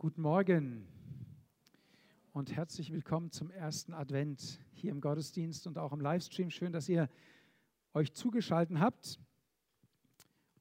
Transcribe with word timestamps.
Guten 0.00 0.22
Morgen 0.22 0.88
und 2.32 2.56
herzlich 2.56 2.90
willkommen 2.90 3.32
zum 3.32 3.50
ersten 3.50 3.92
Advent 3.92 4.58
hier 4.72 4.92
im 4.92 5.02
Gottesdienst 5.02 5.66
und 5.66 5.76
auch 5.76 5.92
im 5.92 6.00
Livestream. 6.00 6.48
Schön, 6.48 6.72
dass 6.72 6.88
ihr 6.88 7.10
euch 7.92 8.14
zugeschaltet 8.14 8.78
habt 8.78 9.20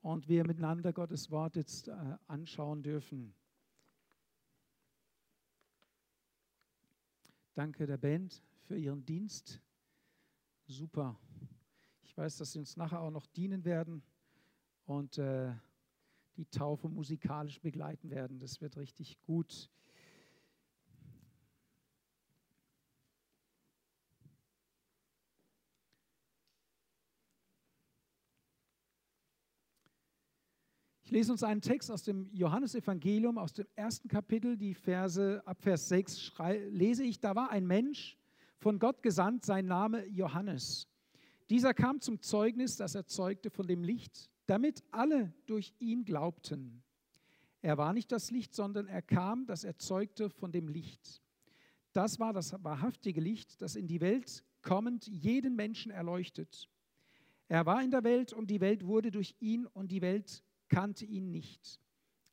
und 0.02 0.28
wir 0.28 0.46
miteinander 0.46 0.92
Gottes 0.92 1.32
Wort 1.32 1.56
jetzt 1.56 1.88
äh, 1.88 2.18
anschauen 2.28 2.84
dürfen. 2.84 3.34
Danke 7.54 7.88
der 7.88 7.98
Band 7.98 8.44
für 8.64 8.78
ihren 8.78 9.06
Dienst. 9.06 9.62
Super. 10.68 11.18
Ich 12.04 12.18
weiß, 12.18 12.36
dass 12.36 12.52
sie 12.52 12.60
uns 12.60 12.76
nachher 12.76 13.00
auch 13.00 13.12
noch 13.12 13.26
dienen 13.26 13.64
werden 13.64 14.04
und 14.84 15.18
äh, 15.18 15.54
die 16.40 16.46
Taufe 16.46 16.88
musikalisch 16.88 17.60
begleiten 17.60 18.10
werden. 18.10 18.40
Das 18.40 18.62
wird 18.62 18.78
richtig 18.78 19.22
gut. 19.24 19.70
Ich 31.04 31.12
lese 31.12 31.34
uns 31.34 31.44
einen 31.44 31.60
Text 31.60 31.92
aus 31.92 32.04
dem 32.04 32.30
Johannesevangelium, 32.32 33.38
aus 33.38 33.52
dem 33.52 33.68
ersten 33.76 34.08
Kapitel, 34.08 34.56
die 34.56 34.76
Verse 34.76 35.42
ab 35.46 35.62
Vers 35.62 35.90
6 35.90 36.22
schrei, 36.22 36.60
lese 36.70 37.04
ich, 37.04 37.20
da 37.20 37.36
war 37.36 37.50
ein 37.50 37.68
Mensch 37.68 38.18
von 38.60 38.80
Gott 38.80 39.04
gesandt, 39.04 39.44
sein 39.44 39.66
Name 39.66 40.06
Johannes. 40.06 40.88
Dieser 41.50 41.74
kam 41.74 42.00
zum 42.00 42.22
Zeugnis, 42.22 42.78
das 42.78 42.96
er 42.96 43.08
zeugte 43.08 43.50
von 43.50 43.68
dem 43.68 43.84
Licht, 43.84 44.30
damit 44.50 44.84
alle 44.90 45.32
durch 45.46 45.76
ihn 45.78 46.06
glaubten. 46.06 46.82
Er 47.62 47.78
war 47.78 47.94
nicht 47.94 48.12
das 48.12 48.32
Licht, 48.32 48.56
sondern 48.56 48.88
er 48.88 49.04
kam, 49.04 49.46
das 49.46 49.64
erzeugte 49.64 50.30
von 50.30 50.52
dem 50.52 50.68
Licht. 50.68 51.22
Das 51.94 52.20
war 52.20 52.34
das 52.34 52.54
wahrhaftige 52.64 53.22
Licht, 53.22 53.62
das 53.62 53.76
in 53.76 53.88
die 53.88 54.02
Welt 54.02 54.44
kommend 54.62 55.08
jeden 55.08 55.56
Menschen 55.56 55.92
erleuchtet. 55.92 56.68
Er 57.48 57.66
war 57.66 57.84
in 57.84 57.92
der 57.92 58.04
Welt 58.04 58.34
und 58.34 58.50
die 58.50 58.60
Welt 58.60 58.86
wurde 58.86 59.12
durch 59.12 59.36
ihn 59.40 59.66
und 59.68 59.92
die 59.92 60.02
Welt 60.02 60.44
kannte 60.68 61.06
ihn 61.06 61.32
nicht. 61.32 61.80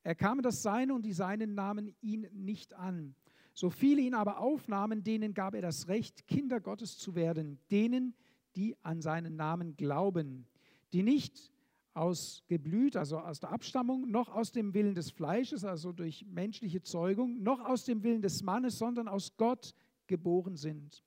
Er 0.03 0.15
kam 0.15 0.41
das 0.41 0.63
Seine 0.63 0.95
und 0.95 1.05
die 1.05 1.13
Seinen 1.13 1.55
nahmen 1.55 1.95
ihn 2.01 2.29
nicht 2.33 2.75
an. 2.75 3.15
So 3.53 3.71
viele 3.71 4.01
ihn 4.01 4.15
aber 4.15 4.39
aufnahmen, 4.39 5.03
denen 5.03 5.35
gab 5.35 5.55
er 5.55 5.63
das 5.63 5.89
Recht, 5.89 6.27
Kinder 6.27 6.61
Gottes 6.61 6.97
zu 6.97 7.15
werden, 7.15 7.59
denen, 7.71 8.15
die 8.55 8.75
an 8.83 9.03
seinen 9.03 9.37
Namen 9.37 9.77
glauben, 9.77 10.47
die 10.93 11.03
nicht 11.03 11.53
aus 11.97 12.45
Geblüt, 12.47 12.97
also 12.97 13.19
aus 13.19 13.41
der 13.41 13.51
Abstammung, 13.51 14.11
noch 14.11 14.29
aus 14.29 14.53
dem 14.53 14.75
Willen 14.75 14.95
des 14.95 15.11
Fleisches, 15.11 15.65
also 15.65 15.93
durch 15.93 16.27
menschliche 16.27 16.83
Zeugung, 16.83 17.43
noch 17.43 17.61
aus 17.61 17.85
dem 17.85 18.03
Willen 18.03 18.23
des 18.23 18.43
Mannes, 18.43 18.79
sondern 18.79 19.09
aus 19.09 19.37
Gott 19.37 19.75
geboren 20.07 20.57
sind. 20.57 21.03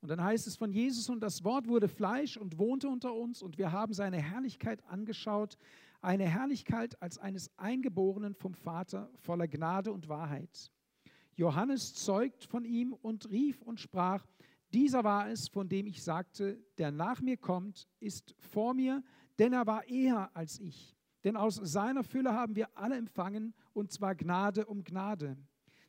Und 0.00 0.08
dann 0.08 0.22
heißt 0.22 0.46
es 0.46 0.56
von 0.56 0.70
Jesus, 0.72 1.08
und 1.08 1.20
das 1.20 1.44
Wort 1.44 1.66
wurde 1.66 1.88
Fleisch 1.88 2.36
und 2.36 2.58
wohnte 2.58 2.88
unter 2.88 3.14
uns, 3.14 3.40
und 3.40 3.56
wir 3.56 3.72
haben 3.72 3.94
seine 3.94 4.20
Herrlichkeit 4.20 4.84
angeschaut, 4.86 5.56
eine 6.02 6.24
Herrlichkeit 6.24 7.00
als 7.00 7.16
eines 7.16 7.50
Eingeborenen 7.56 8.34
vom 8.34 8.52
Vater 8.52 9.08
voller 9.16 9.48
Gnade 9.48 9.92
und 9.92 10.08
Wahrheit. 10.08 10.70
Johannes 11.36 11.94
zeugt 11.94 12.44
von 12.44 12.64
ihm 12.64 12.92
und 12.92 13.30
rief 13.30 13.62
und 13.62 13.80
sprach, 13.80 14.26
dieser 14.74 15.04
war 15.04 15.30
es, 15.30 15.48
von 15.48 15.68
dem 15.68 15.86
ich 15.86 16.02
sagte, 16.02 16.58
der 16.78 16.90
nach 16.90 17.20
mir 17.20 17.36
kommt, 17.36 17.88
ist 18.00 18.34
vor 18.38 18.74
mir, 18.74 19.02
denn 19.38 19.52
er 19.52 19.66
war 19.66 19.86
eher 19.86 20.34
als 20.36 20.58
ich. 20.58 20.96
Denn 21.22 21.36
aus 21.36 21.54
seiner 21.54 22.02
Fülle 22.02 22.34
haben 22.34 22.56
wir 22.56 22.76
alle 22.76 22.96
empfangen, 22.96 23.54
und 23.72 23.92
zwar 23.92 24.14
Gnade 24.14 24.66
um 24.66 24.82
Gnade. 24.82 25.36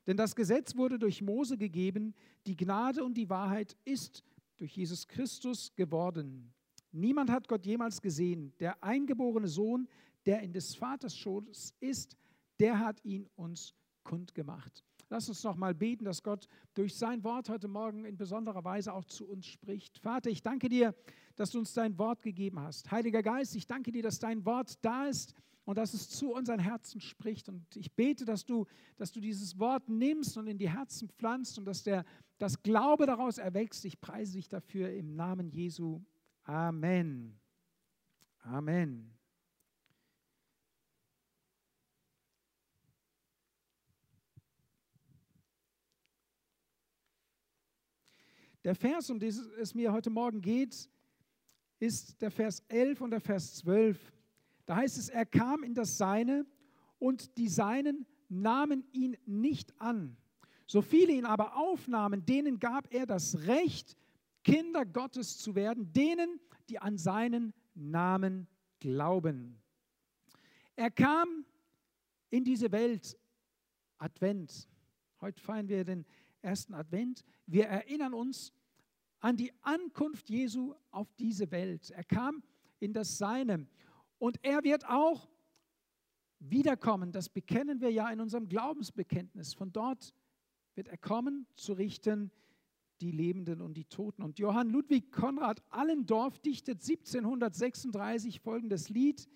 Denn 0.06 0.18
das 0.18 0.36
Gesetz 0.36 0.76
wurde 0.76 1.00
durch 1.00 1.24
Mose 1.24 1.58
gegeben, 1.58 2.14
die 2.46 2.56
Gnade 2.56 3.04
und 3.04 3.16
die 3.16 3.30
Wahrheit 3.30 3.76
ist 3.86 4.24
durch 4.58 4.78
Jesus 4.78 5.08
Christus 5.08 5.74
geworden. 5.76 6.54
Niemand 6.92 7.32
hat 7.32 7.48
Gott 7.48 7.66
jemals 7.66 8.02
gesehen. 8.02 8.54
Der 8.60 8.82
eingeborene 8.84 9.48
Sohn, 9.48 9.88
der 10.28 10.42
in 10.42 10.54
des 10.54 10.76
Vaters 10.76 11.18
Schoß 11.18 11.74
ist, 11.80 12.16
der 12.60 12.80
hat 12.80 13.04
ihn 13.04 13.28
uns 13.36 13.74
kundgemacht. 14.04 14.84
Lass 15.10 15.30
uns 15.30 15.44
noch 15.44 15.56
mal 15.56 15.76
beten, 15.76 16.06
dass 16.06 16.24
Gott 16.24 16.48
durch 16.74 16.96
sein 16.96 17.24
Wort 17.24 17.50
heute 17.50 17.68
Morgen 17.68 18.06
in 18.06 18.18
besonderer 18.18 18.64
Weise 18.64 18.94
auch 18.94 19.06
zu 19.06 19.28
uns 19.28 19.46
spricht. 19.46 20.00
Vater, 20.00 20.30
ich 20.30 20.42
danke 20.42 20.68
dir, 20.68 20.96
dass 21.36 21.52
du 21.52 21.60
uns 21.60 21.74
dein 21.74 21.98
Wort 22.00 22.24
gegeben 22.24 22.60
hast. 22.60 22.90
Heiliger 22.92 23.22
Geist, 23.22 23.56
ich 23.56 23.68
danke 23.68 23.92
dir, 23.92 24.02
dass 24.02 24.18
dein 24.18 24.46
Wort 24.46 24.84
da 24.84 25.06
ist 25.06 25.36
und 25.66 25.78
dass 25.78 25.94
es 25.94 26.10
zu 26.10 26.34
unseren 26.34 26.60
Herzen 26.60 27.02
spricht. 27.02 27.50
Und 27.50 27.76
ich 27.76 27.94
bete, 27.94 28.26
dass 28.26 28.46
du, 28.46 28.66
dass 28.98 29.12
du 29.12 29.20
dieses 29.20 29.60
Wort 29.60 29.90
nimmst 29.90 30.38
und 30.38 30.48
in 30.48 30.58
die 30.58 30.70
Herzen 30.70 31.10
pflanzt 31.10 31.58
und 31.60 31.66
dass 31.66 31.84
der, 31.84 32.04
das 32.40 32.64
Glaube 32.64 33.06
daraus 33.06 33.38
erwächst. 33.38 33.86
Ich 33.86 34.00
preise 34.00 34.34
dich 34.34 34.50
dafür 34.50 34.92
im 34.92 35.16
Namen 35.16 35.50
Jesu. 35.50 36.02
Amen. 36.46 37.40
Amen. 38.40 39.15
Der 48.66 48.74
Vers, 48.74 49.12
um 49.12 49.20
den 49.20 49.30
es 49.60 49.76
mir 49.76 49.94
heute 49.94 50.10
Morgen 50.10 50.42
geht, 50.42 50.90
ist 51.78 52.20
der 52.20 52.32
Vers 52.32 52.64
11 52.68 53.00
und 53.00 53.12
der 53.12 53.22
Vers 53.22 53.54
12. 53.58 54.12
Da 54.66 54.78
heißt 54.78 54.98
es, 54.98 55.08
er 55.08 55.28
kam 55.28 55.62
in 55.62 55.76
das 55.76 56.00
Seine 56.00 56.48
und 56.98 57.38
die 57.38 57.48
Seinen 57.48 58.08
nahmen 58.28 58.84
ihn 58.92 59.18
nicht 59.28 59.80
an. 59.80 60.18
So 60.66 60.82
viele 60.82 61.14
ihn 61.14 61.28
aber 61.28 61.56
aufnahmen, 61.56 62.26
denen 62.26 62.58
gab 62.58 62.92
er 62.92 63.06
das 63.06 63.38
Recht, 63.46 63.96
Kinder 64.44 64.84
Gottes 64.84 65.38
zu 65.38 65.54
werden, 65.54 65.94
denen, 65.94 66.40
die 66.68 66.80
an 66.80 66.98
seinen 66.98 67.54
Namen 67.76 68.48
glauben. 68.80 69.62
Er 70.76 70.90
kam 70.90 71.46
in 72.32 72.44
diese 72.44 72.72
Welt, 72.72 73.16
Advent. 74.00 74.68
Heute 75.22 75.40
feiern 75.40 75.70
wir 75.70 75.86
den 75.86 76.04
ersten 76.46 76.74
Advent. 76.74 77.26
Wir 77.48 77.66
erinnern 77.66 78.14
uns 78.14 78.54
an 79.20 79.36
die 79.36 79.52
Ankunft 79.62 80.30
Jesu 80.30 80.76
auf 80.92 81.12
diese 81.16 81.52
Welt. 81.52 81.90
Er 81.90 82.04
kam 82.04 82.44
in 82.80 82.94
das 82.94 83.18
Seine 83.18 83.68
und 84.20 84.38
er 84.44 84.64
wird 84.64 84.88
auch 84.88 85.28
wiederkommen. 86.40 87.12
Das 87.12 87.30
bekennen 87.30 87.82
wir 87.82 87.92
ja 87.92 88.10
in 88.10 88.22
unserem 88.22 88.48
Glaubensbekenntnis. 88.48 89.54
Von 89.54 89.74
dort 89.74 90.14
wird 90.76 90.88
er 90.88 90.98
kommen, 90.98 91.48
zu 91.56 91.74
richten 91.74 92.32
die 93.02 93.12
Lebenden 93.12 93.62
und 93.62 93.76
die 93.76 93.86
Toten. 93.86 94.22
Und 94.22 94.40
Johann 94.40 94.70
Ludwig 94.70 95.12
Konrad 95.12 95.64
Allendorf 95.70 96.40
dichtet 96.40 96.82
1736 96.82 98.40
folgendes 98.40 98.90
Lied. 98.90 99.28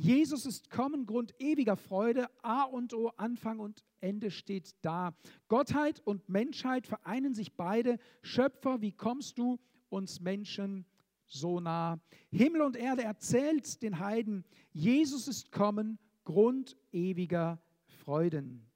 Jesus 0.00 0.46
ist 0.46 0.70
kommen, 0.70 1.06
Grund 1.06 1.34
ewiger 1.40 1.74
Freude, 1.74 2.28
A 2.42 2.62
und 2.62 2.94
O, 2.94 3.08
Anfang 3.16 3.58
und 3.58 3.84
Ende 3.98 4.30
steht 4.30 4.76
da. 4.82 5.12
Gottheit 5.48 6.00
und 6.04 6.28
Menschheit 6.28 6.86
vereinen 6.86 7.34
sich 7.34 7.56
beide. 7.56 7.98
Schöpfer, 8.22 8.80
wie 8.80 8.92
kommst 8.92 9.38
du 9.38 9.58
uns 9.88 10.20
Menschen 10.20 10.86
so 11.26 11.58
nah? 11.58 11.98
Himmel 12.30 12.60
und 12.60 12.76
Erde 12.76 13.02
erzählt 13.02 13.82
den 13.82 13.98
Heiden, 13.98 14.44
Jesus 14.70 15.26
ist 15.26 15.50
kommen, 15.50 15.98
Grund 16.22 16.76
ewiger 16.92 17.60
Freuden. 18.04 18.70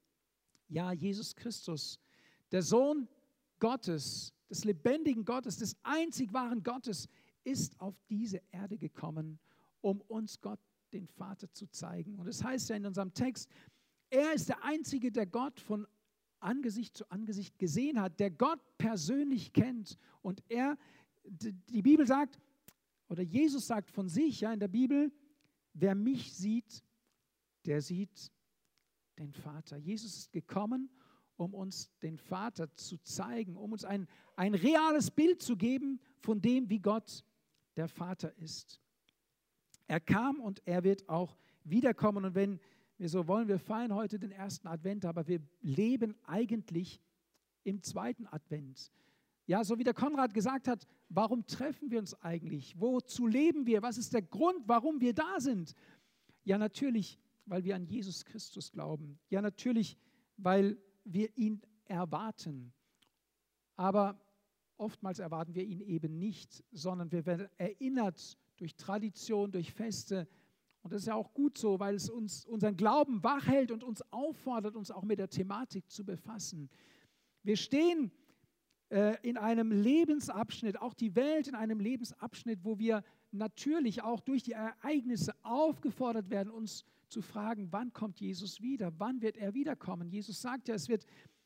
Ja, 0.66 0.90
Jesus 0.90 1.36
Christus, 1.36 2.00
der 2.50 2.62
Sohn 2.62 3.06
Gottes, 3.60 4.34
des 4.50 4.64
lebendigen 4.64 5.24
Gottes, 5.24 5.58
des 5.58 5.76
einzig 5.84 6.32
wahren 6.32 6.64
Gottes, 6.64 7.08
ist 7.44 7.80
auf 7.80 7.94
diese 8.08 8.42
Erde 8.50 8.76
gekommen, 8.76 9.38
um 9.82 10.00
uns 10.00 10.40
Gott 10.40 10.58
den 10.92 11.06
Vater 11.06 11.52
zu 11.52 11.66
zeigen. 11.66 12.18
Und 12.18 12.26
es 12.26 12.38
das 12.38 12.46
heißt 12.46 12.68
ja 12.70 12.76
in 12.76 12.86
unserem 12.86 13.12
Text, 13.14 13.48
er 14.10 14.32
ist 14.34 14.48
der 14.48 14.62
Einzige, 14.64 15.10
der 15.10 15.26
Gott 15.26 15.58
von 15.60 15.86
Angesicht 16.40 16.96
zu 16.96 17.08
Angesicht 17.10 17.58
gesehen 17.58 18.00
hat, 18.00 18.20
der 18.20 18.30
Gott 18.30 18.60
persönlich 18.76 19.52
kennt. 19.52 19.96
Und 20.20 20.42
er, 20.48 20.76
die 21.24 21.82
Bibel 21.82 22.06
sagt, 22.06 22.38
oder 23.08 23.22
Jesus 23.22 23.66
sagt 23.66 23.90
von 23.90 24.08
sich 24.08 24.40
ja 24.40 24.52
in 24.52 24.60
der 24.60 24.68
Bibel, 24.68 25.12
wer 25.72 25.94
mich 25.94 26.34
sieht, 26.34 26.84
der 27.64 27.80
sieht 27.80 28.32
den 29.18 29.32
Vater. 29.32 29.76
Jesus 29.76 30.16
ist 30.16 30.32
gekommen, 30.32 30.90
um 31.36 31.54
uns 31.54 31.90
den 32.00 32.18
Vater 32.18 32.74
zu 32.74 32.98
zeigen, 32.98 33.56
um 33.56 33.72
uns 33.72 33.84
ein, 33.84 34.08
ein 34.36 34.54
reales 34.54 35.10
Bild 35.10 35.42
zu 35.42 35.56
geben 35.56 36.00
von 36.20 36.40
dem, 36.40 36.68
wie 36.68 36.80
Gott 36.80 37.24
der 37.76 37.88
Vater 37.88 38.36
ist. 38.38 38.81
Er 39.92 40.00
kam 40.00 40.40
und 40.40 40.62
er 40.64 40.84
wird 40.84 41.06
auch 41.08 41.36
wiederkommen. 41.64 42.24
Und 42.24 42.34
wenn 42.34 42.58
wir 42.96 43.08
so 43.08 43.28
wollen, 43.28 43.48
wir 43.48 43.58
feiern 43.58 43.94
heute 43.94 44.18
den 44.18 44.32
ersten 44.32 44.66
Advent, 44.66 45.04
aber 45.04 45.26
wir 45.28 45.40
leben 45.60 46.14
eigentlich 46.24 47.00
im 47.64 47.82
zweiten 47.82 48.26
Advent. 48.26 48.90
Ja, 49.46 49.64
so 49.64 49.78
wie 49.78 49.84
der 49.84 49.92
Konrad 49.92 50.32
gesagt 50.32 50.66
hat, 50.66 50.86
warum 51.08 51.46
treffen 51.46 51.90
wir 51.90 51.98
uns 51.98 52.14
eigentlich? 52.22 52.80
Wozu 52.80 53.26
leben 53.26 53.66
wir? 53.66 53.82
Was 53.82 53.98
ist 53.98 54.14
der 54.14 54.22
Grund, 54.22 54.66
warum 54.66 55.00
wir 55.00 55.12
da 55.12 55.40
sind? 55.40 55.74
Ja, 56.44 56.58
natürlich 56.58 57.18
weil 57.46 57.64
wir 57.64 57.74
an 57.74 57.86
Jesus 57.86 58.24
Christus 58.24 58.70
glauben. 58.70 59.18
Ja, 59.28 59.42
natürlich, 59.42 59.96
weil 60.36 60.78
wir 61.04 61.36
ihn 61.36 61.60
erwarten. 61.84 62.72
Aber 63.76 64.20
oftmals 64.76 65.18
erwarten 65.18 65.54
wir 65.54 65.64
ihn 65.64 65.80
eben 65.80 66.18
nicht, 66.18 66.64
sondern 66.70 67.10
wir 67.10 67.26
werden 67.26 67.48
erinnert 67.58 68.38
durch 68.62 68.76
Tradition, 68.76 69.50
durch 69.50 69.72
Feste. 69.72 70.28
Und 70.82 70.92
das 70.92 71.02
ist 71.02 71.08
ja 71.08 71.16
auch 71.16 71.34
gut 71.34 71.58
so, 71.58 71.80
weil 71.80 71.96
es 71.96 72.08
uns 72.08 72.46
unseren 72.46 72.76
Glauben 72.76 73.24
wachhält 73.24 73.72
und 73.72 73.82
uns 73.82 74.02
auffordert, 74.12 74.76
uns 74.76 74.92
auch 74.92 75.02
mit 75.02 75.18
der 75.18 75.28
Thematik 75.28 75.90
zu 75.90 76.04
befassen. 76.04 76.70
Wir 77.42 77.56
stehen 77.56 78.12
äh, 78.90 79.16
in 79.22 79.36
einem 79.36 79.72
Lebensabschnitt, 79.72 80.80
auch 80.80 80.94
die 80.94 81.16
Welt 81.16 81.48
in 81.48 81.56
einem 81.56 81.80
Lebensabschnitt, 81.80 82.60
wo 82.62 82.78
wir 82.78 83.02
natürlich 83.32 84.02
auch 84.02 84.20
durch 84.20 84.44
die 84.44 84.52
Ereignisse 84.52 85.34
aufgefordert 85.42 86.30
werden, 86.30 86.48
uns 86.48 86.84
zu 87.08 87.20
fragen, 87.20 87.66
wann 87.72 87.92
kommt 87.92 88.20
Jesus 88.20 88.62
wieder? 88.62 88.92
Wann 88.98 89.22
wird 89.22 89.36
er 89.38 89.54
wiederkommen? 89.54 90.08
Jesus 90.08 90.40
sagt 90.40 90.68
ja, 90.68 90.76
es 90.76 90.88
wird 90.88 91.04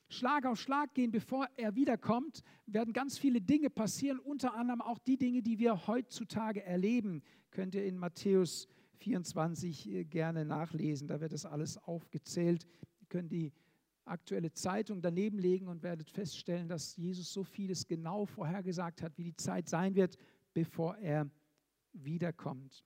Schlag 0.08 0.46
auf 0.46 0.60
Schlag 0.60 0.94
gehen, 0.94 1.10
bevor 1.10 1.48
er 1.56 1.74
wiederkommt, 1.74 2.42
werden 2.66 2.92
ganz 2.92 3.18
viele 3.18 3.40
Dinge 3.40 3.70
passieren, 3.70 4.18
unter 4.20 4.54
anderem 4.54 4.80
auch 4.80 4.98
die 4.98 5.16
Dinge, 5.16 5.42
die 5.42 5.58
wir 5.58 5.86
heutzutage 5.86 6.62
erleben. 6.62 7.22
Könnt 7.50 7.74
ihr 7.74 7.84
in 7.84 7.98
Matthäus 7.98 8.68
24 8.98 9.88
äh, 9.90 10.04
gerne 10.04 10.44
nachlesen, 10.44 11.08
da 11.08 11.20
wird 11.20 11.32
das 11.32 11.44
alles 11.44 11.76
aufgezählt. 11.78 12.66
Ihr 13.00 13.06
könnt 13.08 13.32
die 13.32 13.52
aktuelle 14.04 14.52
Zeitung 14.52 15.02
daneben 15.02 15.38
legen 15.38 15.66
und 15.66 15.82
werdet 15.82 16.10
feststellen, 16.10 16.68
dass 16.68 16.96
Jesus 16.96 17.32
so 17.32 17.42
vieles 17.42 17.86
genau 17.86 18.24
vorhergesagt 18.24 19.02
hat, 19.02 19.18
wie 19.18 19.24
die 19.24 19.36
Zeit 19.36 19.68
sein 19.68 19.96
wird, 19.96 20.16
bevor 20.54 20.96
er 20.98 21.28
wiederkommt. 21.92 22.84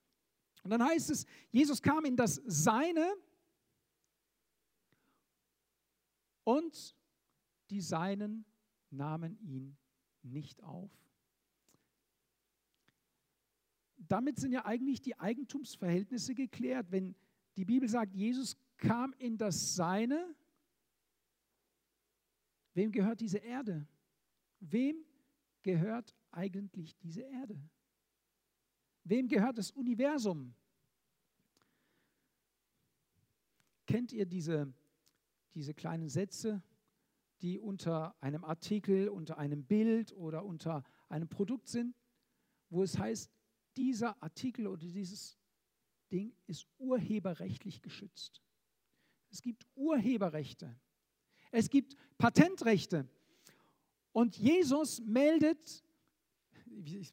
Und 0.62 0.70
dann 0.70 0.82
heißt 0.82 1.10
es, 1.10 1.26
Jesus 1.50 1.82
kam 1.82 2.04
in 2.04 2.16
das 2.16 2.40
Seine 2.46 3.14
und 6.44 6.96
die 7.70 7.80
Seinen 7.80 8.44
nahmen 8.90 9.38
ihn 9.40 9.76
nicht 10.22 10.62
auf. 10.62 10.90
Damit 13.96 14.38
sind 14.38 14.52
ja 14.52 14.64
eigentlich 14.64 15.00
die 15.00 15.18
Eigentumsverhältnisse 15.18 16.34
geklärt. 16.34 16.90
Wenn 16.90 17.14
die 17.56 17.64
Bibel 17.64 17.88
sagt, 17.88 18.14
Jesus 18.14 18.56
kam 18.76 19.12
in 19.18 19.36
das 19.36 19.74
Seine, 19.74 20.34
Wem 22.74 22.92
gehört 22.92 23.20
diese 23.20 23.38
Erde? 23.38 23.86
Wem 24.60 25.04
gehört 25.62 26.14
eigentlich 26.30 26.96
diese 26.98 27.22
Erde? 27.22 27.60
Wem 29.04 29.28
gehört 29.28 29.58
das 29.58 29.70
Universum? 29.70 30.54
Kennt 33.86 34.12
ihr 34.12 34.24
diese, 34.24 34.72
diese 35.54 35.74
kleinen 35.74 36.08
Sätze, 36.08 36.62
die 37.42 37.58
unter 37.58 38.14
einem 38.22 38.44
Artikel, 38.44 39.08
unter 39.08 39.38
einem 39.38 39.64
Bild 39.64 40.12
oder 40.12 40.44
unter 40.44 40.84
einem 41.08 41.28
Produkt 41.28 41.68
sind, 41.68 41.94
wo 42.68 42.82
es 42.82 42.98
heißt, 42.98 43.30
dieser 43.76 44.22
Artikel 44.22 44.66
oder 44.66 44.86
dieses 44.86 45.38
Ding 46.12 46.34
ist 46.46 46.66
urheberrechtlich 46.78 47.82
geschützt. 47.82 48.42
Es 49.30 49.42
gibt 49.42 49.66
Urheberrechte. 49.74 50.76
Es 51.52 51.70
gibt 51.70 51.96
Patentrechte. 52.18 53.08
Und 54.12 54.36
Jesus 54.36 55.00
meldet, 55.00 55.84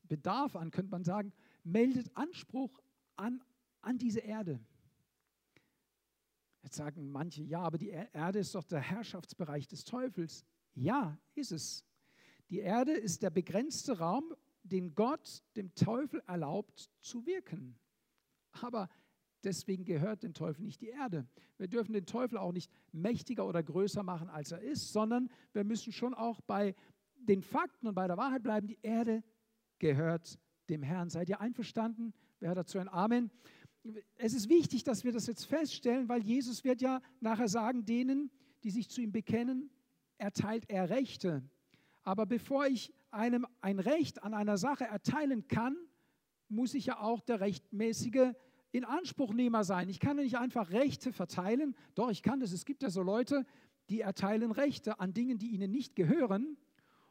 Bedarf 0.03 0.55
an, 0.55 0.71
könnte 0.71 0.91
man 0.91 1.03
sagen, 1.03 1.31
meldet 1.63 2.15
Anspruch 2.15 2.81
an, 3.15 3.43
an 3.81 3.97
diese 3.97 4.19
Erde. 4.19 4.59
Jetzt 6.67 6.75
sagen 6.75 7.09
manche, 7.13 7.43
ja, 7.43 7.61
aber 7.61 7.77
die 7.77 7.91
Erde 7.91 8.39
ist 8.39 8.53
doch 8.53 8.65
der 8.65 8.81
Herrschaftsbereich 8.81 9.69
des 9.69 9.85
Teufels. 9.85 10.43
Ja, 10.73 11.17
ist 11.33 11.53
es. 11.53 11.85
Die 12.49 12.59
Erde 12.59 12.91
ist 12.91 13.23
der 13.23 13.29
begrenzte 13.29 13.99
Raum, 13.99 14.35
den 14.63 14.93
Gott 14.93 15.45
dem 15.55 15.73
Teufel 15.75 16.21
erlaubt 16.27 16.91
zu 16.99 17.25
wirken. 17.25 17.79
Aber 18.51 18.89
Deswegen 19.45 19.85
gehört 19.85 20.23
dem 20.23 20.33
Teufel 20.33 20.63
nicht 20.63 20.81
die 20.81 20.89
Erde. 20.89 21.25
Wir 21.57 21.69
dürfen 21.69 21.93
den 21.93 22.05
Teufel 22.05 22.37
auch 22.37 22.51
nicht 22.51 22.69
mächtiger 22.91 23.47
oder 23.47 23.63
größer 23.63 24.03
machen, 24.03 24.29
als 24.29 24.51
er 24.51 24.59
ist, 24.59 24.91
sondern 24.91 25.29
wir 25.53 25.63
müssen 25.63 25.93
schon 25.93 26.13
auch 26.13 26.41
bei 26.41 26.75
den 27.15 27.41
Fakten 27.43 27.87
und 27.87 27.95
bei 27.95 28.07
der 28.07 28.17
Wahrheit 28.17 28.43
bleiben. 28.43 28.67
Die 28.67 28.79
Erde 28.81 29.23
gehört 29.79 30.37
dem 30.69 30.83
Herrn. 30.83 31.09
Seid 31.09 31.29
ihr 31.29 31.39
einverstanden? 31.39 32.13
Wer 32.39 32.49
hat 32.49 32.57
dazu 32.57 32.77
ein 32.77 32.89
Amen? 32.89 33.31
Es 34.17 34.33
ist 34.33 34.49
wichtig, 34.49 34.83
dass 34.83 35.03
wir 35.03 35.11
das 35.11 35.27
jetzt 35.27 35.45
feststellen, 35.45 36.09
weil 36.09 36.21
Jesus 36.21 36.63
wird 36.63 36.81
ja 36.81 37.01
nachher 37.19 37.47
sagen, 37.47 37.85
denen, 37.85 38.31
die 38.63 38.71
sich 38.71 38.89
zu 38.89 39.01
ihm 39.01 39.11
bekennen, 39.11 39.69
erteilt 40.17 40.65
er 40.69 40.89
Rechte. 40.89 41.43
Aber 42.03 42.25
bevor 42.25 42.65
ich 42.65 42.93
einem 43.11 43.45
ein 43.61 43.79
Recht 43.79 44.23
an 44.23 44.33
einer 44.33 44.57
Sache 44.57 44.85
erteilen 44.85 45.47
kann, 45.47 45.77
muss 46.49 46.73
ich 46.73 46.87
ja 46.87 46.99
auch 46.99 47.21
der 47.21 47.39
rechtmäßige 47.39 48.33
Inanspruchnehmer 48.71 49.63
sein. 49.63 49.89
Ich 49.89 49.99
kann 49.99 50.17
nicht 50.17 50.37
einfach 50.37 50.71
Rechte 50.71 51.11
verteilen. 51.13 51.75
Doch, 51.95 52.09
ich 52.09 52.23
kann 52.23 52.39
das. 52.39 52.51
Es 52.51 52.65
gibt 52.65 52.83
ja 52.83 52.89
so 52.89 53.01
Leute, 53.01 53.45
die 53.89 54.01
erteilen 54.01 54.51
Rechte 54.51 54.99
an 54.99 55.13
Dingen, 55.13 55.37
die 55.37 55.47
ihnen 55.47 55.71
nicht 55.71 55.95
gehören. 55.95 56.57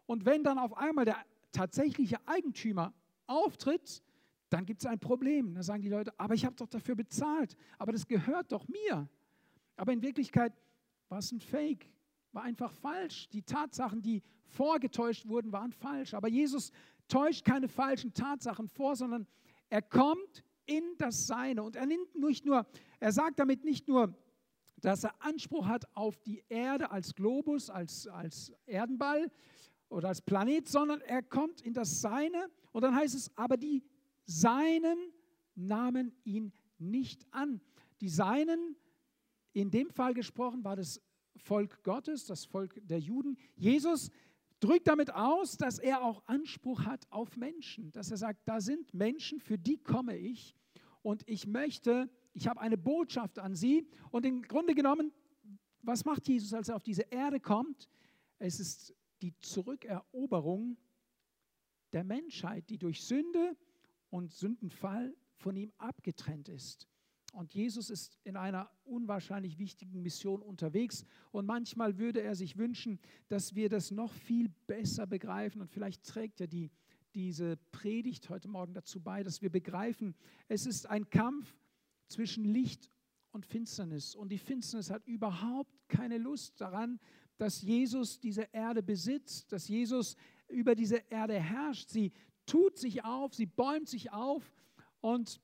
Und 0.06 0.24
wenn 0.24 0.44
dann 0.44 0.58
auf 0.58 0.76
einmal 0.76 1.04
der 1.04 1.18
tatsächliche 1.52 2.18
Eigentümer 2.26 2.92
auftritt, 3.26 4.02
dann 4.48 4.64
gibt 4.64 4.80
es 4.82 4.86
ein 4.86 4.98
Problem. 4.98 5.54
Da 5.54 5.62
sagen 5.62 5.82
die 5.82 5.88
Leute, 5.88 6.12
aber 6.18 6.34
ich 6.34 6.44
habe 6.44 6.56
doch 6.56 6.68
dafür 6.68 6.94
bezahlt, 6.94 7.56
aber 7.78 7.92
das 7.92 8.06
gehört 8.06 8.52
doch 8.52 8.66
mir. 8.68 9.08
Aber 9.76 9.92
in 9.92 10.02
Wirklichkeit 10.02 10.52
war 11.08 11.18
es 11.18 11.32
ein 11.32 11.40
Fake, 11.40 11.90
war 12.32 12.42
einfach 12.42 12.72
falsch. 12.72 13.28
Die 13.28 13.42
Tatsachen, 13.42 14.02
die 14.02 14.22
vorgetäuscht 14.44 15.26
wurden, 15.26 15.52
waren 15.52 15.72
falsch. 15.72 16.14
Aber 16.14 16.28
Jesus 16.28 16.70
täuscht 17.08 17.44
keine 17.44 17.68
falschen 17.68 18.14
Tatsachen 18.14 18.68
vor, 18.68 18.96
sondern 18.96 19.26
er 19.68 19.82
kommt 19.82 20.44
in 20.66 20.82
das 20.98 21.26
Seine. 21.26 21.62
Und 21.62 21.76
er 21.76 21.86
nimmt 21.86 22.14
nicht 22.14 22.44
nur, 22.44 22.66
er 23.00 23.12
sagt 23.12 23.38
damit 23.38 23.64
nicht 23.64 23.88
nur, 23.88 24.14
dass 24.80 25.04
er 25.04 25.14
Anspruch 25.20 25.66
hat 25.66 25.84
auf 25.96 26.18
die 26.22 26.44
Erde 26.48 26.90
als 26.90 27.14
Globus, 27.14 27.70
als, 27.70 28.06
als 28.06 28.52
Erdenball 28.66 29.30
oder 29.88 30.08
als 30.08 30.20
Planet, 30.20 30.68
sondern 30.68 31.00
er 31.00 31.22
kommt 31.22 31.60
in 31.62 31.72
das 31.72 32.00
Seine 32.00 32.50
und 32.72 32.82
dann 32.82 32.94
heißt 32.94 33.14
es, 33.14 33.30
aber 33.36 33.56
die 33.56 33.82
Seinen 34.26 34.98
nahmen 35.54 36.12
ihn 36.24 36.52
nicht 36.78 37.26
an. 37.32 37.60
Die 38.00 38.08
Seinen, 38.08 38.76
in 39.52 39.70
dem 39.70 39.90
Fall 39.90 40.14
gesprochen, 40.14 40.64
war 40.64 40.76
das 40.76 41.00
Volk 41.36 41.82
Gottes, 41.82 42.26
das 42.26 42.44
Volk 42.44 42.80
der 42.82 42.98
Juden. 42.98 43.38
Jesus 43.54 44.10
drückt 44.60 44.88
damit 44.88 45.12
aus, 45.14 45.56
dass 45.56 45.78
er 45.78 46.02
auch 46.02 46.22
Anspruch 46.26 46.84
hat 46.84 47.06
auf 47.10 47.36
Menschen, 47.36 47.92
dass 47.92 48.10
er 48.10 48.16
sagt, 48.16 48.46
da 48.48 48.60
sind 48.60 48.92
Menschen, 48.94 49.40
für 49.40 49.58
die 49.58 49.78
komme 49.78 50.16
ich 50.16 50.54
und 51.02 51.22
ich 51.28 51.46
möchte, 51.46 52.10
ich 52.32 52.48
habe 52.48 52.60
eine 52.60 52.78
Botschaft 52.78 53.38
an 53.38 53.54
sie 53.54 53.88
und 54.10 54.26
im 54.26 54.42
Grunde 54.42 54.74
genommen, 54.74 55.12
was 55.82 56.04
macht 56.04 56.26
Jesus, 56.26 56.52
als 56.52 56.68
er 56.68 56.76
auf 56.76 56.82
diese 56.82 57.02
Erde 57.02 57.38
kommt? 57.38 57.88
Es 58.38 58.58
ist 58.58 58.94
die 59.22 59.38
Zurückeroberung 59.38 60.76
der 61.92 62.04
Menschheit, 62.04 62.68
die 62.68 62.78
durch 62.78 63.02
Sünde 63.02 63.56
und 64.10 64.32
Sündenfall 64.32 65.14
von 65.36 65.56
ihm 65.56 65.72
abgetrennt 65.78 66.48
ist. 66.48 66.88
Und 67.32 67.52
Jesus 67.52 67.90
ist 67.90 68.18
in 68.24 68.36
einer 68.36 68.70
unwahrscheinlich 68.84 69.58
wichtigen 69.58 70.00
Mission 70.00 70.40
unterwegs. 70.40 71.04
Und 71.32 71.44
manchmal 71.44 71.98
würde 71.98 72.22
er 72.22 72.34
sich 72.34 72.56
wünschen, 72.56 72.98
dass 73.28 73.54
wir 73.54 73.68
das 73.68 73.90
noch 73.90 74.14
viel 74.14 74.48
besser 74.66 75.06
begreifen. 75.06 75.60
Und 75.60 75.70
vielleicht 75.70 76.02
trägt 76.04 76.40
er 76.40 76.46
die, 76.46 76.70
diese 77.14 77.58
Predigt 77.72 78.30
heute 78.30 78.48
Morgen 78.48 78.72
dazu 78.72 79.00
bei, 79.00 79.22
dass 79.22 79.42
wir 79.42 79.50
begreifen, 79.50 80.14
es 80.48 80.64
ist 80.64 80.86
ein 80.86 81.10
Kampf 81.10 81.54
zwischen 82.08 82.44
Licht 82.44 82.90
und 83.32 83.44
Finsternis. 83.44 84.14
Und 84.14 84.30
die 84.30 84.38
Finsternis 84.38 84.90
hat 84.90 85.06
überhaupt 85.06 85.88
keine 85.88 86.16
Lust 86.16 86.58
daran, 86.58 86.98
dass 87.36 87.60
Jesus 87.60 88.18
diese 88.18 88.48
Erde 88.52 88.82
besitzt, 88.82 89.52
dass 89.52 89.68
Jesus 89.68 90.16
über 90.48 90.74
diese 90.74 91.02
Erde 91.10 91.38
herrscht. 91.38 91.90
Sie 91.90 92.12
tut 92.46 92.78
sich 92.78 93.04
auf, 93.04 93.34
sie 93.34 93.46
bäumt 93.46 93.88
sich 93.88 94.12
auf 94.12 94.42
und 95.00 95.40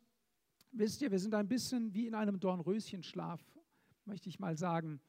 Wisst 0.75 1.02
ihr, 1.02 1.11
wir 1.11 1.18
sind 1.18 1.35
ein 1.35 1.49
bisschen 1.49 1.92
wie 1.92 2.06
in 2.06 2.14
einem 2.14 2.40
Dornröschenschlaf, 2.40 3.42
möchte 4.06 4.30
ich 4.30 4.38
mal 4.38 4.56
sagen. 4.56 5.02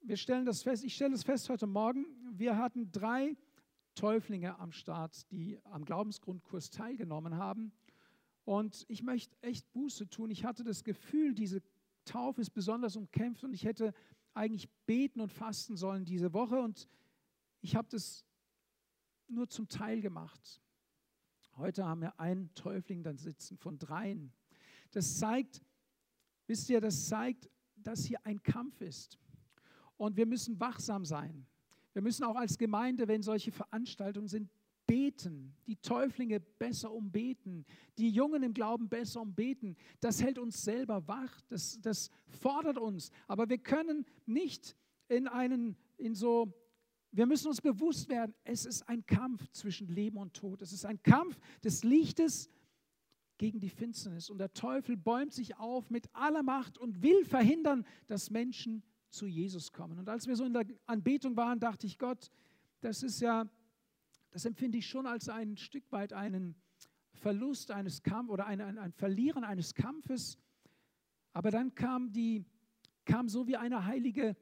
Wir 0.00 0.16
stellen 0.16 0.46
das 0.46 0.62
fest, 0.62 0.82
ich 0.82 0.94
stelle 0.94 1.10
das 1.10 1.24
fest 1.24 1.50
heute 1.50 1.66
Morgen. 1.66 2.06
Wir 2.32 2.56
hatten 2.56 2.90
drei 2.90 3.36
Täuflinge 3.94 4.58
am 4.58 4.72
Start, 4.72 5.30
die 5.30 5.58
am 5.64 5.84
Glaubensgrundkurs 5.84 6.70
teilgenommen 6.70 7.36
haben. 7.36 7.70
Und 8.46 8.86
ich 8.88 9.02
möchte 9.02 9.36
echt 9.42 9.70
Buße 9.72 10.08
tun. 10.08 10.30
Ich 10.30 10.46
hatte 10.46 10.64
das 10.64 10.84
Gefühl, 10.84 11.34
diese 11.34 11.60
Taufe 12.06 12.40
ist 12.40 12.54
besonders 12.54 12.96
umkämpft 12.96 13.44
und 13.44 13.52
ich 13.52 13.66
hätte 13.66 13.92
eigentlich 14.32 14.70
beten 14.86 15.20
und 15.20 15.30
fasten 15.30 15.76
sollen 15.76 16.06
diese 16.06 16.32
Woche 16.32 16.58
und 16.62 16.88
ich 17.60 17.76
habe 17.76 17.88
das 17.90 18.24
nur 19.26 19.50
zum 19.50 19.68
Teil 19.68 20.00
gemacht. 20.00 20.62
Heute 21.58 21.84
haben 21.84 22.02
wir 22.02 22.20
einen 22.20 22.54
Täufling 22.54 23.02
dann 23.02 23.18
sitzen 23.18 23.58
von 23.58 23.80
dreien. 23.80 24.32
Das 24.92 25.18
zeigt, 25.18 25.60
wisst 26.46 26.70
ihr, 26.70 26.80
das 26.80 27.08
zeigt, 27.08 27.50
dass 27.74 28.04
hier 28.04 28.24
ein 28.24 28.40
Kampf 28.44 28.80
ist. 28.80 29.18
Und 29.96 30.16
wir 30.16 30.26
müssen 30.26 30.60
wachsam 30.60 31.04
sein. 31.04 31.46
Wir 31.94 32.02
müssen 32.02 32.22
auch 32.22 32.36
als 32.36 32.58
Gemeinde, 32.58 33.08
wenn 33.08 33.22
solche 33.22 33.50
Veranstaltungen 33.50 34.28
sind, 34.28 34.48
beten, 34.86 35.52
die 35.66 35.74
Täuflinge 35.74 36.38
besser 36.38 36.92
umbeten, 36.92 37.66
die 37.98 38.10
Jungen 38.10 38.44
im 38.44 38.54
Glauben 38.54 38.88
besser 38.88 39.20
umbeten. 39.20 39.76
Das 39.98 40.22
hält 40.22 40.38
uns 40.38 40.62
selber 40.62 41.08
wach, 41.08 41.40
das, 41.48 41.80
das 41.80 42.12
fordert 42.28 42.78
uns. 42.78 43.10
Aber 43.26 43.48
wir 43.48 43.58
können 43.58 44.06
nicht 44.26 44.76
in 45.08 45.26
einen, 45.26 45.76
in 45.96 46.14
so, 46.14 46.54
wir 47.18 47.26
müssen 47.26 47.48
uns 47.48 47.60
bewusst 47.60 48.08
werden, 48.08 48.34
es 48.44 48.64
ist 48.64 48.88
ein 48.88 49.04
Kampf 49.04 49.46
zwischen 49.50 49.88
Leben 49.88 50.16
und 50.18 50.34
Tod. 50.34 50.62
Es 50.62 50.72
ist 50.72 50.84
ein 50.84 51.02
Kampf 51.02 51.38
des 51.62 51.84
Lichtes 51.84 52.48
gegen 53.36 53.60
die 53.60 53.68
Finsternis. 53.68 54.30
Und 54.30 54.38
der 54.38 54.52
Teufel 54.52 54.96
bäumt 54.96 55.32
sich 55.32 55.56
auf 55.56 55.90
mit 55.90 56.08
aller 56.14 56.42
Macht 56.42 56.78
und 56.78 57.02
will 57.02 57.24
verhindern, 57.24 57.84
dass 58.06 58.30
Menschen 58.30 58.82
zu 59.10 59.26
Jesus 59.26 59.72
kommen. 59.72 59.98
Und 59.98 60.08
als 60.08 60.26
wir 60.26 60.36
so 60.36 60.44
in 60.44 60.52
der 60.52 60.64
Anbetung 60.86 61.36
waren, 61.36 61.58
dachte 61.60 61.86
ich, 61.86 61.98
Gott, 61.98 62.30
das 62.80 63.02
ist 63.02 63.20
ja 63.20 63.48
das 64.30 64.44
empfinde 64.44 64.78
ich 64.78 64.86
schon 64.86 65.06
als 65.06 65.28
ein 65.28 65.56
Stück 65.56 65.90
weit 65.90 66.12
einen 66.12 66.54
Verlust 67.12 67.70
eines 67.70 68.02
Kampfes 68.02 68.32
oder 68.32 68.46
ein, 68.46 68.60
ein, 68.60 68.78
ein 68.78 68.92
Verlieren 68.92 69.42
eines 69.42 69.74
Kampfes. 69.74 70.38
Aber 71.32 71.50
dann 71.50 71.74
kam, 71.74 72.12
die, 72.12 72.44
kam 73.04 73.28
so 73.28 73.46
wie 73.46 73.56
eine 73.56 73.84
heilige 73.84 74.36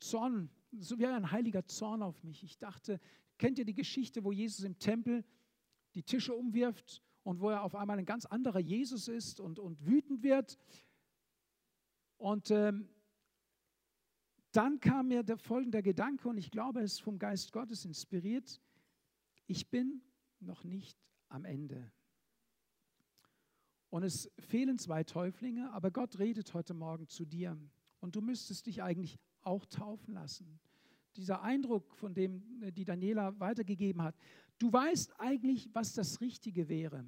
Zorn, 0.00 0.50
so 0.72 0.98
wie 0.98 1.06
ein 1.06 1.30
heiliger 1.30 1.66
Zorn 1.66 2.02
auf 2.02 2.22
mich. 2.24 2.42
Ich 2.42 2.58
dachte, 2.58 3.00
kennt 3.38 3.58
ihr 3.58 3.64
die 3.64 3.74
Geschichte, 3.74 4.24
wo 4.24 4.32
Jesus 4.32 4.64
im 4.64 4.78
Tempel 4.78 5.24
die 5.94 6.02
Tische 6.02 6.34
umwirft 6.34 7.02
und 7.22 7.40
wo 7.40 7.50
er 7.50 7.62
auf 7.62 7.74
einmal 7.74 7.98
ein 7.98 8.04
ganz 8.04 8.26
anderer 8.26 8.60
Jesus 8.60 9.08
ist 9.08 9.40
und, 9.40 9.58
und 9.58 9.86
wütend 9.86 10.22
wird? 10.22 10.58
Und 12.16 12.50
ähm, 12.50 12.88
dann 14.52 14.80
kam 14.80 15.08
mir 15.08 15.22
der 15.22 15.38
folgende 15.38 15.82
Gedanke, 15.82 16.28
und 16.28 16.36
ich 16.36 16.50
glaube, 16.50 16.80
es 16.80 16.94
ist 16.94 17.02
vom 17.02 17.18
Geist 17.18 17.52
Gottes 17.52 17.84
inspiriert 17.84 18.60
ich 19.48 19.70
bin 19.70 20.02
noch 20.40 20.62
nicht 20.62 21.02
am 21.28 21.44
Ende. 21.44 21.90
Und 23.88 24.02
es 24.02 24.30
fehlen 24.38 24.78
zwei 24.78 25.02
Täuflinge, 25.02 25.72
aber 25.72 25.90
Gott 25.90 26.18
redet 26.18 26.52
heute 26.52 26.74
Morgen 26.74 27.08
zu 27.08 27.24
dir. 27.24 27.58
Und 28.00 28.14
du 28.14 28.20
müsstest 28.20 28.66
dich 28.66 28.82
eigentlich 28.82 29.18
auch 29.48 29.64
taufen 29.66 30.14
lassen. 30.14 30.60
Dieser 31.16 31.42
Eindruck, 31.42 31.96
von 31.96 32.14
dem 32.14 32.62
äh, 32.62 32.70
die 32.70 32.84
Daniela 32.84 33.38
weitergegeben 33.40 34.02
hat, 34.02 34.14
du 34.58 34.72
weißt 34.72 35.18
eigentlich, 35.18 35.68
was 35.72 35.94
das 35.94 36.20
Richtige 36.20 36.68
wäre. 36.68 37.04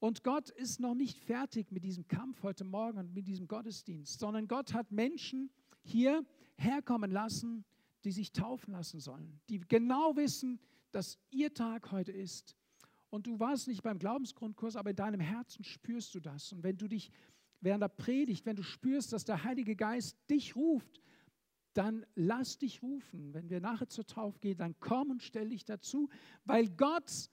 Und 0.00 0.24
Gott 0.24 0.50
ist 0.50 0.80
noch 0.80 0.94
nicht 0.94 1.20
fertig 1.20 1.70
mit 1.70 1.84
diesem 1.84 2.08
Kampf 2.08 2.42
heute 2.42 2.64
Morgen 2.64 2.98
und 2.98 3.14
mit 3.14 3.28
diesem 3.28 3.46
Gottesdienst, 3.46 4.18
sondern 4.18 4.48
Gott 4.48 4.74
hat 4.74 4.90
Menschen 4.90 5.50
hier 5.84 6.24
herkommen 6.56 7.12
lassen, 7.12 7.64
die 8.02 8.10
sich 8.10 8.32
taufen 8.32 8.72
lassen 8.72 8.98
sollen, 8.98 9.40
die 9.48 9.60
genau 9.60 10.16
wissen, 10.16 10.58
dass 10.90 11.18
ihr 11.30 11.54
Tag 11.54 11.92
heute 11.92 12.10
ist. 12.10 12.56
Und 13.10 13.26
du 13.26 13.38
warst 13.38 13.68
nicht 13.68 13.82
beim 13.82 13.98
Glaubensgrundkurs, 13.98 14.74
aber 14.74 14.90
in 14.90 14.96
deinem 14.96 15.20
Herzen 15.20 15.62
spürst 15.62 16.14
du 16.14 16.20
das. 16.20 16.52
Und 16.52 16.62
wenn 16.62 16.76
du 16.76 16.88
dich 16.88 17.12
während 17.60 17.82
der 17.82 17.88
Predigt, 17.88 18.44
wenn 18.44 18.56
du 18.56 18.62
spürst, 18.62 19.12
dass 19.12 19.24
der 19.24 19.44
Heilige 19.44 19.76
Geist 19.76 20.16
dich 20.28 20.56
ruft, 20.56 21.00
dann 21.74 22.06
lass 22.14 22.58
dich 22.58 22.82
rufen. 22.82 23.32
Wenn 23.34 23.50
wir 23.50 23.60
nachher 23.60 23.88
zur 23.88 24.06
Taufe 24.06 24.38
gehen, 24.38 24.58
dann 24.58 24.74
komm 24.80 25.10
und 25.10 25.22
stell 25.22 25.48
dich 25.48 25.64
dazu, 25.64 26.08
weil 26.44 26.68
Gott 26.68 27.30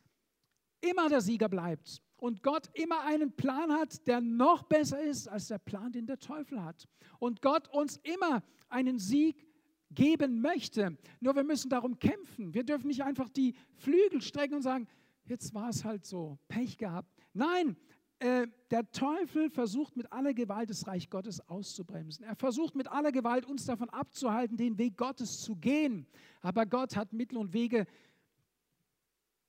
immer 0.82 1.10
der 1.10 1.22
Sieger 1.22 1.50
bleibt 1.50 2.02
und 2.18 2.44
Gott 2.44 2.70
immer 2.74 3.02
einen 3.06 3.32
Plan 3.32 3.72
hat, 3.72 4.06
der 4.08 4.22
noch 4.22 4.64
besser 4.64 5.02
ist 5.02 5.28
als 5.28 5.48
der 5.48 5.58
Plan, 5.58 5.92
den 5.92 6.06
der 6.06 6.20
Teufel 6.20 6.64
hat. 6.64 6.88
Und 7.20 7.42
Gott 7.42 7.68
uns 7.70 7.98
immer 8.04 8.44
einen 8.70 9.00
Sieg 9.00 9.48
geben 9.92 10.42
möchte. 10.42 10.98
Nur 11.20 11.36
wir 11.36 11.44
müssen 11.44 11.70
darum 11.70 11.98
kämpfen. 11.98 12.54
Wir 12.54 12.64
dürfen 12.64 12.88
nicht 12.88 13.04
einfach 13.04 13.30
die 13.30 13.56
Flügel 13.78 14.22
strecken 14.22 14.56
und 14.56 14.62
sagen, 14.62 14.88
jetzt 15.26 15.54
war 15.54 15.70
es 15.70 15.84
halt 15.84 16.06
so, 16.06 16.38
Pech 16.48 16.78
gehabt. 16.78 17.12
Nein, 17.34 17.76
äh, 18.20 18.48
der 18.72 18.92
Teufel 18.92 19.50
versucht 19.50 19.96
mit 19.96 20.12
aller 20.12 20.34
Gewalt 20.34 20.70
das 20.70 20.88
Reich 20.88 21.10
Gottes 21.10 21.48
auszubremsen. 21.50 22.26
Er 22.26 22.36
versucht 22.36 22.76
mit 22.76 22.88
aller 22.88 23.12
Gewalt 23.12 23.46
uns 23.46 23.66
davon 23.66 23.90
abzuhalten, 23.90 24.58
den 24.58 24.78
Weg 24.78 24.98
Gottes 24.98 25.42
zu 25.42 25.56
gehen. 25.56 26.06
Aber 26.42 26.66
Gott 26.66 26.96
hat 26.96 27.14
Mittel 27.14 27.38
und 27.38 27.54
Wege, 27.54 27.86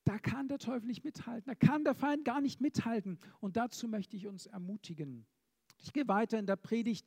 da 0.05 0.19
kann 0.19 0.49
der 0.49 0.59
Teufel 0.59 0.87
nicht 0.87 1.05
mithalten. 1.05 1.45
Da 1.47 1.55
kann 1.55 1.85
der 1.85 1.95
Feind 1.95 2.25
gar 2.25 2.41
nicht 2.41 2.61
mithalten. 2.61 3.19
Und 3.41 3.57
dazu 3.57 3.89
möchte 3.89 4.17
ich 4.17 4.27
uns 4.27 4.47
ermutigen. 4.47 5.27
Ich 5.79 5.93
gehe 5.93 6.09
weiter 6.09 6.39
in 6.39 6.47
der 6.47 6.57
Predigt 6.57 7.07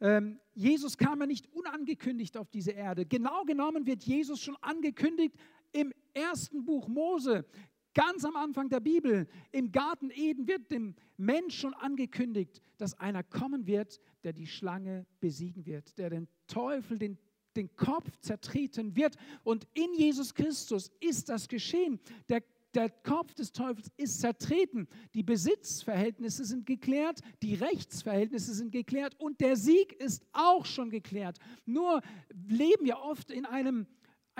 ähm, 0.00 0.38
Jesus 0.54 0.98
kam 0.98 1.20
ja 1.20 1.26
nicht 1.26 1.50
unangekündigt 1.52 2.36
auf 2.36 2.50
diese 2.50 2.72
Erde. 2.72 3.06
Genau 3.06 3.44
genommen 3.44 3.86
wird 3.86 4.02
Jesus 4.02 4.40
schon 4.40 4.56
angekündigt 4.60 5.34
im 5.72 5.92
ersten 6.12 6.64
Buch 6.64 6.88
Mose. 6.88 7.46
Ganz 7.94 8.24
am 8.24 8.36
Anfang 8.36 8.68
der 8.68 8.80
Bibel, 8.80 9.28
im 9.52 9.70
Garten 9.70 10.10
Eden, 10.10 10.48
wird 10.48 10.70
dem 10.70 10.94
Mensch 11.16 11.58
schon 11.58 11.74
angekündigt, 11.74 12.60
dass 12.76 12.98
einer 12.98 13.22
kommen 13.22 13.66
wird, 13.66 14.00
der 14.24 14.32
die 14.32 14.46
Schlange 14.46 15.06
besiegen 15.20 15.64
wird, 15.64 15.96
der 15.98 16.10
den 16.10 16.28
Teufel, 16.48 16.98
den, 16.98 17.18
den 17.56 17.74
Kopf 17.76 18.10
zertreten 18.18 18.96
wird. 18.96 19.16
Und 19.44 19.66
in 19.74 19.94
Jesus 19.94 20.34
Christus 20.34 20.90
ist 21.00 21.28
das 21.28 21.48
geschehen. 21.48 22.00
Der 22.28 22.42
der 22.74 22.90
Kopf 22.90 23.34
des 23.34 23.52
Teufels 23.52 23.90
ist 23.96 24.20
zertreten. 24.20 24.88
Die 25.14 25.22
Besitzverhältnisse 25.22 26.44
sind 26.44 26.66
geklärt, 26.66 27.20
die 27.42 27.54
Rechtsverhältnisse 27.54 28.54
sind 28.54 28.72
geklärt 28.72 29.14
und 29.18 29.40
der 29.40 29.56
Sieg 29.56 29.92
ist 29.92 30.22
auch 30.32 30.66
schon 30.66 30.90
geklärt. 30.90 31.38
Nur 31.66 32.00
leben 32.48 32.84
wir 32.84 32.98
oft 32.98 33.30
in 33.30 33.46
einem, 33.46 33.86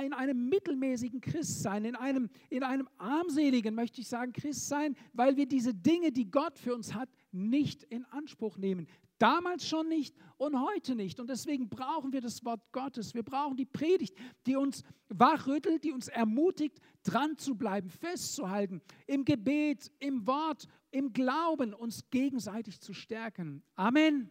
in 0.02 0.12
einem 0.12 0.48
mittelmäßigen 0.48 1.20
Christsein, 1.20 1.84
in 1.84 1.96
einem, 1.96 2.28
in 2.50 2.62
einem 2.62 2.88
armseligen, 2.98 3.74
möchte 3.74 4.00
ich 4.00 4.08
sagen, 4.08 4.32
Christsein, 4.32 4.96
weil 5.12 5.36
wir 5.36 5.46
diese 5.46 5.74
Dinge, 5.74 6.10
die 6.10 6.30
Gott 6.30 6.58
für 6.58 6.74
uns 6.74 6.94
hat, 6.94 7.08
nicht 7.30 7.84
in 7.84 8.04
Anspruch 8.06 8.56
nehmen. 8.56 8.86
Damals 9.18 9.66
schon 9.68 9.88
nicht 9.88 10.16
und 10.36 10.60
heute 10.60 10.94
nicht. 10.96 11.20
Und 11.20 11.30
deswegen 11.30 11.68
brauchen 11.68 12.12
wir 12.12 12.20
das 12.20 12.44
Wort 12.44 12.60
Gottes. 12.72 13.14
Wir 13.14 13.22
brauchen 13.22 13.56
die 13.56 13.64
Predigt, 13.64 14.16
die 14.46 14.56
uns 14.56 14.82
wachrüttelt, 15.08 15.84
die 15.84 15.92
uns 15.92 16.08
ermutigt, 16.08 16.80
dran 17.04 17.38
zu 17.38 17.54
bleiben, 17.54 17.88
festzuhalten, 17.88 18.82
im 19.06 19.24
Gebet, 19.24 19.92
im 20.00 20.26
Wort, 20.26 20.66
im 20.90 21.12
Glauben 21.12 21.74
uns 21.74 22.10
gegenseitig 22.10 22.80
zu 22.80 22.92
stärken. 22.92 23.62
Amen. 23.76 24.30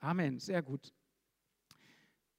Amen. 0.00 0.38
Sehr 0.38 0.62
gut. 0.62 0.92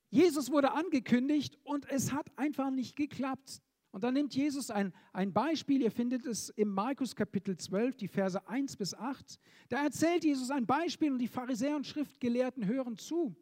Jesus 0.09 0.51
wurde 0.51 0.71
angekündigt 0.71 1.57
und 1.63 1.89
es 1.89 2.11
hat 2.11 2.31
einfach 2.35 2.71
nicht 2.71 2.95
geklappt. 2.95 3.61
Und 3.91 4.03
dann 4.03 4.13
nimmt 4.13 4.35
Jesus 4.35 4.69
ein, 4.69 4.93
ein 5.13 5.33
Beispiel, 5.33 5.81
ihr 5.81 5.91
findet 5.91 6.25
es 6.25 6.49
im 6.49 6.69
Markus 6.69 7.15
Kapitel 7.15 7.57
12, 7.57 7.97
die 7.97 8.07
Verse 8.07 8.47
1 8.47 8.75
bis 8.75 8.93
8. 8.93 9.39
Da 9.67 9.83
erzählt 9.83 10.23
Jesus 10.23 10.51
ein 10.51 10.67
Beispiel 10.67 11.11
und 11.11 11.19
die 11.19 11.27
Pharisäer 11.27 11.75
und 11.75 11.87
Schriftgelehrten 11.87 12.67
hören 12.67 12.97
zu. 12.97 13.35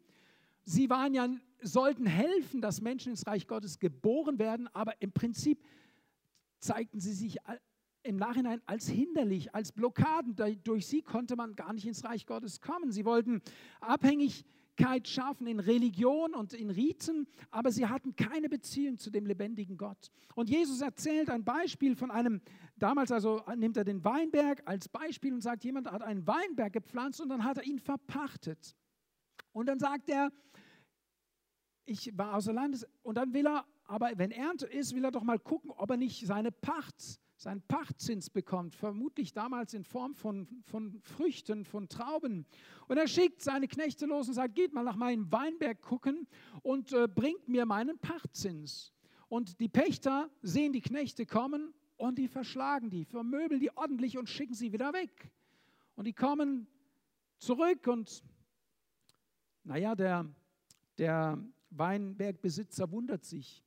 Sie 0.64 0.88
waren 0.88 1.12
ja, 1.14 1.28
sollten 1.60 2.06
helfen, 2.06 2.60
dass 2.60 2.80
Menschen 2.80 3.10
ins 3.10 3.26
Reich 3.26 3.46
Gottes 3.46 3.78
geboren 3.78 4.38
werden, 4.38 4.68
aber 4.74 5.00
im 5.00 5.12
Prinzip 5.12 5.62
zeigten 6.60 7.00
sie 7.00 7.12
sich 7.12 7.38
im 8.02 8.16
Nachhinein 8.16 8.62
als 8.64 8.88
hinderlich, 8.88 9.54
als 9.54 9.72
Blockaden. 9.72 10.34
Durch 10.64 10.86
sie 10.86 11.02
konnte 11.02 11.36
man 11.36 11.56
gar 11.56 11.72
nicht 11.72 11.86
ins 11.86 12.04
Reich 12.04 12.26
Gottes 12.26 12.60
kommen. 12.60 12.90
Sie 12.90 13.04
wollten 13.04 13.42
abhängig 13.80 14.44
Gerechtigkeit 14.78 15.08
schaffen 15.08 15.46
in 15.46 15.60
Religion 15.60 16.34
und 16.34 16.52
in 16.52 16.70
Riten, 16.70 17.26
aber 17.50 17.70
sie 17.72 17.86
hatten 17.86 18.14
keine 18.14 18.48
Beziehung 18.48 18.96
zu 18.98 19.10
dem 19.10 19.26
lebendigen 19.26 19.76
Gott. 19.76 20.10
Und 20.34 20.48
Jesus 20.48 20.80
erzählt 20.80 21.30
ein 21.30 21.44
Beispiel 21.44 21.96
von 21.96 22.10
einem, 22.10 22.40
damals 22.76 23.10
also 23.10 23.42
nimmt 23.56 23.76
er 23.76 23.84
den 23.84 24.04
Weinberg 24.04 24.62
als 24.66 24.88
Beispiel 24.88 25.34
und 25.34 25.40
sagt, 25.40 25.64
jemand 25.64 25.90
hat 25.90 26.02
einen 26.02 26.26
Weinberg 26.26 26.72
gepflanzt 26.72 27.20
und 27.20 27.28
dann 27.28 27.44
hat 27.44 27.58
er 27.58 27.64
ihn 27.64 27.80
verpachtet. 27.80 28.76
Und 29.52 29.66
dann 29.66 29.80
sagt 29.80 30.08
er, 30.10 30.30
ich 31.84 32.16
war 32.16 32.36
außer 32.36 32.52
Landes 32.52 32.86
und 33.02 33.16
dann 33.16 33.32
will 33.32 33.46
er, 33.46 33.66
aber 33.84 34.12
wenn 34.16 34.30
Ernte 34.30 34.66
ist, 34.66 34.94
will 34.94 35.04
er 35.04 35.10
doch 35.10 35.24
mal 35.24 35.38
gucken, 35.38 35.70
ob 35.70 35.90
er 35.90 35.96
nicht 35.96 36.24
seine 36.26 36.52
Pacht 36.52 37.20
seinen 37.38 37.62
Pachtzins 37.62 38.30
bekommt, 38.30 38.74
vermutlich 38.74 39.32
damals 39.32 39.72
in 39.72 39.84
Form 39.84 40.14
von, 40.14 40.48
von 40.64 41.00
Früchten, 41.02 41.64
von 41.64 41.88
Trauben. 41.88 42.44
Und 42.88 42.96
er 42.96 43.06
schickt 43.06 43.42
seine 43.42 43.68
Knechte 43.68 44.06
los 44.06 44.26
und 44.26 44.34
sagt, 44.34 44.56
geht 44.56 44.72
mal 44.72 44.82
nach 44.82 44.96
meinem 44.96 45.30
Weinberg 45.30 45.80
gucken 45.80 46.26
und 46.62 46.92
äh, 46.92 47.06
bringt 47.06 47.48
mir 47.48 47.64
meinen 47.64 47.98
Pachtzins. 48.00 48.92
Und 49.28 49.60
die 49.60 49.68
Pächter 49.68 50.30
sehen 50.42 50.72
die 50.72 50.80
Knechte 50.80 51.26
kommen 51.26 51.72
und 51.96 52.18
die 52.18 52.26
verschlagen 52.26 52.90
die, 52.90 53.04
vermöbeln 53.04 53.60
die 53.60 53.74
ordentlich 53.76 54.18
und 54.18 54.28
schicken 54.28 54.54
sie 54.54 54.72
wieder 54.72 54.92
weg. 54.92 55.30
Und 55.94 56.06
die 56.06 56.14
kommen 56.14 56.66
zurück 57.38 57.86
und 57.86 58.24
naja, 59.62 59.94
der, 59.94 60.26
der 60.96 61.38
Weinbergbesitzer 61.70 62.90
wundert 62.90 63.24
sich. 63.24 63.62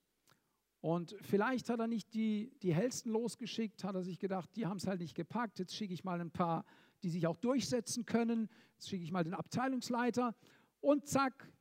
Und 0.82 1.16
vielleicht 1.22 1.70
hat 1.70 1.80
er 1.80 1.88
nicht 1.88 2.14
die, 2.14 2.52
die 2.64 2.74
hellsten 2.74 3.12
losgeschickt, 3.12 3.84
hat 3.84 3.96
er 3.96 4.04
sich 4.04 4.20
gedacht, 4.20 4.50
die 4.56 4.66
haben 4.66 4.78
es 4.78 4.88
halt 4.88 5.00
nicht 5.00 5.16
gepackt, 5.16 5.60
jetzt 5.60 5.76
schicke 5.76 5.94
ich 5.94 6.04
mal 6.04 6.20
ein 6.20 6.32
paar 6.32 6.66
die 7.04 7.10
sich 7.10 7.28
auch 7.28 7.38
durchsetzen 7.38 8.06
können. 8.06 8.50
Jetzt 8.74 8.90
schicke 8.90 9.04
ich 9.04 9.12
mal 9.12 9.24
den 9.24 9.34
Abteilungsleiter 9.34 10.36
und 10.80 11.08
zack, 11.08 11.52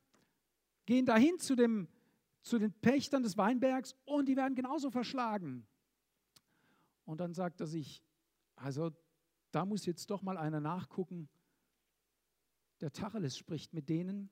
gehen 0.85 1.05
dahin 1.05 1.39
zu, 1.39 1.55
dem, 1.55 1.87
zu 2.41 2.59
den 2.59 2.73
Pächtern 2.73 3.23
des 3.23 3.37
Weinbergs 3.37 3.95
und 4.05 4.27
die 4.27 4.35
werden 4.35 4.55
genauso 4.55 4.91
verschlagen. 4.91 5.67
Und 7.05 7.19
dann 7.19 7.33
sagt 7.33 7.59
er 7.61 7.67
sich, 7.67 8.03
also 8.55 8.91
da 9.51 9.65
muss 9.65 9.85
jetzt 9.85 10.09
doch 10.09 10.21
mal 10.21 10.37
einer 10.37 10.59
nachgucken. 10.59 11.29
Der 12.79 12.91
Tacheles 12.91 13.37
spricht 13.37 13.73
mit 13.73 13.89
denen. 13.89 14.29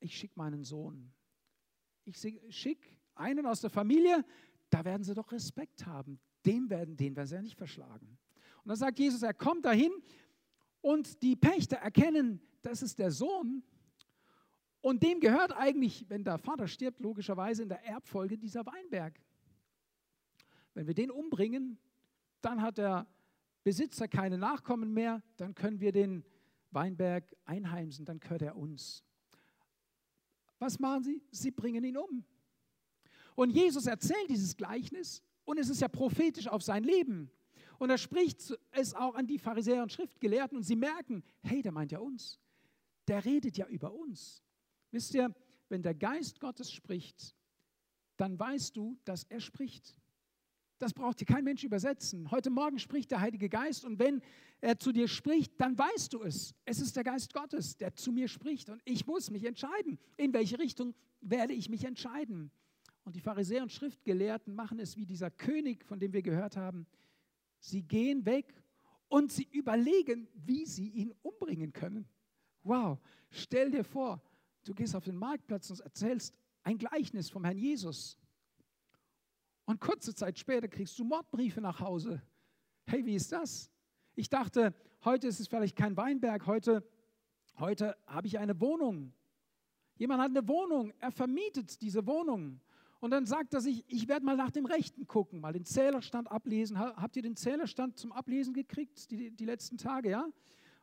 Ich 0.00 0.16
schicke 0.16 0.34
meinen 0.36 0.64
Sohn. 0.64 1.12
Ich 2.04 2.16
schicke 2.16 2.97
einen 3.18 3.46
aus 3.46 3.60
der 3.60 3.70
Familie, 3.70 4.24
da 4.70 4.84
werden 4.84 5.04
sie 5.04 5.14
doch 5.14 5.30
Respekt 5.32 5.86
haben. 5.86 6.20
Dem 6.44 6.70
werden, 6.70 6.96
den 6.96 7.16
werden 7.16 7.26
sie 7.26 7.34
ja 7.34 7.42
nicht 7.42 7.56
verschlagen. 7.56 8.18
Und 8.62 8.68
dann 8.68 8.76
sagt 8.76 8.98
Jesus, 8.98 9.22
er 9.22 9.34
kommt 9.34 9.64
dahin 9.64 9.92
und 10.80 11.22
die 11.22 11.36
Pächter 11.36 11.76
erkennen, 11.76 12.40
das 12.62 12.82
ist 12.82 12.98
der 12.98 13.10
Sohn. 13.10 13.62
Und 14.80 15.02
dem 15.02 15.20
gehört 15.20 15.52
eigentlich, 15.52 16.08
wenn 16.08 16.24
der 16.24 16.38
Vater 16.38 16.68
stirbt, 16.68 17.00
logischerweise 17.00 17.62
in 17.62 17.68
der 17.68 17.84
Erbfolge 17.84 18.38
dieser 18.38 18.64
Weinberg. 18.64 19.20
Wenn 20.74 20.86
wir 20.86 20.94
den 20.94 21.10
umbringen, 21.10 21.78
dann 22.40 22.62
hat 22.62 22.78
der 22.78 23.06
Besitzer 23.64 24.06
keine 24.06 24.38
Nachkommen 24.38 24.94
mehr, 24.94 25.22
dann 25.36 25.54
können 25.54 25.80
wir 25.80 25.92
den 25.92 26.24
Weinberg 26.70 27.34
einheimsen, 27.44 28.04
dann 28.04 28.20
gehört 28.20 28.42
er 28.42 28.56
uns. 28.56 29.02
Was 30.58 30.78
machen 30.78 31.02
sie? 31.02 31.22
Sie 31.30 31.50
bringen 31.50 31.84
ihn 31.84 31.96
um. 31.96 32.24
Und 33.38 33.50
Jesus 33.50 33.86
erzählt 33.86 34.28
dieses 34.28 34.56
Gleichnis 34.56 35.22
und 35.44 35.60
es 35.60 35.68
ist 35.68 35.80
ja 35.80 35.86
prophetisch 35.86 36.48
auf 36.48 36.60
sein 36.60 36.82
Leben. 36.82 37.30
Und 37.78 37.88
er 37.88 37.96
spricht 37.96 38.52
es 38.72 38.94
auch 38.94 39.14
an 39.14 39.28
die 39.28 39.38
Pharisäer 39.38 39.84
und 39.84 39.92
Schriftgelehrten 39.92 40.58
und 40.58 40.64
sie 40.64 40.74
merken, 40.74 41.22
hey, 41.44 41.62
der 41.62 41.70
meint 41.70 41.92
ja 41.92 42.00
uns. 42.00 42.40
Der 43.06 43.24
redet 43.24 43.56
ja 43.56 43.68
über 43.68 43.94
uns. 43.94 44.42
Wisst 44.90 45.14
ihr, 45.14 45.32
wenn 45.68 45.82
der 45.82 45.94
Geist 45.94 46.40
Gottes 46.40 46.72
spricht, 46.72 47.36
dann 48.16 48.36
weißt 48.36 48.76
du, 48.76 48.98
dass 49.04 49.22
er 49.28 49.38
spricht. 49.38 49.96
Das 50.80 50.92
braucht 50.92 51.20
dir 51.20 51.26
kein 51.26 51.44
Mensch 51.44 51.62
übersetzen. 51.62 52.32
Heute 52.32 52.50
Morgen 52.50 52.80
spricht 52.80 53.12
der 53.12 53.20
Heilige 53.20 53.48
Geist 53.48 53.84
und 53.84 54.00
wenn 54.00 54.20
er 54.60 54.80
zu 54.80 54.90
dir 54.90 55.06
spricht, 55.06 55.52
dann 55.60 55.78
weißt 55.78 56.12
du 56.12 56.24
es. 56.24 56.56
Es 56.64 56.80
ist 56.80 56.96
der 56.96 57.04
Geist 57.04 57.32
Gottes, 57.32 57.76
der 57.76 57.94
zu 57.94 58.10
mir 58.10 58.26
spricht 58.26 58.68
und 58.68 58.82
ich 58.84 59.06
muss 59.06 59.30
mich 59.30 59.44
entscheiden. 59.44 59.96
In 60.16 60.32
welche 60.32 60.58
Richtung 60.58 60.92
werde 61.20 61.52
ich 61.52 61.68
mich 61.68 61.84
entscheiden? 61.84 62.50
Und 63.08 63.16
die 63.16 63.22
Pharisäer 63.22 63.62
und 63.62 63.72
Schriftgelehrten 63.72 64.54
machen 64.54 64.78
es 64.78 64.98
wie 64.98 65.06
dieser 65.06 65.30
König, 65.30 65.82
von 65.82 65.98
dem 65.98 66.12
wir 66.12 66.20
gehört 66.20 66.58
haben. 66.58 66.86
Sie 67.58 67.82
gehen 67.82 68.26
weg 68.26 68.52
und 69.08 69.32
sie 69.32 69.48
überlegen, 69.50 70.28
wie 70.34 70.66
sie 70.66 70.90
ihn 70.90 71.14
umbringen 71.22 71.72
können. 71.72 72.06
Wow, 72.64 72.98
stell 73.30 73.70
dir 73.70 73.82
vor, 73.82 74.22
du 74.64 74.74
gehst 74.74 74.94
auf 74.94 75.04
den 75.04 75.16
Marktplatz 75.16 75.70
und 75.70 75.80
erzählst 75.80 76.34
ein 76.64 76.76
Gleichnis 76.76 77.30
vom 77.30 77.46
Herrn 77.46 77.56
Jesus. 77.56 78.18
Und 79.64 79.80
kurze 79.80 80.14
Zeit 80.14 80.38
später 80.38 80.68
kriegst 80.68 80.98
du 80.98 81.04
Mordbriefe 81.04 81.62
nach 81.62 81.80
Hause. 81.80 82.20
Hey, 82.84 83.06
wie 83.06 83.14
ist 83.14 83.32
das? 83.32 83.70
Ich 84.16 84.28
dachte, 84.28 84.74
heute 85.02 85.28
ist 85.28 85.40
es 85.40 85.48
vielleicht 85.48 85.76
kein 85.76 85.96
Weinberg, 85.96 86.44
heute, 86.44 86.86
heute 87.56 87.96
habe 88.06 88.26
ich 88.26 88.38
eine 88.38 88.60
Wohnung. 88.60 89.14
Jemand 89.96 90.20
hat 90.20 90.28
eine 90.28 90.46
Wohnung, 90.46 90.92
er 90.98 91.10
vermietet 91.10 91.80
diese 91.80 92.06
Wohnung. 92.06 92.60
Und 93.00 93.10
dann 93.12 93.26
sagt 93.26 93.54
er 93.54 93.60
sich, 93.60 93.84
ich 93.86 94.08
werde 94.08 94.24
mal 94.24 94.36
nach 94.36 94.50
dem 94.50 94.66
Rechten 94.66 95.06
gucken, 95.06 95.40
mal 95.40 95.52
den 95.52 95.64
Zählerstand 95.64 96.30
ablesen. 96.30 96.78
Habt 96.78 97.16
ihr 97.16 97.22
den 97.22 97.36
Zählerstand 97.36 97.96
zum 97.96 98.10
Ablesen 98.12 98.54
gekriegt, 98.54 99.10
die, 99.10 99.30
die 99.30 99.44
letzten 99.44 99.78
Tage, 99.78 100.10
ja? 100.10 100.26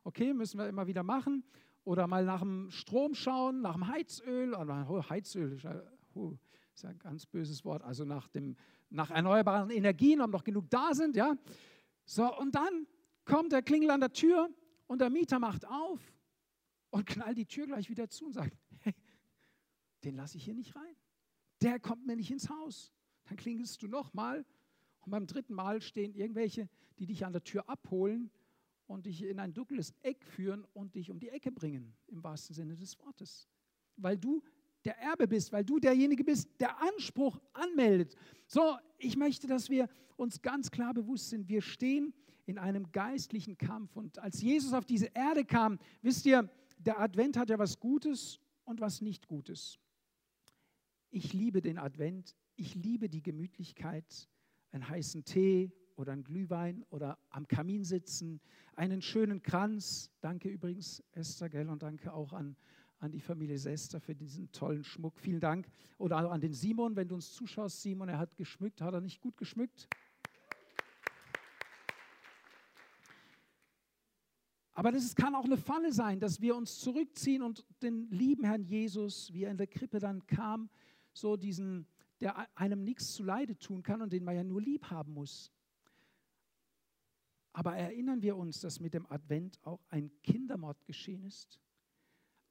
Okay, 0.04 0.32
müssen 0.32 0.58
wir 0.58 0.68
immer 0.68 0.86
wieder 0.86 1.02
machen. 1.02 1.44
Oder 1.84 2.06
mal 2.06 2.24
nach 2.24 2.40
dem 2.40 2.70
Strom 2.70 3.14
schauen, 3.14 3.60
nach 3.60 3.74
dem 3.74 3.86
Heizöl. 3.88 4.54
Oh, 4.54 5.02
Heizöl 5.10 5.52
ist 5.52 5.66
oh, 6.14 6.32
ist 6.74 6.84
ein 6.84 6.98
ganz 6.98 7.26
böses 7.26 7.64
Wort. 7.64 7.82
Also 7.82 8.04
nach 8.04 8.28
dem 8.28 8.56
nach 8.90 9.10
erneuerbaren 9.10 9.70
Energien, 9.70 10.20
ob 10.20 10.30
noch 10.30 10.44
genug 10.44 10.70
da 10.70 10.94
sind, 10.94 11.16
ja. 11.16 11.36
So, 12.04 12.36
und 12.38 12.54
dann 12.54 12.86
kommt 13.24 13.52
der 13.52 13.62
Klingel 13.62 13.90
an 13.90 14.00
der 14.00 14.12
Tür 14.12 14.48
und 14.86 15.00
der 15.00 15.10
Mieter 15.10 15.38
macht 15.38 15.66
auf 15.66 16.00
und 16.90 17.06
knallt 17.06 17.36
die 17.36 17.46
Tür 17.46 17.66
gleich 17.66 17.90
wieder 17.90 18.08
zu 18.08 18.26
und 18.26 18.32
sagt, 18.32 18.56
hey, 18.80 18.94
den 20.04 20.14
lasse 20.16 20.36
ich 20.36 20.44
hier 20.44 20.54
nicht 20.54 20.74
rein. 20.76 20.96
Der 21.62 21.80
kommt 21.80 22.06
mir 22.06 22.16
nicht 22.16 22.30
ins 22.30 22.48
Haus. 22.48 22.92
Dann 23.24 23.36
klingelst 23.36 23.82
du 23.82 23.88
nochmal 23.88 24.44
und 25.00 25.10
beim 25.10 25.26
dritten 25.26 25.54
Mal 25.54 25.80
stehen 25.80 26.14
irgendwelche, 26.14 26.68
die 26.98 27.06
dich 27.06 27.24
an 27.24 27.32
der 27.32 27.44
Tür 27.44 27.68
abholen 27.68 28.30
und 28.86 29.06
dich 29.06 29.22
in 29.22 29.40
ein 29.40 29.52
dunkles 29.52 29.94
Eck 30.02 30.24
führen 30.24 30.64
und 30.74 30.94
dich 30.94 31.10
um 31.10 31.18
die 31.18 31.28
Ecke 31.28 31.50
bringen, 31.50 31.94
im 32.06 32.22
wahrsten 32.22 32.54
Sinne 32.54 32.76
des 32.76 32.98
Wortes. 33.00 33.48
Weil 33.96 34.18
du 34.18 34.42
der 34.84 34.98
Erbe 34.98 35.26
bist, 35.26 35.52
weil 35.52 35.64
du 35.64 35.80
derjenige 35.80 36.22
bist, 36.22 36.48
der 36.60 36.80
Anspruch 36.80 37.40
anmeldet. 37.52 38.14
So, 38.46 38.76
ich 38.98 39.16
möchte, 39.16 39.46
dass 39.46 39.68
wir 39.68 39.88
uns 40.16 40.40
ganz 40.40 40.70
klar 40.70 40.94
bewusst 40.94 41.30
sind, 41.30 41.48
wir 41.48 41.60
stehen 41.60 42.14
in 42.46 42.58
einem 42.58 42.90
geistlichen 42.92 43.58
Kampf. 43.58 43.96
Und 43.96 44.18
als 44.20 44.40
Jesus 44.40 44.72
auf 44.72 44.84
diese 44.84 45.06
Erde 45.06 45.44
kam, 45.44 45.78
wisst 46.02 46.24
ihr, 46.26 46.48
der 46.78 47.00
Advent 47.00 47.36
hat 47.36 47.50
ja 47.50 47.58
was 47.58 47.80
Gutes 47.80 48.38
und 48.64 48.80
was 48.80 49.00
nicht 49.00 49.26
Gutes. 49.26 49.78
Ich 51.10 51.32
liebe 51.32 51.60
den 51.60 51.78
Advent, 51.78 52.36
ich 52.56 52.74
liebe 52.74 53.08
die 53.08 53.22
Gemütlichkeit, 53.22 54.28
einen 54.70 54.88
heißen 54.88 55.24
Tee 55.24 55.72
oder 55.94 56.12
einen 56.12 56.24
Glühwein 56.24 56.84
oder 56.90 57.18
am 57.30 57.46
Kamin 57.46 57.84
sitzen, 57.84 58.40
einen 58.74 59.02
schönen 59.02 59.42
Kranz. 59.42 60.10
Danke 60.20 60.48
übrigens, 60.48 61.02
Esther, 61.12 61.48
gell, 61.48 61.68
und 61.68 61.82
danke 61.82 62.12
auch 62.12 62.32
an 62.32 62.56
an 62.98 63.12
die 63.12 63.20
Familie 63.20 63.58
Sester 63.58 64.00
für 64.00 64.14
diesen 64.14 64.50
tollen 64.52 64.84
Schmuck. 64.84 65.20
Vielen 65.20 65.40
Dank. 65.40 65.68
Oder 65.98 66.30
an 66.30 66.40
den 66.40 66.52
Simon, 66.52 66.96
wenn 66.96 67.08
du 67.08 67.14
uns 67.14 67.32
zuschaust, 67.32 67.82
Simon, 67.82 68.08
er 68.08 68.18
hat 68.18 68.36
geschmückt, 68.36 68.80
hat 68.80 68.94
er 68.94 69.00
nicht 69.00 69.20
gut 69.20 69.36
geschmückt? 69.36 69.88
Aber 74.72 74.92
das 74.92 75.14
kann 75.14 75.34
auch 75.34 75.44
eine 75.44 75.56
Falle 75.56 75.92
sein, 75.92 76.20
dass 76.20 76.40
wir 76.40 76.54
uns 76.54 76.78
zurückziehen 76.80 77.42
und 77.42 77.64
den 77.82 78.10
lieben 78.10 78.44
Herrn 78.44 78.62
Jesus, 78.62 79.32
wie 79.32 79.44
er 79.44 79.50
in 79.50 79.56
der 79.56 79.66
Krippe 79.66 80.00
dann 80.00 80.26
kam, 80.26 80.68
so 81.16 81.36
diesen, 81.36 81.86
der 82.20 82.48
einem 82.56 82.84
nichts 82.84 83.12
zu 83.14 83.22
Leide 83.22 83.58
tun 83.58 83.82
kann 83.82 84.02
und 84.02 84.12
den 84.12 84.24
man 84.24 84.36
ja 84.36 84.44
nur 84.44 84.60
lieb 84.60 84.90
haben 84.90 85.12
muss. 85.12 85.52
Aber 87.52 87.76
erinnern 87.76 88.22
wir 88.22 88.36
uns, 88.36 88.60
dass 88.60 88.80
mit 88.80 88.92
dem 88.92 89.06
Advent 89.10 89.58
auch 89.62 89.82
ein 89.88 90.10
Kindermord 90.22 90.84
geschehen 90.84 91.24
ist? 91.24 91.60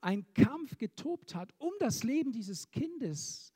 ein 0.06 0.23
Kampf 0.36 0.78
getobt 0.78 1.34
hat 1.34 1.51
um 1.58 1.71
das 1.80 2.04
Leben 2.04 2.32
dieses 2.32 2.69
Kindes. 2.69 3.51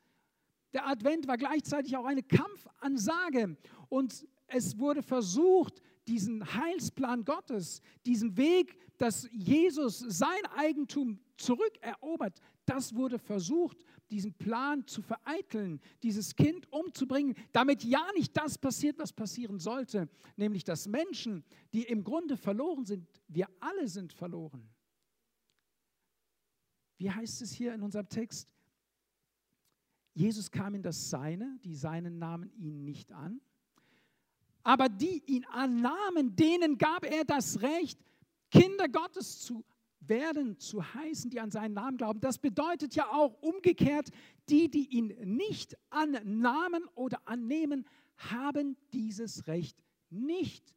Der 0.72 0.86
Advent 0.88 1.28
war 1.28 1.38
gleichzeitig 1.38 1.96
auch 1.96 2.04
eine 2.04 2.24
Kampfansage 2.24 3.56
und 3.88 4.26
es 4.48 4.76
wurde 4.76 5.02
versucht, 5.02 5.80
diesen 6.08 6.44
Heilsplan 6.54 7.24
Gottes, 7.24 7.80
diesen 8.04 8.36
Weg, 8.36 8.76
dass 8.98 9.28
Jesus 9.30 10.00
sein 10.00 10.44
Eigentum 10.56 11.20
zurückerobert, 11.36 12.40
das 12.66 12.96
wurde 12.96 13.20
versucht, 13.20 13.78
diesen 14.10 14.34
Plan 14.34 14.86
zu 14.86 15.02
vereiteln, 15.02 15.80
dieses 16.02 16.34
Kind 16.36 16.70
umzubringen, 16.72 17.34
damit 17.52 17.84
ja 17.84 18.04
nicht 18.14 18.36
das 18.36 18.58
passiert, 18.58 18.98
was 18.98 19.12
passieren 19.12 19.58
sollte, 19.58 20.08
nämlich 20.36 20.64
dass 20.64 20.88
Menschen, 20.88 21.44
die 21.72 21.82
im 21.82 22.04
Grunde 22.04 22.36
verloren 22.36 22.84
sind, 22.84 23.06
wir 23.28 23.48
alle 23.60 23.88
sind 23.88 24.12
verloren. 24.12 24.68
Wie 26.98 27.10
heißt 27.10 27.40
es 27.42 27.52
hier 27.52 27.74
in 27.74 27.82
unserem 27.82 28.08
Text? 28.08 28.54
Jesus 30.12 30.50
kam 30.50 30.74
in 30.74 30.82
das 30.82 31.08
Seine, 31.08 31.58
die 31.64 31.74
Seinen 31.74 32.18
nahmen 32.18 32.52
ihn 32.56 32.84
nicht 32.84 33.12
an. 33.12 33.40
Aber 34.62 34.88
die 34.88 35.22
ihn 35.26 35.46
annahmen, 35.46 36.36
denen 36.36 36.76
gab 36.76 37.06
er 37.06 37.24
das 37.24 37.62
Recht, 37.62 37.98
Kinder 38.50 38.88
Gottes 38.88 39.40
zu 39.40 39.64
werden, 40.00 40.58
zu 40.58 40.82
heißen, 40.94 41.30
die 41.30 41.40
an 41.40 41.50
seinen 41.50 41.74
Namen 41.74 41.96
glauben. 41.96 42.20
Das 42.20 42.38
bedeutet 42.38 42.94
ja 42.94 43.10
auch 43.10 43.40
umgekehrt, 43.42 44.10
die, 44.48 44.70
die 44.70 44.86
ihn 44.88 45.08
nicht 45.36 45.76
annahmen 45.90 46.84
oder 46.94 47.20
annehmen, 47.26 47.86
haben 48.16 48.76
dieses 48.92 49.46
Recht 49.46 49.82
nicht. 50.10 50.74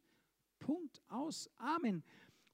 Punkt 0.58 1.02
aus. 1.08 1.50
Amen. 1.56 2.02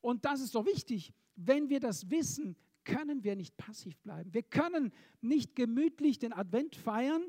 Und 0.00 0.24
das 0.24 0.40
ist 0.40 0.54
doch 0.54 0.66
wichtig, 0.66 1.12
wenn 1.36 1.68
wir 1.68 1.80
das 1.80 2.10
wissen, 2.10 2.56
können 2.84 3.22
wir 3.22 3.36
nicht 3.36 3.56
passiv 3.56 3.98
bleiben. 3.98 4.32
Wir 4.32 4.42
können 4.42 4.92
nicht 5.20 5.54
gemütlich 5.54 6.18
den 6.18 6.32
Advent 6.32 6.74
feiern, 6.74 7.22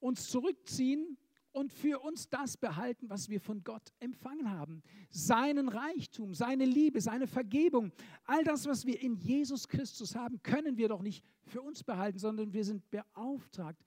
uns 0.00 0.28
zurückziehen 0.28 1.16
und 1.56 1.72
für 1.72 2.00
uns 2.00 2.28
das 2.28 2.58
behalten, 2.58 3.08
was 3.08 3.30
wir 3.30 3.40
von 3.40 3.64
Gott 3.64 3.90
empfangen 3.98 4.50
haben. 4.50 4.82
Seinen 5.08 5.70
Reichtum, 5.70 6.34
seine 6.34 6.66
Liebe, 6.66 7.00
seine 7.00 7.26
Vergebung, 7.26 7.92
all 8.24 8.44
das, 8.44 8.66
was 8.66 8.84
wir 8.84 9.00
in 9.00 9.16
Jesus 9.16 9.66
Christus 9.66 10.14
haben, 10.14 10.42
können 10.42 10.76
wir 10.76 10.88
doch 10.88 11.00
nicht 11.00 11.24
für 11.44 11.62
uns 11.62 11.82
behalten, 11.82 12.18
sondern 12.18 12.52
wir 12.52 12.62
sind 12.62 12.90
beauftragt, 12.90 13.82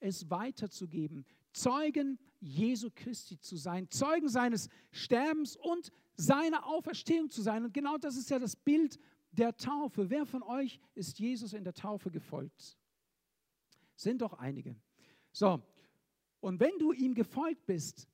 es 0.00 0.28
weiterzugeben, 0.30 1.24
Zeugen 1.52 2.18
Jesu 2.40 2.90
Christi 2.92 3.38
zu 3.38 3.56
sein, 3.56 3.88
Zeugen 3.88 4.28
seines 4.28 4.68
Sterbens 4.90 5.54
und 5.54 5.92
seine 6.16 6.66
Auferstehung 6.66 7.30
zu 7.30 7.40
sein. 7.40 7.64
Und 7.64 7.72
genau 7.72 7.98
das 7.98 8.16
ist 8.16 8.30
ja 8.30 8.40
das 8.40 8.56
Bild 8.56 8.98
der 9.30 9.56
Taufe. 9.56 10.10
Wer 10.10 10.26
von 10.26 10.42
euch 10.42 10.80
ist 10.96 11.20
Jesus 11.20 11.52
in 11.52 11.62
der 11.62 11.74
Taufe 11.74 12.10
gefolgt? 12.10 12.76
Sind 13.94 14.22
doch 14.22 14.32
einige. 14.32 14.74
So, 15.30 15.62
und 16.42 16.58
wenn 16.58 16.76
du 16.78 16.92
ihm 16.92 17.14
gefolgt 17.14 17.66
bist, 17.66 18.08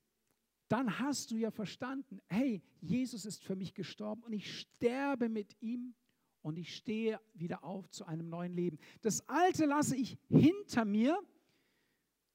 dann 0.67 0.99
hast 0.99 1.31
du 1.31 1.35
ja 1.35 1.49
verstanden, 1.49 2.21
hey, 2.27 2.61
Jesus 2.79 3.25
ist 3.25 3.43
für 3.43 3.55
mich 3.55 3.73
gestorben 3.73 4.21
und 4.21 4.33
ich 4.33 4.59
sterbe 4.59 5.29
mit 5.29 5.59
ihm 5.61 5.95
und 6.43 6.57
ich 6.57 6.75
stehe 6.75 7.19
wieder 7.33 7.63
auf 7.63 7.89
zu 7.89 8.05
einem 8.05 8.29
neuen 8.29 8.53
Leben. 8.53 8.77
Das 9.01 9.27
Alte 9.27 9.65
lasse 9.65 9.95
ich 9.95 10.19
hinter 10.29 10.85
mir. 10.85 11.19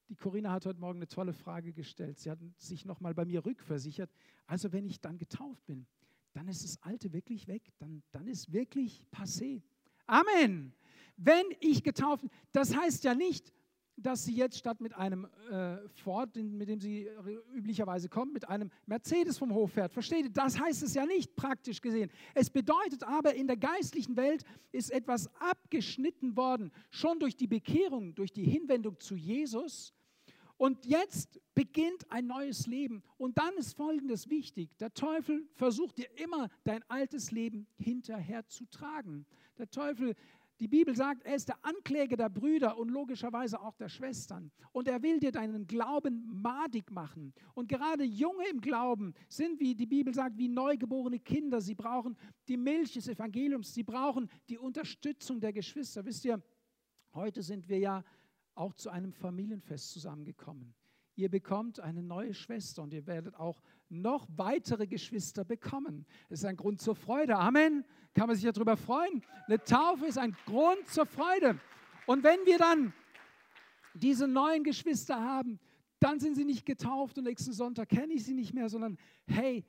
Die 0.09 0.17
Corinna 0.17 0.51
hat 0.51 0.67
heute 0.67 0.81
Morgen 0.81 0.99
eine 0.99 1.07
tolle 1.07 1.33
Frage 1.33 1.73
gestellt. 1.73 2.19
Sie 2.19 2.29
hat 2.29 2.41
sich 2.57 2.85
nochmal 2.85 3.15
bei 3.15 3.25
mir 3.25 3.47
rückversichert. 3.47 4.11
Also 4.47 4.73
wenn 4.73 4.87
ich 4.87 5.01
dann 5.01 5.17
getauft 5.17 5.65
bin, 5.65 5.87
dann 6.33 6.49
ist 6.49 6.65
das 6.65 6.83
Alte 6.83 7.13
wirklich 7.13 7.47
weg. 7.47 7.73
Dann, 7.79 8.03
dann 8.11 8.27
ist 8.27 8.53
wirklich 8.53 9.07
passé. 9.13 9.63
Amen. 10.07 10.75
Wenn 11.17 11.47
ich 11.61 11.85
getauft 11.85 12.23
bin, 12.23 12.31
das 12.51 12.77
heißt 12.77 13.05
ja 13.05 13.15
nicht, 13.15 13.53
dass 13.97 14.25
sie 14.25 14.35
jetzt 14.35 14.59
statt 14.59 14.81
mit 14.81 14.95
einem 14.95 15.27
äh, 15.51 15.77
Ford, 15.89 16.37
mit 16.37 16.69
dem 16.69 16.81
sie 16.81 17.09
üblicherweise 17.55 18.09
kommt, 18.09 18.33
mit 18.33 18.49
einem 18.49 18.71
Mercedes 18.87 19.39
vom 19.39 19.55
Hof 19.55 19.73
fährt. 19.73 19.93
Versteht 19.93 20.25
ihr? 20.25 20.33
Das 20.33 20.59
heißt 20.59 20.83
es 20.83 20.95
ja 20.95 21.07
nicht 21.07 21.37
praktisch 21.37 21.81
gesehen. 21.81 22.11
Es 22.35 22.51
bedeutet 22.51 23.05
aber, 23.05 23.35
in 23.35 23.47
der 23.47 23.57
geistlichen 23.57 24.17
Welt 24.17 24.45
ist 24.73 24.91
etwas 24.91 25.29
abgeschnitten 25.41 26.37
worden, 26.37 26.73
schon 26.91 27.19
durch 27.21 27.37
die 27.37 27.47
Bekehrung, 27.47 28.15
durch 28.15 28.33
die 28.33 28.45
Hinwendung 28.45 28.99
zu 28.99 29.15
Jesus. 29.15 29.95
Und 30.57 30.87
jetzt 30.87 31.41
beginnt 31.55 32.11
ein 32.11 32.27
neues 32.27 32.67
Leben. 32.67 33.03
Und 33.17 33.39
dann 33.39 33.55
ist 33.57 33.77
Folgendes 33.77 34.31
wichtig. 34.31 34.77
Der 34.79 34.95
Teufel 34.95 35.49
versucht 35.55 35.99
dir 35.99 36.09
immer 36.17 36.49
dein 36.63 36.83
altes 36.89 37.33
Leben 37.33 37.67
hinterher 37.77 38.47
zu 38.47 38.65
tragen. 38.67 39.27
Der 39.59 39.71
Teufel 39.71 40.15
die 40.61 40.69
Bibel 40.69 40.95
sagt, 40.95 41.25
er 41.25 41.35
ist 41.35 41.49
der 41.49 41.59
Ankläger 41.65 42.17
der 42.17 42.29
Brüder 42.29 42.79
und 42.79 42.89
logischerweise 42.89 43.61
auch 43.61 43.75
der 43.77 43.89
Schwestern. 43.89 44.53
Und 44.73 44.87
er 44.87 45.03
will 45.03 45.19
dir 45.19 45.33
deinen 45.33 45.67
Glauben 45.67 46.41
madig 46.41 46.91
machen. 46.91 47.35
Und 47.55 47.69
gerade 47.69 48.05
Junge 48.05 48.47
im 48.51 48.61
Glauben 48.61 49.15
sind, 49.29 49.59
wie 49.59 49.75
die 49.75 49.87
Bibel 49.87 50.15
sagt, 50.15 50.39
wie 50.39 50.49
neugeborene 50.49 51.19
Kinder. 51.19 51.61
Sie 51.61 51.75
brauchen 51.75 52.17
die 52.47 52.57
Milch 52.57 52.93
des 52.93 53.09
Evangeliums. 53.09 53.75
Sie 53.75 53.83
brauchen 53.83 54.31
die 54.49 54.59
Unterstützung 54.59 55.41
der 55.41 55.53
Geschwister. 55.53 56.05
Wisst 56.05 56.25
ihr, 56.25 56.41
heute 57.15 57.43
sind 57.43 57.69
wir 57.69 57.79
ja 57.79 58.05
auch 58.55 58.75
zu 58.75 58.91
einem 58.91 59.13
Familienfest 59.13 59.91
zusammengekommen. 59.91 60.75
Ihr 61.17 61.29
bekommt 61.29 61.79
eine 61.81 62.03
neue 62.03 62.35
Schwester 62.35 62.83
und 62.83 62.93
ihr 62.93 63.07
werdet 63.07 63.37
auch 63.37 63.63
noch 63.89 64.27
weitere 64.37 64.87
Geschwister 64.87 65.45
bekommen. 65.45 66.07
Es 66.29 66.41
ist 66.41 66.45
ein 66.45 66.57
Grund 66.57 66.81
zur 66.81 66.97
Freude. 66.97 67.37
Amen. 67.37 67.85
Kann 68.15 68.27
man 68.27 68.37
sich 68.37 68.51
darüber 68.51 68.77
freuen. 68.77 69.23
Eine 69.47 69.63
Taufe 69.63 70.07
ist 70.07 70.19
ein 70.19 70.37
Grund 70.47 70.87
zur 70.89 71.07
Freude. 71.07 71.61
Und 72.07 72.25
wenn 72.25 72.45
wir 72.45 72.59
dann 72.59 72.93
diese 73.95 74.27
neuen 74.27 74.65
Geschwister 74.65 75.21
haben, 75.21 75.61
dann 76.01 76.19
sind 76.19 76.35
sie 76.35 76.45
nicht 76.45 76.67
getauft 76.67 77.17
und 77.17 77.25
nächsten 77.25 77.53
Sonntag 77.53 77.89
kenne 77.89 78.13
ich 78.13 78.25
sie 78.25 78.35
nicht 78.35 78.53
mehr, 78.53 78.69
sondern 78.69 78.99
hey, 79.27 79.65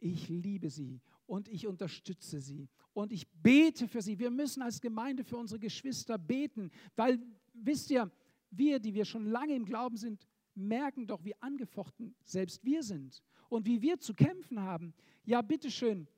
ich 0.00 0.28
liebe 0.28 0.70
sie 0.70 1.00
und 1.26 1.46
ich 1.48 1.66
unterstütze 1.66 2.40
sie 2.40 2.68
und 2.92 3.12
ich 3.12 3.30
bete 3.30 3.86
für 3.86 4.02
sie. 4.02 4.18
Wir 4.18 4.30
müssen 4.30 4.62
als 4.62 4.80
Gemeinde 4.80 5.24
für 5.24 5.36
unsere 5.36 5.60
Geschwister 5.60 6.18
beten, 6.18 6.70
weil 6.96 7.20
wisst 7.52 7.90
ihr, 7.90 8.10
wir, 8.50 8.80
die 8.80 8.94
wir 8.94 9.04
schon 9.04 9.26
lange 9.26 9.54
im 9.54 9.64
Glauben 9.64 9.96
sind, 9.96 10.26
merken 10.60 11.06
doch, 11.06 11.24
wie 11.24 11.34
angefochten 11.40 12.14
selbst 12.24 12.64
wir 12.64 12.82
sind 12.82 13.22
und 13.48 13.66
wie 13.66 13.82
wir 13.82 13.98
zu 13.98 14.14
kämpfen 14.14 14.60
haben. 14.60 14.94
Ja, 15.24 15.42
bitteschön, 15.42 16.08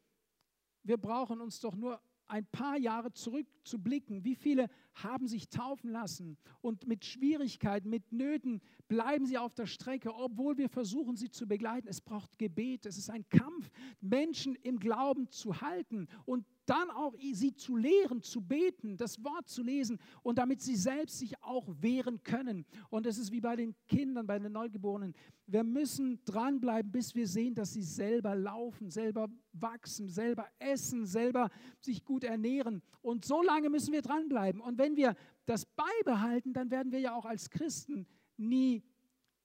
wir 0.83 0.97
brauchen 0.97 1.41
uns 1.41 1.61
doch 1.61 1.75
nur 1.75 2.01
ein 2.27 2.47
paar 2.47 2.79
Jahre 2.79 3.13
zurückzublicken. 3.13 4.25
Wie 4.25 4.35
viele 4.35 4.69
haben 4.95 5.27
sich 5.27 5.49
taufen 5.49 5.91
lassen 5.91 6.37
und 6.61 6.87
mit 6.87 7.05
Schwierigkeiten, 7.05 7.89
mit 7.89 8.13
Nöten 8.13 8.61
bleiben 8.89 9.27
sie 9.27 9.39
auf 9.39 9.55
der 9.55 9.67
Strecke, 9.67 10.15
obwohl 10.15 10.59
wir 10.59 10.69
versuchen, 10.69 11.17
sie 11.17 11.31
zu 11.31 11.47
begleiten. 11.47 11.89
Es 11.89 12.01
braucht 12.01 12.39
Gebet, 12.39 12.87
es 12.87 12.99
ist 12.99 13.11
ein 13.11 13.29
Kampf, 13.29 13.71
Menschen 14.01 14.55
im 14.57 14.79
Glauben 14.79 15.31
zu 15.31 15.61
halten 15.61 16.09
und 16.27 16.45
dann 16.67 16.91
auch 16.91 17.15
sie 17.33 17.55
zu 17.55 17.77
lehren, 17.77 18.23
zu 18.23 18.41
beten, 18.41 18.97
das 18.97 19.23
Wort 19.25 19.49
zu 19.49 19.63
lesen 19.63 19.99
und 20.23 20.39
damit 20.39 20.61
sie 20.61 20.77
selbst 20.77 21.19
sich 21.19 21.43
auch 21.43 21.67
wehren 21.81 22.23
können. 22.23 22.65
Und 22.89 23.07
es 23.07 23.19
ist 23.19 23.33
wie 23.33 23.41
bei 23.41 23.57
den 23.57 23.75
Kindern, 23.89 24.27
bei 24.27 24.39
den 24.39 24.53
Neugeborenen. 24.53 25.15
Wir 25.47 25.65
müssen 25.65 26.25
dranbleiben, 26.25 26.93
bis 26.93 27.15
wir 27.15 27.27
sehen, 27.27 27.55
dass 27.55 27.73
sie 27.73 27.83
selber 27.83 28.35
laufen, 28.35 28.91
selber 28.91 29.29
wachsen, 29.53 30.09
selber 30.09 30.47
essen, 30.59 31.05
selber 31.05 31.51
sich 31.81 32.05
gut 32.05 32.25
ernähren. 32.25 32.83
Und 33.03 33.25
so 33.25 33.43
lange 33.43 33.69
müssen 33.69 33.93
wir 33.93 34.03
dranbleiben. 34.03 34.61
Und 34.61 34.79
wenn 34.83 34.97
wir 34.97 35.15
das 35.47 35.65
beibehalten, 35.65 36.53
dann 36.53 36.71
werden 36.73 36.91
wir 36.91 36.99
ja 36.99 37.15
auch 37.15 37.25
als 37.25 37.49
Christen 37.49 38.05
nie, 38.37 38.83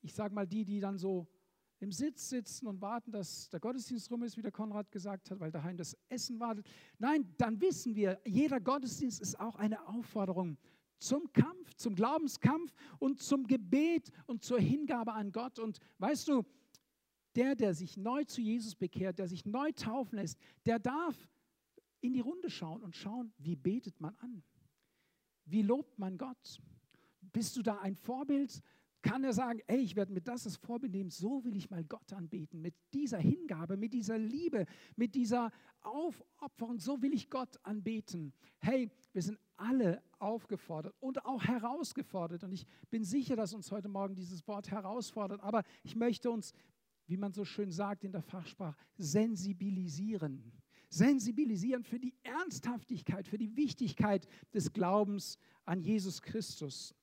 ich 0.01 0.13
sage 0.13 0.33
mal, 0.33 0.47
die, 0.47 0.65
die 0.65 0.79
dann 0.79 0.97
so 0.97 1.27
im 1.79 1.91
Sitz 1.91 2.29
sitzen 2.29 2.65
und 2.65 2.81
warten, 2.81 3.11
dass 3.11 3.47
der 3.51 3.59
Gottesdienst 3.59 4.09
rum 4.09 4.23
ist, 4.23 4.35
wie 4.35 4.41
der 4.41 4.51
Konrad 4.51 4.91
gesagt 4.91 5.29
hat, 5.29 5.39
weil 5.39 5.51
daheim 5.51 5.77
das 5.77 5.95
Essen 6.09 6.39
wartet. 6.39 6.67
Nein, 6.97 7.31
dann 7.37 7.61
wissen 7.61 7.95
wir, 7.95 8.19
jeder 8.25 8.59
Gottesdienst 8.59 9.21
ist 9.21 9.39
auch 9.39 9.55
eine 9.57 9.87
Aufforderung 9.87 10.57
zum 10.97 11.31
Kampf, 11.33 11.75
zum 11.75 11.93
Glaubenskampf 11.93 12.73
und 12.97 13.21
zum 13.21 13.45
Gebet 13.45 14.09
und 14.25 14.43
zur 14.43 14.59
Hingabe 14.59 15.13
an 15.13 15.31
Gott. 15.31 15.59
Und 15.59 15.77
weißt 15.99 16.29
du, 16.29 16.43
der, 17.35 17.53
der 17.53 17.75
sich 17.75 17.95
neu 17.95 18.23
zu 18.23 18.41
Jesus 18.41 18.73
bekehrt, 18.73 19.19
der 19.19 19.27
sich 19.27 19.45
neu 19.45 19.71
taufen 19.73 20.17
lässt, 20.17 20.39
der 20.65 20.79
darf 20.79 21.29
in 22.01 22.13
die 22.13 22.21
Runde 22.21 22.49
schauen 22.49 22.81
und 22.81 22.95
schauen, 22.95 23.31
wie 23.37 23.55
betet 23.55 24.01
man 24.01 24.15
an? 24.15 24.43
Wie 25.47 25.61
lobt 25.61 25.97
man 25.97 26.17
Gott? 26.17 26.61
Bist 27.21 27.55
du 27.57 27.63
da 27.63 27.79
ein 27.79 27.95
Vorbild? 27.95 28.61
kann 29.01 29.23
er 29.23 29.33
sagen, 29.33 29.61
ey, 29.67 29.79
ich 29.79 29.95
werde 29.95 30.11
mir 30.11 30.21
das 30.21 30.45
als 30.45 30.57
Vorbild 30.57 30.91
nehmen, 30.91 31.09
so 31.09 31.43
will 31.45 31.55
ich 31.55 31.69
mal 31.69 31.83
Gott 31.83 32.11
anbeten, 32.13 32.61
mit 32.61 32.75
dieser 32.93 33.19
Hingabe, 33.19 33.77
mit 33.77 33.93
dieser 33.93 34.17
Liebe, 34.17 34.65
mit 34.95 35.15
dieser 35.15 35.51
Aufopferung, 35.81 36.79
so 36.79 37.01
will 37.01 37.13
ich 37.13 37.29
Gott 37.29 37.57
anbeten. 37.63 38.33
Hey, 38.59 38.89
wir 39.13 39.21
sind 39.21 39.39
alle 39.55 40.03
aufgefordert 40.19 40.93
und 40.99 41.23
auch 41.25 41.43
herausgefordert 41.43 42.43
und 42.43 42.51
ich 42.51 42.65
bin 42.89 43.03
sicher, 43.03 43.35
dass 43.35 43.53
uns 43.53 43.71
heute 43.71 43.87
Morgen 43.87 44.15
dieses 44.15 44.45
Wort 44.47 44.69
herausfordert, 44.71 45.41
aber 45.41 45.63
ich 45.83 45.95
möchte 45.95 46.29
uns, 46.29 46.53
wie 47.05 47.17
man 47.17 47.31
so 47.31 47.45
schön 47.45 47.71
sagt 47.71 48.03
in 48.03 48.11
der 48.11 48.23
Fachsprache, 48.23 48.75
sensibilisieren. 48.97 50.51
Sensibilisieren 50.89 51.83
für 51.83 51.99
die 51.99 52.13
Ernsthaftigkeit, 52.23 53.27
für 53.27 53.37
die 53.37 53.55
Wichtigkeit 53.55 54.27
des 54.53 54.71
Glaubens 54.71 55.37
an 55.65 55.81
Jesus 55.81 56.21
Christus. 56.21 56.95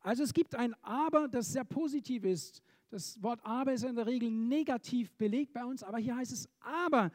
Also 0.00 0.22
es 0.22 0.32
gibt 0.32 0.54
ein 0.54 0.74
Aber, 0.82 1.28
das 1.28 1.52
sehr 1.52 1.64
positiv 1.64 2.24
ist. 2.24 2.62
Das 2.90 3.22
Wort 3.22 3.40
Aber 3.44 3.72
ist 3.72 3.84
in 3.84 3.96
der 3.96 4.06
Regel 4.06 4.30
negativ 4.30 5.12
belegt 5.14 5.52
bei 5.52 5.64
uns, 5.64 5.82
aber 5.82 5.98
hier 5.98 6.16
heißt 6.16 6.32
es 6.32 6.48
Aber, 6.60 7.10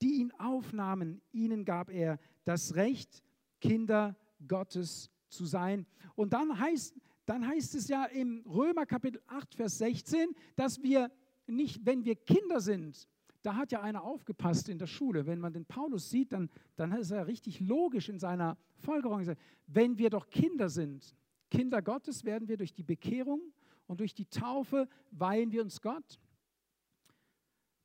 die 0.00 0.14
ihn 0.14 0.32
aufnahmen, 0.38 1.20
ihnen 1.32 1.64
gab 1.64 1.90
er 1.90 2.18
das 2.44 2.74
Recht, 2.74 3.22
Kinder 3.60 4.16
Gottes 4.48 5.10
zu 5.28 5.44
sein. 5.44 5.86
Und 6.14 6.32
dann 6.32 6.58
heißt, 6.58 6.94
dann 7.26 7.46
heißt 7.46 7.74
es 7.74 7.88
ja 7.88 8.06
im 8.06 8.42
Römer 8.46 8.86
Kapitel 8.86 9.20
8, 9.26 9.54
Vers 9.54 9.78
16, 9.78 10.34
dass 10.56 10.82
wir 10.82 11.10
nicht, 11.46 11.84
wenn 11.84 12.04
wir 12.04 12.16
Kinder 12.16 12.60
sind, 12.60 13.06
da 13.42 13.56
hat 13.56 13.72
ja 13.72 13.80
einer 13.80 14.02
aufgepasst 14.02 14.68
in 14.68 14.78
der 14.78 14.86
Schule. 14.86 15.26
Wenn 15.26 15.40
man 15.40 15.52
den 15.52 15.64
Paulus 15.64 16.10
sieht, 16.10 16.32
dann, 16.32 16.50
dann 16.76 16.92
ist 16.92 17.10
er 17.10 17.26
richtig 17.26 17.60
logisch 17.60 18.08
in 18.08 18.18
seiner 18.18 18.56
Folgerung. 18.78 19.24
Wenn 19.66 19.98
wir 19.98 20.10
doch 20.10 20.28
Kinder 20.28 20.68
sind, 20.68 21.16
Kinder 21.50 21.82
Gottes 21.82 22.24
werden 22.24 22.48
wir 22.48 22.56
durch 22.56 22.72
die 22.72 22.82
Bekehrung 22.82 23.40
und 23.86 24.00
durch 24.00 24.14
die 24.14 24.26
Taufe 24.26 24.88
weihen 25.10 25.50
wir 25.52 25.62
uns 25.62 25.80
Gott. 25.80 26.20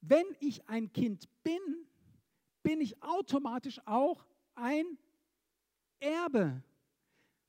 Wenn 0.02 0.26
ich 0.40 0.68
ein 0.68 0.92
Kind 0.92 1.28
bin, 1.44 1.88
bin 2.62 2.82
ich 2.82 3.02
automatisch 3.02 3.80
auch 3.86 4.26
ein 4.54 4.86
Erbe. 6.00 6.62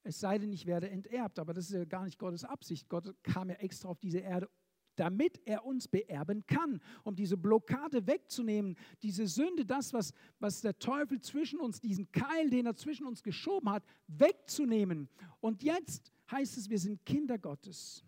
Es 0.03 0.21
sei 0.21 0.39
denn, 0.39 0.53
ich 0.53 0.67
werde 0.67 0.89
enterbt, 0.89 1.39
aber 1.39 1.53
das 1.53 1.67
ist 1.67 1.73
ja 1.73 1.85
gar 1.85 2.05
nicht 2.05 2.19
Gottes 2.19 2.45
Absicht. 2.45 2.89
Gott 2.89 3.13
kam 3.23 3.51
ja 3.51 3.57
extra 3.57 3.89
auf 3.89 3.99
diese 3.99 4.21
Erde, 4.21 4.49
damit 4.97 5.41
er 5.45 5.65
uns 5.65 5.89
beerben 5.89 6.45
kann, 6.47 6.81
um 7.05 7.15
diese 7.15 7.37
Blockade 7.37 8.07
wegzunehmen, 8.07 8.77
diese 9.03 9.27
Sünde, 9.27 9.65
das, 9.65 9.93
was, 9.93 10.13
was 10.41 10.61
der 10.61 10.79
Teufel 10.79 11.21
zwischen 11.21 11.61
uns, 11.61 11.81
diesen 11.81 12.11
Keil, 12.13 12.51
den 12.51 12.67
er 12.67 12.75
zwischen 12.75 13.07
uns 13.07 13.23
geschoben 13.23 13.71
hat, 13.71 13.85
wegzunehmen. 14.09 15.09
Und 15.41 15.63
jetzt 15.63 16.13
heißt 16.31 16.57
es, 16.57 16.69
wir 16.69 16.79
sind 16.79 17.05
Kinder 17.05 17.39
Gottes 17.39 18.05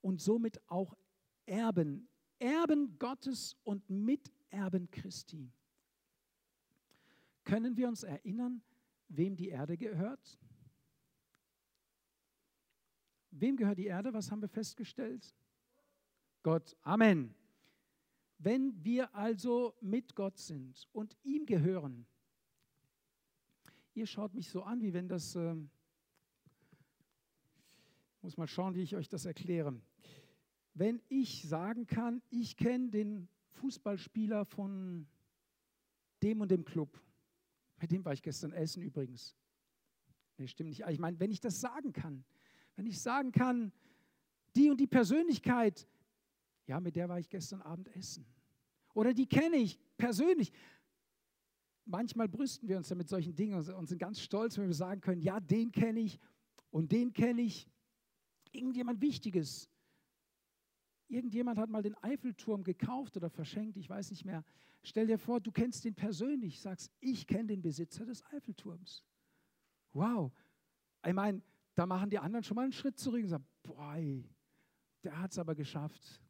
und 0.00 0.20
somit 0.20 0.60
auch 0.68 0.96
Erben, 1.46 2.08
Erben 2.38 2.98
Gottes 2.98 3.56
und 3.64 3.88
Miterben 3.90 4.90
Christi. 4.90 5.52
Können 7.44 7.76
wir 7.76 7.88
uns 7.88 8.02
erinnern, 8.02 8.62
wem 9.08 9.34
die 9.34 9.48
Erde 9.48 9.76
gehört? 9.76 10.38
Wem 13.30 13.56
gehört 13.56 13.78
die 13.78 13.86
Erde? 13.86 14.12
Was 14.12 14.30
haben 14.30 14.42
wir 14.42 14.48
festgestellt? 14.48 15.34
Gott. 16.42 16.76
Amen. 16.82 17.34
Wenn 18.38 18.84
wir 18.84 19.14
also 19.14 19.74
mit 19.80 20.14
Gott 20.14 20.38
sind 20.38 20.88
und 20.92 21.16
ihm 21.24 21.44
gehören, 21.44 22.06
ihr 23.94 24.06
schaut 24.06 24.34
mich 24.34 24.48
so 24.48 24.62
an, 24.62 24.80
wie 24.80 24.92
wenn 24.92 25.08
das, 25.08 25.34
äh, 25.34 25.56
muss 28.22 28.36
mal 28.36 28.46
schauen, 28.46 28.74
wie 28.74 28.82
ich 28.82 28.94
euch 28.94 29.08
das 29.08 29.24
erkläre. 29.24 29.80
Wenn 30.74 31.02
ich 31.08 31.42
sagen 31.48 31.86
kann, 31.86 32.22
ich 32.30 32.56
kenne 32.56 32.90
den 32.90 33.28
Fußballspieler 33.48 34.44
von 34.44 35.08
dem 36.22 36.40
und 36.40 36.50
dem 36.50 36.64
Club, 36.64 37.00
mit 37.80 37.90
dem 37.90 38.04
war 38.04 38.12
ich 38.12 38.22
gestern 38.22 38.52
essen 38.52 38.82
übrigens. 38.82 39.36
Nee, 40.36 40.46
stimmt 40.46 40.68
nicht. 40.70 40.84
Ich 40.88 40.98
meine, 41.00 41.18
wenn 41.18 41.32
ich 41.32 41.40
das 41.40 41.60
sagen 41.60 41.92
kann, 41.92 42.24
wenn 42.76 42.86
ich 42.86 43.00
sagen 43.00 43.32
kann, 43.32 43.72
die 44.54 44.70
und 44.70 44.78
die 44.78 44.86
Persönlichkeit, 44.86 45.88
ja, 46.68 46.80
mit 46.80 46.96
der 46.96 47.08
war 47.08 47.18
ich 47.18 47.28
gestern 47.28 47.62
Abend 47.62 47.88
essen. 47.96 48.26
Oder 48.94 49.14
die 49.14 49.26
kenne 49.26 49.56
ich 49.56 49.80
persönlich. 49.96 50.52
Manchmal 51.86 52.28
brüsten 52.28 52.68
wir 52.68 52.76
uns 52.76 52.90
ja 52.90 52.96
mit 52.96 53.08
solchen 53.08 53.34
Dingen 53.34 53.54
und 53.54 53.86
sind 53.86 53.98
ganz 53.98 54.20
stolz, 54.20 54.58
wenn 54.58 54.66
wir 54.66 54.74
sagen 54.74 55.00
können, 55.00 55.22
ja, 55.22 55.40
den 55.40 55.72
kenne 55.72 56.00
ich 56.00 56.20
und 56.70 56.92
den 56.92 57.14
kenne 57.14 57.40
ich. 57.40 57.66
Irgendjemand 58.52 59.00
Wichtiges. 59.00 59.70
Irgendjemand 61.08 61.58
hat 61.58 61.70
mal 61.70 61.82
den 61.82 61.94
Eiffelturm 62.02 62.62
gekauft 62.64 63.16
oder 63.16 63.30
verschenkt, 63.30 63.78
ich 63.78 63.88
weiß 63.88 64.10
nicht 64.10 64.26
mehr. 64.26 64.44
Stell 64.82 65.06
dir 65.06 65.18
vor, 65.18 65.40
du 65.40 65.50
kennst 65.50 65.86
den 65.86 65.94
persönlich, 65.94 66.60
sagst, 66.60 66.92
ich 67.00 67.26
kenne 67.26 67.46
den 67.46 67.62
Besitzer 67.62 68.04
des 68.04 68.22
Eiffelturms. 68.26 69.04
Wow. 69.94 70.32
Ich 71.06 71.14
meine, 71.14 71.40
da 71.74 71.86
machen 71.86 72.10
die 72.10 72.18
anderen 72.18 72.44
schon 72.44 72.56
mal 72.56 72.62
einen 72.62 72.72
Schritt 72.72 72.98
zurück 72.98 73.22
und 73.22 73.28
sagen, 73.28 73.46
boah, 73.62 73.96
der 75.02 75.18
hat 75.18 75.32
es 75.32 75.38
aber 75.38 75.54
geschafft. 75.54 76.20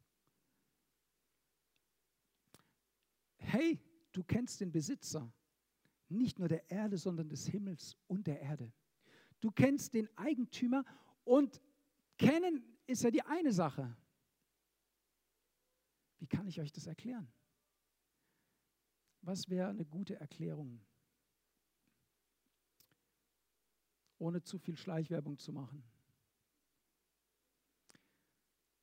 Hey, 3.51 3.79
du 4.11 4.23
kennst 4.23 4.61
den 4.61 4.71
Besitzer, 4.71 5.33
nicht 6.07 6.37
nur 6.37 6.47
der 6.47 6.69
Erde, 6.69 6.97
sondern 6.97 7.29
des 7.29 7.47
Himmels 7.47 7.97
und 8.05 8.27
der 8.27 8.39
Erde. 8.41 8.71
Du 9.39 9.49
kennst 9.49 9.95
den 9.95 10.07
Eigentümer 10.15 10.85
und 11.23 11.59
kennen 12.19 12.63
ist 12.85 13.01
ja 13.01 13.09
die 13.09 13.23
eine 13.23 13.51
Sache. 13.51 13.97
Wie 16.19 16.27
kann 16.27 16.47
ich 16.47 16.61
euch 16.61 16.71
das 16.71 16.85
erklären? 16.85 17.27
Was 19.21 19.49
wäre 19.49 19.69
eine 19.69 19.85
gute 19.85 20.19
Erklärung? 20.19 20.79
Ohne 24.19 24.43
zu 24.43 24.59
viel 24.59 24.77
Schleichwerbung 24.77 25.39
zu 25.39 25.53
machen. 25.53 25.83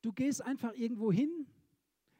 Du 0.01 0.11
gehst 0.11 0.41
einfach 0.41 0.73
irgendwo 0.73 1.09
hin. 1.09 1.47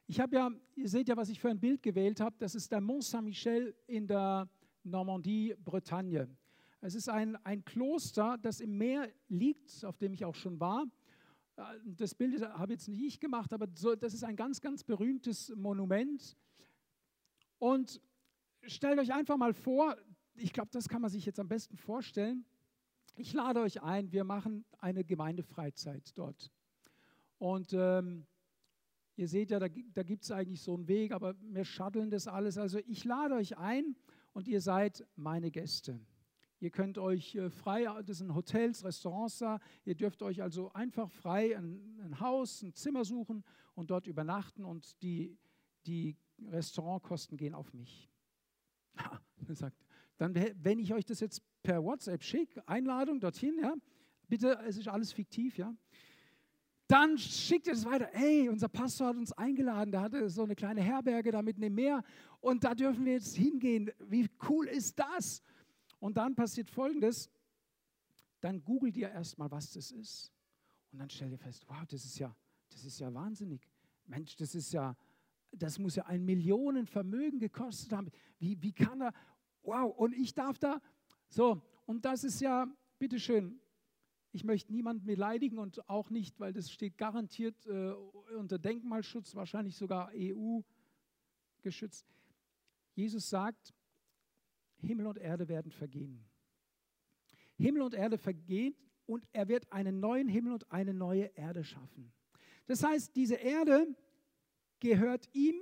Ich 0.10 0.22
habe 0.22 0.38
ja, 0.38 0.50
ihr 0.76 0.88
seht 0.88 1.10
ja, 1.10 1.18
was 1.18 1.28
ich 1.28 1.38
für 1.38 1.50
ein 1.50 1.60
Bild 1.60 1.84
gewählt 1.84 2.22
habe. 2.22 2.34
Das 2.40 2.56
ist 2.56 2.72
der 2.72 2.80
Mont 2.80 3.04
Saint-Michel 3.04 3.76
in 3.88 4.08
der 4.08 4.50
Normandie, 4.84 5.54
Bretagne. 5.60 6.30
Es 6.80 6.96
ist 6.96 7.10
ein, 7.10 7.36
ein 7.44 7.66
Kloster, 7.66 8.38
das 8.42 8.62
im 8.62 8.78
Meer 8.78 9.12
liegt, 9.28 9.84
auf 9.84 9.98
dem 9.98 10.14
ich 10.14 10.24
auch 10.24 10.36
schon 10.36 10.62
war. 10.62 10.86
Äh, 11.58 11.62
das 11.84 12.16
Bild 12.16 12.42
habe 12.42 12.72
jetzt 12.72 12.88
nicht 12.88 13.02
ich 13.02 13.20
gemacht, 13.20 13.52
aber 13.52 13.68
so, 13.76 13.96
das 13.96 14.14
ist 14.14 14.24
ein 14.24 14.38
ganz, 14.38 14.62
ganz 14.62 14.82
berühmtes 14.82 15.54
Monument. 15.58 16.38
Und 17.60 18.00
stellt 18.62 19.00
euch 19.00 19.14
einfach 19.14 19.36
mal 19.36 19.54
vor, 19.54 19.98
ich 20.36 20.54
glaube, 20.54 20.70
das 20.72 20.88
kann 20.88 21.02
man 21.02 21.12
sich 21.12 21.26
jetzt 21.26 21.40
am 21.42 21.50
besten 21.50 21.76
vorstellen. 21.76 22.46
Ich 23.18 23.34
lade 23.34 23.60
euch 23.60 23.82
ein, 23.82 24.10
wir 24.14 24.24
machen 24.24 24.64
eine 24.80 25.04
Gemeindefreizeit 25.04 26.18
dort. 26.18 26.50
Und 27.40 27.74
ähm, 27.74 28.26
ihr 29.18 29.28
seht 29.28 29.52
ja, 29.52 29.60
da, 29.60 29.68
da 29.68 30.04
gibt 30.04 30.24
es 30.24 30.32
eigentlich 30.32 30.62
so 30.62 30.76
einen 30.76 30.88
Weg, 30.88 31.12
aber 31.12 31.36
wir 31.42 31.66
shutteln 31.66 32.10
das 32.10 32.28
alles. 32.28 32.58
Also 32.58 32.80
ich 32.86 33.04
lade 33.04 33.34
euch 33.36 33.58
ein 33.58 33.96
und 34.34 34.48
ihr 34.48 34.62
seid 34.62 35.06
meine 35.16 35.52
Gäste. 35.52 36.00
Ihr 36.60 36.70
könnt 36.70 36.98
euch 36.98 37.36
äh, 37.36 37.50
frei, 37.50 37.88
das 38.04 38.20
sind 38.20 38.34
Hotels, 38.34 38.84
Restaurants 38.84 39.40
da, 39.40 39.60
ihr 39.86 39.96
dürft 39.96 40.24
euch 40.24 40.42
also 40.42 40.72
einfach 40.74 41.12
frei 41.12 41.58
ein, 41.58 42.00
ein 42.02 42.20
Haus, 42.20 42.62
ein 42.62 42.74
Zimmer 42.74 43.06
suchen 43.06 43.44
und 43.76 43.92
dort 43.92 44.08
übernachten 44.08 44.66
und 44.66 45.02
die, 45.02 45.38
die 45.86 46.16
Restaurantkosten 46.48 47.38
gehen 47.38 47.54
auf 47.54 47.74
mich. 47.74 48.10
Dann, 50.18 50.34
wenn 50.64 50.80
ich 50.80 50.94
euch 50.94 51.06
das 51.06 51.20
jetzt 51.20 51.44
per 51.62 51.84
WhatsApp 51.84 52.24
schicke, 52.24 52.68
Einladung 52.68 53.20
dorthin, 53.20 53.60
ja, 53.62 53.76
bitte, 54.28 54.60
es 54.66 54.78
ist 54.78 54.88
alles 54.88 55.12
fiktiv, 55.12 55.58
ja, 55.58 55.76
dann 56.88 57.18
schickt 57.18 57.68
ihr 57.68 57.74
es 57.74 57.86
weiter. 57.86 58.10
Hey, 58.14 58.48
unser 58.48 58.70
Pastor 58.70 59.08
hat 59.08 59.18
uns 59.18 59.34
eingeladen, 59.34 59.92
der 59.92 60.02
hatte 60.02 60.30
so 60.30 60.44
eine 60.44 60.56
kleine 60.56 60.82
Herberge 60.82 61.32
da 61.32 61.42
mitten 61.42 61.62
im 61.64 61.76
Meer 61.76 62.04
und 62.40 62.64
da 62.64 62.74
dürfen 62.74 63.06
wir 63.06 63.14
jetzt 63.14 63.36
hingehen. 63.36 63.92
Wie 64.00 64.30
cool 64.50 64.68
ist 64.68 64.98
das? 64.98 65.42
Und 66.00 66.18
dann 66.18 66.36
passiert 66.36 66.70
Folgendes, 66.70 67.30
dann 68.40 68.64
googelt 68.64 68.96
ihr 68.96 69.10
erstmal, 69.10 69.52
was 69.52 69.72
das 69.72 69.92
ist. 69.92 70.32
Und 70.92 71.00
dann 71.00 71.10
stellt 71.10 71.32
ihr 71.32 71.38
fest, 71.38 71.66
wow, 71.68 71.86
das 71.88 72.06
ist 72.06 72.20
ja, 72.20 72.34
das 72.70 72.86
ist 72.86 73.00
ja 73.00 73.14
wahnsinnig. 73.14 73.68
Mensch, 74.06 74.36
das 74.38 74.56
ist 74.56 74.72
ja, 74.72 74.96
das 75.52 75.80
muss 75.80 75.96
ja 75.96 76.06
ein 76.06 76.24
Millionenvermögen 76.24 77.40
gekostet 77.40 77.92
haben. 77.92 78.10
Wie, 78.40 78.62
wie 78.62 78.72
kann 78.72 79.02
er, 79.02 79.14
wow, 79.64 79.94
und 79.98 80.14
ich 80.14 80.34
darf 80.34 80.58
da, 80.58 80.80
so, 81.28 81.62
und 81.86 82.06
das 82.06 82.24
ist 82.24 82.40
ja, 82.40 82.68
bitteschön, 83.00 83.60
ich 84.32 84.44
möchte 84.44 84.72
niemanden 84.72 85.06
beleidigen 85.06 85.58
und 85.58 85.88
auch 85.90 86.10
nicht, 86.10 86.40
weil 86.40 86.54
das 86.54 86.72
steht 86.72 86.98
garantiert 86.98 87.66
äh, 87.66 87.94
unter 88.38 88.60
Denkmalschutz, 88.60 89.36
wahrscheinlich 89.36 89.76
sogar 89.76 90.12
EU 90.14 90.62
geschützt. 91.62 92.06
Jesus 92.94 93.30
sagt, 93.30 93.74
Himmel 94.80 95.08
und 95.08 95.18
Erde 95.18 95.48
werden 95.48 95.72
vergehen. 95.72 96.24
Himmel 97.56 97.82
und 97.82 97.94
Erde 97.94 98.18
vergehen 98.18 98.76
und 99.06 99.28
er 99.32 99.48
wird 99.48 99.72
einen 99.72 100.00
neuen 100.00 100.28
Himmel 100.28 100.54
und 100.54 100.72
eine 100.72 100.94
neue 100.94 101.26
Erde 101.36 101.64
schaffen. 101.64 102.12
Das 102.68 102.84
heißt, 102.84 103.16
diese 103.16 103.36
Erde 103.36 103.88
gehört 104.80 105.28
ihm 105.34 105.56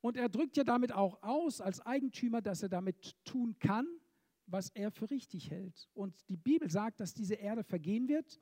und 0.00 0.16
er 0.16 0.28
drückt 0.28 0.56
ja 0.56 0.64
damit 0.64 0.92
auch 0.92 1.22
aus 1.22 1.60
als 1.60 1.80
Eigentümer, 1.80 2.42
dass 2.42 2.62
er 2.62 2.68
damit 2.68 3.16
tun 3.24 3.58
kann, 3.58 3.86
was 4.46 4.70
er 4.70 4.90
für 4.90 5.10
richtig 5.10 5.50
hält. 5.50 5.88
Und 5.94 6.28
die 6.28 6.36
Bibel 6.36 6.70
sagt, 6.70 7.00
dass 7.00 7.14
diese 7.14 7.34
Erde 7.34 7.64
vergehen 7.64 8.08
wird, 8.08 8.40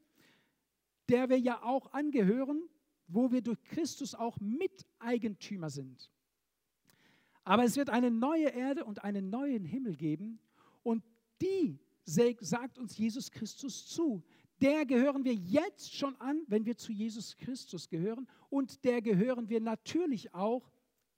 der 1.08 1.28
wir 1.28 1.38
ja 1.38 1.62
auch 1.62 1.92
angehören, 1.92 2.62
wo 3.06 3.30
wir 3.30 3.42
durch 3.42 3.62
Christus 3.64 4.14
auch 4.14 4.38
Miteigentümer 4.40 5.70
sind. 5.70 6.10
Aber 7.44 7.64
es 7.64 7.76
wird 7.76 7.90
eine 7.90 8.10
neue 8.10 8.48
Erde 8.48 8.84
und 8.84 9.04
einen 9.04 9.28
neuen 9.28 9.64
Himmel 9.64 9.96
geben 9.96 10.40
und 10.82 11.04
die 11.42 11.78
sagt 12.04 12.78
uns 12.78 12.96
Jesus 12.96 13.30
Christus 13.30 13.86
zu. 13.86 14.22
Der 14.62 14.86
gehören 14.86 15.24
wir 15.24 15.34
jetzt 15.34 15.94
schon 15.94 16.16
an, 16.20 16.42
wenn 16.46 16.64
wir 16.64 16.76
zu 16.76 16.92
Jesus 16.92 17.36
Christus 17.36 17.88
gehören 17.88 18.26
und 18.48 18.84
der 18.84 19.02
gehören 19.02 19.48
wir 19.48 19.60
natürlich 19.60 20.32
auch 20.32 20.70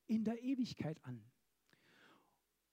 in 0.06 0.24
der 0.24 0.42
Ewigkeit 0.42 0.98
an. 1.04 1.22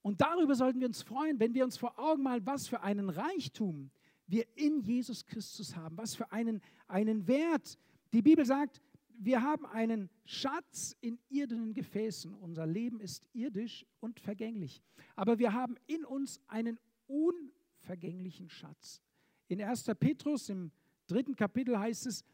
Und 0.04 0.20
darüber 0.20 0.54
sollten 0.54 0.82
wir 0.82 0.88
uns 0.88 1.02
freuen, 1.02 1.40
wenn 1.40 1.54
wir 1.54 1.64
uns 1.64 1.78
vor 1.78 1.98
Augen 1.98 2.24
malen, 2.24 2.46
was 2.46 2.68
für 2.68 2.82
einen 2.82 3.10
Reichtum 3.10 3.90
wir 4.28 4.46
in 4.56 4.82
Jesus 4.82 5.26
Christus 5.26 5.76
haben, 5.76 5.98
was 5.98 6.14
für 6.16 6.32
einen, 6.32 6.62
einen 6.88 7.28
Wert. 7.28 7.80
Die 8.12 8.22
Bibel 8.22 8.46
sagt, 8.46 8.82
wir 9.18 9.42
haben 9.42 9.66
einen 9.66 10.10
Schatz 10.26 10.96
in 11.00 11.20
irdenen 11.30 11.74
Gefäßen. 11.74 12.34
Unser 12.36 12.68
Leben 12.68 13.00
ist 13.00 13.26
irdisch 13.32 13.86
und 14.02 14.20
vergänglich. 14.20 14.84
Aber 15.16 15.40
wir 15.40 15.54
haben 15.54 15.78
in 15.88 16.04
uns 16.04 16.42
einen 16.48 16.80
unvergänglichen 17.08 18.50
Schatz. 18.50 19.02
In 19.48 19.62
1. 19.62 19.86
Petrus 20.00 20.50
im 20.50 20.72
dritten 21.08 21.36
Kapitel 21.36 21.80
heißt 21.80 22.08
es, 22.08 22.26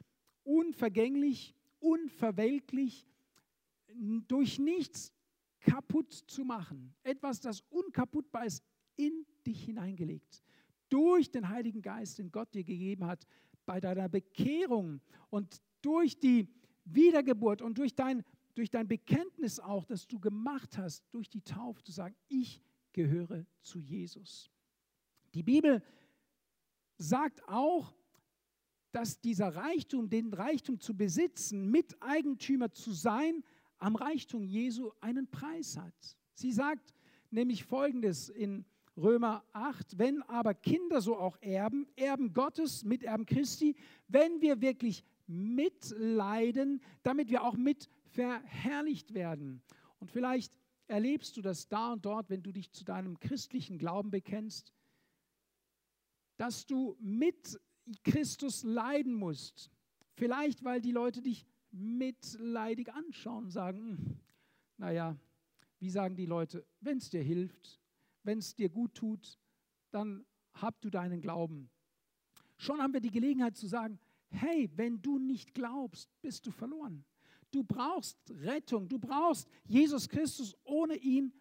unvergänglich, 0.43 1.55
unverwelklich, 1.79 3.05
durch 4.27 4.57
nichts 4.57 5.13
kaputt 5.59 6.11
zu 6.13 6.43
machen. 6.43 6.93
Etwas, 7.03 7.41
das 7.41 7.61
unkaputtbar 7.69 8.45
ist, 8.45 8.63
in 8.95 9.25
dich 9.45 9.63
hineingelegt. 9.63 10.43
Durch 10.89 11.29
den 11.29 11.49
Heiligen 11.49 11.81
Geist, 11.81 12.17
den 12.19 12.31
Gott 12.31 12.53
dir 12.53 12.63
gegeben 12.63 13.05
hat, 13.05 13.25
bei 13.65 13.79
deiner 13.79 14.09
Bekehrung 14.09 15.01
und 15.29 15.61
durch 15.81 16.19
die 16.19 16.47
Wiedergeburt 16.85 17.61
und 17.61 17.77
durch 17.77 17.95
dein, 17.95 18.23
durch 18.55 18.69
dein 18.69 18.87
Bekenntnis 18.87 19.59
auch, 19.59 19.85
das 19.85 20.07
du 20.07 20.19
gemacht 20.19 20.77
hast, 20.77 21.03
durch 21.11 21.29
die 21.29 21.41
Taufe, 21.41 21.83
zu 21.83 21.91
sagen, 21.91 22.15
ich 22.27 22.61
gehöre 22.93 23.45
zu 23.61 23.79
Jesus. 23.79 24.49
Die 25.33 25.43
Bibel 25.43 25.83
sagt 26.97 27.47
auch, 27.47 27.95
dass 28.91 29.21
dieser 29.21 29.55
Reichtum, 29.55 30.09
den 30.09 30.33
Reichtum 30.33 30.79
zu 30.79 30.97
besitzen, 30.97 31.69
Miteigentümer 31.69 32.71
zu 32.71 32.91
sein, 32.91 33.43
am 33.79 33.95
Reichtum 33.95 34.43
Jesu 34.43 34.91
einen 35.01 35.27
Preis 35.27 35.77
hat. 35.77 36.17
Sie 36.33 36.51
sagt 36.51 36.93
nämlich 37.31 37.63
Folgendes 37.63 38.29
in 38.29 38.65
Römer 38.97 39.43
8, 39.53 39.97
wenn 39.97 40.21
aber 40.23 40.53
Kinder 40.53 41.01
so 41.01 41.17
auch 41.17 41.37
erben, 41.41 41.87
Erben 41.95 42.33
Gottes, 42.33 42.83
Miterben 42.83 43.25
Christi, 43.25 43.75
wenn 44.07 44.41
wir 44.41 44.61
wirklich 44.61 45.03
mitleiden, 45.27 46.81
damit 47.03 47.29
wir 47.29 47.43
auch 47.43 47.55
mit 47.55 47.89
verherrlicht 48.07 49.13
werden. 49.13 49.61
Und 49.99 50.11
vielleicht 50.11 50.57
erlebst 50.87 51.37
du 51.37 51.41
das 51.41 51.67
da 51.67 51.93
und 51.93 52.05
dort, 52.05 52.29
wenn 52.29 52.43
du 52.43 52.51
dich 52.51 52.71
zu 52.71 52.83
deinem 52.83 53.19
christlichen 53.19 53.77
Glauben 53.77 54.11
bekennst, 54.11 54.73
dass 56.37 56.65
du 56.65 56.97
mit 56.99 57.59
Christus 58.03 58.63
leiden 58.63 59.13
musst. 59.13 59.69
Vielleicht, 60.15 60.63
weil 60.63 60.81
die 60.81 60.91
Leute 60.91 61.21
dich 61.21 61.45
mitleidig 61.71 62.91
anschauen 62.93 63.45
und 63.45 63.51
sagen, 63.51 63.79
hm, 63.79 64.19
naja, 64.77 65.17
wie 65.79 65.89
sagen 65.89 66.15
die 66.15 66.25
Leute, 66.25 66.65
wenn 66.81 66.97
es 66.97 67.09
dir 67.09 67.21
hilft, 67.21 67.79
wenn 68.23 68.39
es 68.39 68.55
dir 68.55 68.69
gut 68.69 68.93
tut, 68.93 69.39
dann 69.91 70.25
hab 70.53 70.79
du 70.81 70.89
deinen 70.89 71.21
Glauben. 71.21 71.69
Schon 72.57 72.81
haben 72.81 72.93
wir 72.93 72.99
die 72.99 73.11
Gelegenheit 73.11 73.55
zu 73.55 73.67
sagen, 73.67 73.99
hey, 74.29 74.69
wenn 74.75 75.01
du 75.01 75.17
nicht 75.17 75.53
glaubst, 75.53 76.09
bist 76.21 76.45
du 76.45 76.51
verloren. 76.51 77.05
Du 77.51 77.63
brauchst 77.63 78.17
Rettung, 78.29 78.87
du 78.87 78.99
brauchst 78.99 79.47
Jesus 79.65 80.07
Christus. 80.07 80.55
Ohne 80.63 80.95
ihn 80.95 81.33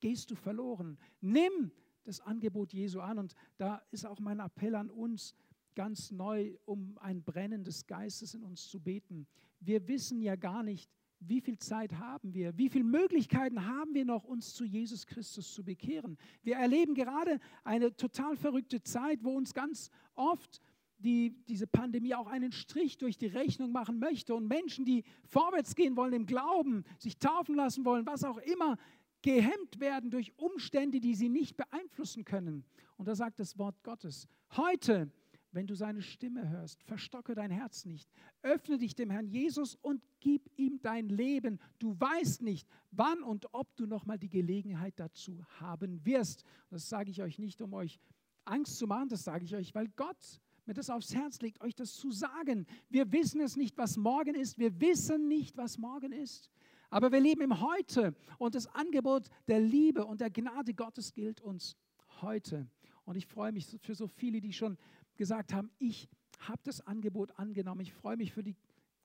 gehst 0.00 0.30
du 0.30 0.34
verloren. 0.36 0.98
Nimm 1.20 1.72
das 2.04 2.20
Angebot 2.20 2.72
Jesu 2.72 3.00
an. 3.00 3.18
Und 3.18 3.34
da 3.56 3.82
ist 3.90 4.06
auch 4.06 4.20
mein 4.20 4.40
Appell 4.40 4.74
an 4.74 4.90
uns, 4.90 5.34
ganz 5.78 6.10
neu 6.10 6.56
um 6.64 6.98
ein 6.98 7.22
Brennen 7.22 7.62
des 7.62 7.86
Geistes 7.86 8.34
in 8.34 8.42
uns 8.42 8.66
zu 8.66 8.80
beten. 8.80 9.28
Wir 9.60 9.86
wissen 9.86 10.20
ja 10.20 10.34
gar 10.34 10.64
nicht, 10.64 10.90
wie 11.20 11.40
viel 11.40 11.56
Zeit 11.56 11.92
haben 11.92 12.34
wir, 12.34 12.58
wie 12.58 12.68
viele 12.68 12.82
Möglichkeiten 12.82 13.64
haben 13.64 13.94
wir 13.94 14.04
noch, 14.04 14.24
uns 14.24 14.54
zu 14.54 14.64
Jesus 14.64 15.06
Christus 15.06 15.54
zu 15.54 15.62
bekehren. 15.62 16.18
Wir 16.42 16.56
erleben 16.56 16.94
gerade 16.94 17.38
eine 17.62 17.94
total 17.94 18.36
verrückte 18.36 18.82
Zeit, 18.82 19.22
wo 19.22 19.36
uns 19.36 19.54
ganz 19.54 19.92
oft 20.16 20.60
die, 20.98 21.44
diese 21.46 21.68
Pandemie 21.68 22.16
auch 22.16 22.26
einen 22.26 22.50
Strich 22.50 22.98
durch 22.98 23.16
die 23.16 23.26
Rechnung 23.26 23.70
machen 23.70 24.00
möchte 24.00 24.34
und 24.34 24.48
Menschen, 24.48 24.84
die 24.84 25.04
vorwärts 25.28 25.76
gehen 25.76 25.96
wollen 25.96 26.12
im 26.12 26.26
Glauben, 26.26 26.82
sich 26.98 27.20
taufen 27.20 27.54
lassen 27.54 27.84
wollen, 27.84 28.04
was 28.04 28.24
auch 28.24 28.38
immer, 28.38 28.78
gehemmt 29.22 29.78
werden 29.78 30.10
durch 30.10 30.36
Umstände, 30.38 30.98
die 30.98 31.14
sie 31.14 31.28
nicht 31.28 31.56
beeinflussen 31.56 32.24
können. 32.24 32.64
Und 32.96 33.06
da 33.06 33.14
sagt 33.14 33.38
das 33.38 33.58
Wort 33.58 33.84
Gottes, 33.84 34.26
heute, 34.56 35.12
wenn 35.52 35.66
du 35.66 35.74
seine 35.74 36.02
Stimme 36.02 36.48
hörst, 36.48 36.82
verstocke 36.82 37.34
dein 37.34 37.50
Herz 37.50 37.84
nicht, 37.84 38.10
öffne 38.42 38.78
dich 38.78 38.94
dem 38.94 39.10
Herrn 39.10 39.26
Jesus 39.26 39.74
und 39.76 40.02
gib 40.20 40.50
ihm 40.56 40.80
dein 40.82 41.08
Leben. 41.08 41.58
Du 41.78 41.98
weißt 41.98 42.42
nicht, 42.42 42.68
wann 42.90 43.22
und 43.22 43.52
ob 43.54 43.74
du 43.76 43.86
nochmal 43.86 44.18
die 44.18 44.28
Gelegenheit 44.28 44.94
dazu 44.96 45.44
haben 45.60 46.04
wirst. 46.04 46.44
Das 46.70 46.88
sage 46.88 47.10
ich 47.10 47.22
euch 47.22 47.38
nicht, 47.38 47.62
um 47.62 47.72
euch 47.72 47.98
Angst 48.44 48.78
zu 48.78 48.86
machen, 48.86 49.08
das 49.08 49.24
sage 49.24 49.44
ich 49.44 49.54
euch, 49.54 49.74
weil 49.74 49.88
Gott 49.88 50.40
mir 50.66 50.74
das 50.74 50.90
aufs 50.90 51.14
Herz 51.14 51.40
legt, 51.40 51.60
euch 51.62 51.74
das 51.74 51.94
zu 51.94 52.10
sagen. 52.10 52.66
Wir 52.90 53.10
wissen 53.10 53.40
es 53.40 53.56
nicht, 53.56 53.76
was 53.78 53.96
morgen 53.96 54.34
ist. 54.34 54.58
Wir 54.58 54.80
wissen 54.80 55.26
nicht, 55.26 55.56
was 55.56 55.78
morgen 55.78 56.12
ist. 56.12 56.50
Aber 56.90 57.10
wir 57.10 57.20
leben 57.20 57.42
im 57.42 57.60
Heute 57.60 58.14
und 58.38 58.54
das 58.54 58.66
Angebot 58.66 59.28
der 59.46 59.60
Liebe 59.60 60.04
und 60.04 60.20
der 60.20 60.30
Gnade 60.30 60.74
Gottes 60.74 61.12
gilt 61.12 61.40
uns 61.40 61.76
heute. 62.20 62.68
Und 63.04 63.16
ich 63.16 63.26
freue 63.26 63.52
mich 63.52 63.66
für 63.80 63.94
so 63.94 64.06
viele, 64.06 64.40
die 64.40 64.52
schon 64.52 64.76
gesagt 65.18 65.52
haben, 65.52 65.70
ich 65.78 66.08
habe 66.38 66.60
das 66.64 66.80
Angebot 66.86 67.38
angenommen. 67.38 67.82
Ich 67.82 67.92
freue 67.92 68.16
mich 68.16 68.32
für 68.32 68.42
die 68.42 68.56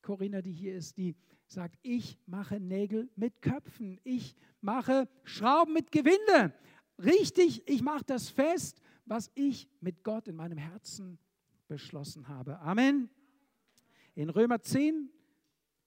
Corinna, 0.02 0.42
die 0.42 0.52
hier 0.52 0.76
ist, 0.76 0.98
die 0.98 1.16
sagt, 1.48 1.78
ich 1.82 2.20
mache 2.26 2.60
Nägel 2.60 3.10
mit 3.16 3.42
Köpfen. 3.42 4.00
Ich 4.04 4.36
mache 4.62 5.10
Schrauben 5.24 5.74
mit 5.74 5.92
Gewinde. 5.92 6.54
Richtig, 6.98 7.68
ich 7.68 7.82
mache 7.82 8.04
das 8.06 8.30
fest, 8.30 8.82
was 9.06 9.32
ich 9.34 9.68
mit 9.82 10.04
Gott 10.04 10.28
in 10.28 10.36
meinem 10.36 10.58
Herzen 10.58 11.18
beschlossen 11.68 12.28
habe. 12.28 12.60
Amen. 12.60 13.10
In 14.16 14.30
Römer 14.30 14.62
10, 14.62 15.10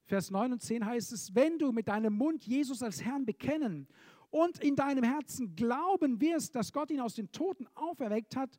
Vers 0.05 0.31
9 0.31 0.53
und 0.53 0.63
10 0.63 0.85
heißt 0.85 1.13
es, 1.13 1.35
wenn 1.35 1.59
du 1.59 1.73
mit 1.73 1.89
deinem 1.89 2.15
Mund 2.15 2.45
Jesus 2.45 2.83
als 2.83 3.05
Herrn 3.05 3.25
bekennen 3.25 3.87
und 4.31 4.63
in 4.63 4.77
deinem 4.77 5.05
Herzen 5.05 5.55
glauben 5.55 6.21
wirst, 6.21 6.55
dass 6.55 6.73
Gott 6.73 6.91
ihn 6.91 7.01
aus 7.01 7.15
den 7.15 7.31
Toten 7.31 7.67
auferweckt 7.75 8.37
hat, 8.37 8.59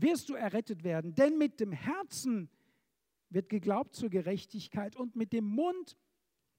wirst 0.00 0.28
du 0.28 0.34
errettet 0.34 0.84
werden. 0.84 1.14
Denn 1.14 1.38
mit 1.38 1.60
dem 1.60 1.72
Herzen 1.72 2.50
wird 3.30 3.48
geglaubt 3.48 3.94
zur 3.94 4.10
Gerechtigkeit 4.10 4.96
und 4.96 5.16
mit 5.16 5.32
dem 5.32 5.44
Mund 5.44 5.96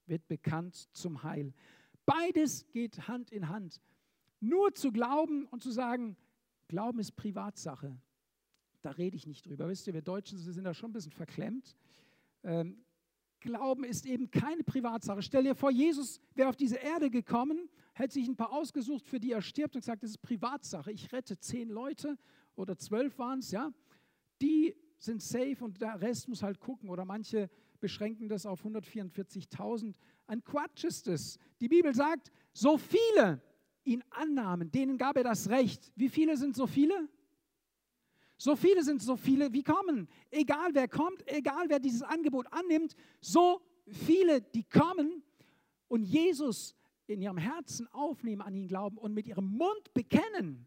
wird 0.06 0.26
bekannt 0.28 0.88
zum 0.92 1.22
Heil. 1.22 1.52
Beides 2.06 2.66
geht 2.70 3.08
Hand 3.08 3.30
in 3.30 3.48
Hand. 3.48 3.80
Nur 4.40 4.74
zu 4.74 4.92
glauben 4.92 5.46
und 5.46 5.62
zu 5.62 5.70
sagen, 5.70 6.16
Glauben 6.70 7.00
ist 7.00 7.16
Privatsache, 7.16 8.00
da 8.82 8.92
rede 8.92 9.16
ich 9.16 9.26
nicht 9.26 9.44
drüber. 9.44 9.68
Wisst 9.68 9.88
ihr, 9.88 9.92
wir 9.92 10.02
Deutschen 10.02 10.38
sind 10.38 10.62
da 10.62 10.72
schon 10.72 10.90
ein 10.90 10.92
bisschen 10.92 11.10
verklemmt. 11.10 11.76
Ähm, 12.44 12.84
Glauben 13.40 13.82
ist 13.82 14.06
eben 14.06 14.30
keine 14.30 14.62
Privatsache. 14.62 15.20
Stell 15.22 15.42
dir 15.42 15.56
vor, 15.56 15.72
Jesus 15.72 16.20
wäre 16.34 16.48
auf 16.48 16.56
diese 16.56 16.76
Erde 16.76 17.10
gekommen, 17.10 17.68
hätte 17.94 18.14
sich 18.14 18.28
ein 18.28 18.36
paar 18.36 18.52
ausgesucht, 18.52 19.08
für 19.08 19.18
die 19.18 19.32
er 19.32 19.42
stirbt 19.42 19.74
und 19.74 19.80
gesagt, 19.80 20.04
das 20.04 20.10
ist 20.10 20.18
Privatsache. 20.22 20.92
Ich 20.92 21.10
rette 21.12 21.40
zehn 21.40 21.68
Leute 21.68 22.16
oder 22.56 22.76
zwölf 22.76 23.18
waren 23.18 23.40
es, 23.40 23.50
ja. 23.50 23.72
Die 24.40 24.74
sind 24.98 25.22
safe 25.22 25.56
und 25.60 25.80
der 25.80 26.00
Rest 26.00 26.28
muss 26.28 26.42
halt 26.42 26.60
gucken. 26.60 26.88
Oder 26.88 27.04
manche 27.04 27.50
beschränken 27.80 28.28
das 28.28 28.46
auf 28.46 28.64
144.000. 28.64 29.94
Ein 30.26 30.44
Quatsch 30.44 30.84
ist 30.84 31.08
es. 31.08 31.38
Die 31.60 31.68
Bibel 31.68 31.94
sagt, 31.94 32.30
so 32.52 32.76
viele 32.76 33.42
ihn 33.84 34.04
annahmen, 34.10 34.70
denen 34.70 34.98
gab 34.98 35.16
er 35.16 35.24
das 35.24 35.48
Recht. 35.48 35.90
Wie 35.96 36.08
viele 36.08 36.36
sind 36.36 36.54
so 36.54 36.66
viele? 36.66 37.08
So 38.36 38.56
viele 38.56 38.82
sind 38.82 39.02
so 39.02 39.16
viele, 39.16 39.52
wie 39.52 39.62
kommen. 39.62 40.08
Egal 40.30 40.70
wer 40.72 40.88
kommt, 40.88 41.22
egal 41.26 41.68
wer 41.68 41.78
dieses 41.78 42.02
Angebot 42.02 42.46
annimmt, 42.52 42.94
so 43.20 43.60
viele, 43.86 44.40
die 44.40 44.64
kommen 44.64 45.22
und 45.88 46.04
Jesus 46.04 46.74
in 47.06 47.20
ihrem 47.20 47.36
Herzen 47.36 47.86
aufnehmen, 47.88 48.40
an 48.40 48.54
ihn 48.54 48.68
glauben 48.68 48.96
und 48.96 49.12
mit 49.12 49.26
ihrem 49.26 49.46
Mund 49.46 49.92
bekennen, 49.92 50.66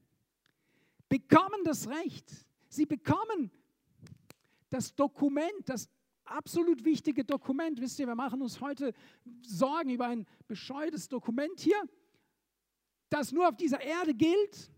bekommen 1.13 1.63
das 1.63 1.87
Recht. 1.89 2.25
Sie 2.69 2.87
bekommen 2.87 3.51
das 4.71 4.95
Dokument, 4.95 5.61
das 5.65 5.87
absolut 6.25 6.83
wichtige 6.83 7.23
Dokument. 7.23 7.79
Wisst 7.79 7.99
ihr, 7.99 8.07
wir 8.07 8.15
machen 8.15 8.41
uns 8.41 8.59
heute 8.59 8.93
Sorgen 9.43 9.91
über 9.91 10.07
ein 10.07 10.25
bescheuertes 10.47 11.07
Dokument 11.07 11.59
hier, 11.59 11.79
das 13.09 13.31
nur 13.31 13.47
auf 13.47 13.55
dieser 13.55 13.79
Erde 13.79 14.15
gilt 14.15 14.71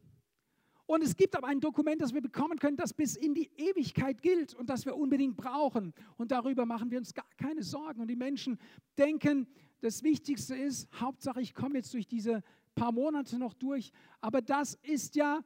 und 0.87 1.03
es 1.03 1.15
gibt 1.15 1.37
aber 1.37 1.47
ein 1.47 1.61
Dokument, 1.61 2.01
das 2.01 2.13
wir 2.13 2.21
bekommen 2.21 2.59
können, 2.59 2.75
das 2.75 2.93
bis 2.93 3.15
in 3.15 3.33
die 3.33 3.49
Ewigkeit 3.55 4.21
gilt 4.21 4.53
und 4.53 4.69
das 4.69 4.85
wir 4.85 4.97
unbedingt 4.97 5.37
brauchen. 5.37 5.93
Und 6.17 6.31
darüber 6.31 6.65
machen 6.65 6.91
wir 6.91 6.97
uns 6.97 7.13
gar 7.13 7.29
keine 7.37 7.63
Sorgen. 7.63 8.01
Und 8.01 8.09
die 8.09 8.17
Menschen 8.17 8.59
denken, 8.97 9.47
das 9.79 10.03
Wichtigste 10.03 10.53
ist, 10.53 10.89
Hauptsache, 10.99 11.39
ich 11.39 11.55
komme 11.55 11.75
jetzt 11.75 11.93
durch 11.93 12.07
diese 12.07 12.43
paar 12.75 12.91
Monate 12.91 13.39
noch 13.39 13.53
durch. 13.53 13.93
Aber 14.19 14.41
das 14.41 14.75
ist 14.83 15.15
ja 15.15 15.41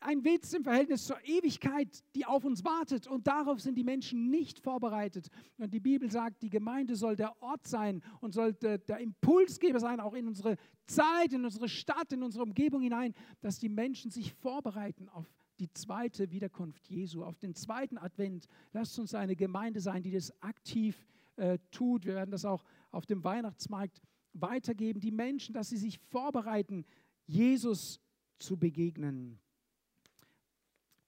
ein 0.00 0.24
Witz 0.24 0.52
im 0.54 0.64
Verhältnis 0.64 1.06
zur 1.06 1.22
Ewigkeit, 1.24 2.02
die 2.14 2.24
auf 2.24 2.44
uns 2.44 2.64
wartet. 2.64 3.06
Und 3.06 3.26
darauf 3.26 3.60
sind 3.60 3.76
die 3.76 3.84
Menschen 3.84 4.30
nicht 4.30 4.58
vorbereitet. 4.58 5.28
Und 5.58 5.72
die 5.72 5.80
Bibel 5.80 6.10
sagt, 6.10 6.42
die 6.42 6.50
Gemeinde 6.50 6.96
soll 6.96 7.16
der 7.16 7.40
Ort 7.42 7.66
sein 7.66 8.02
und 8.20 8.32
soll 8.32 8.54
der, 8.54 8.78
der, 8.78 8.98
Impulsgeber 8.98 9.78
sein, 9.78 10.00
auch 10.00 10.14
in 10.14 10.26
unsere 10.26 10.56
Zeit, 10.86 11.32
in 11.32 11.44
unsere 11.44 11.68
Stadt, 11.68 12.12
in 12.12 12.22
unsere 12.22 12.44
Umgebung 12.44 12.82
hinein, 12.82 13.14
dass 13.40 13.58
die 13.58 13.68
Menschen 13.68 14.10
sich 14.10 14.32
vorbereiten 14.32 15.08
auf 15.08 15.26
die 15.58 15.70
zweite 15.72 16.30
Wiederkunft 16.30 16.88
Jesu, 16.88 17.22
auf 17.22 17.38
den 17.38 17.54
zweiten 17.54 17.98
Advent. 17.98 18.46
Lasst 18.72 18.98
uns 18.98 19.14
eine 19.14 19.36
Gemeinde 19.36 19.80
sein, 19.80 20.02
die 20.02 20.10
das 20.10 20.32
aktiv 20.42 21.06
äh, 21.36 21.58
tut. 21.70 22.06
Wir 22.06 22.14
werden 22.14 22.30
das 22.30 22.46
auch 22.46 22.64
auf 22.90 23.04
dem 23.04 23.22
Weihnachtsmarkt 23.22 24.00
weitergeben. 24.32 25.00
Die 25.00 25.10
Menschen, 25.10 25.52
dass 25.52 25.68
sie 25.68 25.76
sich 25.76 25.98
vorbereiten, 25.98 26.86
Jesus 27.26 28.00
zu 28.38 28.56
begegnen. 28.56 29.38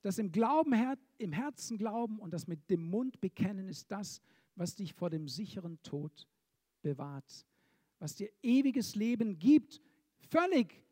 Das 0.02 0.18
im 0.18 0.32
Glauben, 0.32 0.74
im 1.18 1.32
Herzen 1.32 1.78
glauben 1.78 2.18
und 2.18 2.32
das 2.32 2.46
mit 2.46 2.68
dem 2.70 2.88
Mund 2.90 3.20
bekennen 3.20 3.68
ist 3.68 3.90
das, 3.90 4.20
was 4.56 4.74
dich 4.74 4.92
vor 4.92 5.10
dem 5.10 5.28
sicheren 5.28 5.82
Tod 5.82 6.28
bewahrt, 6.82 7.46
was 7.98 8.16
dir 8.16 8.30
ewiges 8.42 8.96
Leben 8.96 9.38
gibt, 9.38 9.80
völlig 10.28 10.84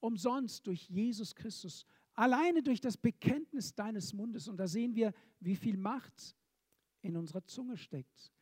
umsonst 0.00 0.66
durch 0.66 0.88
Jesus 0.88 1.34
Christus, 1.34 1.86
alleine 2.14 2.62
durch 2.62 2.80
das 2.80 2.96
Bekenntnis 2.96 3.74
deines 3.74 4.12
Mundes. 4.12 4.48
Und 4.48 4.56
da 4.56 4.66
sehen 4.66 4.94
wir, 4.94 5.12
wie 5.38 5.56
viel 5.56 5.76
Macht 5.76 6.34
in 7.02 7.16
unserer 7.16 7.44
Zunge 7.44 7.76
steckt. 7.76 8.32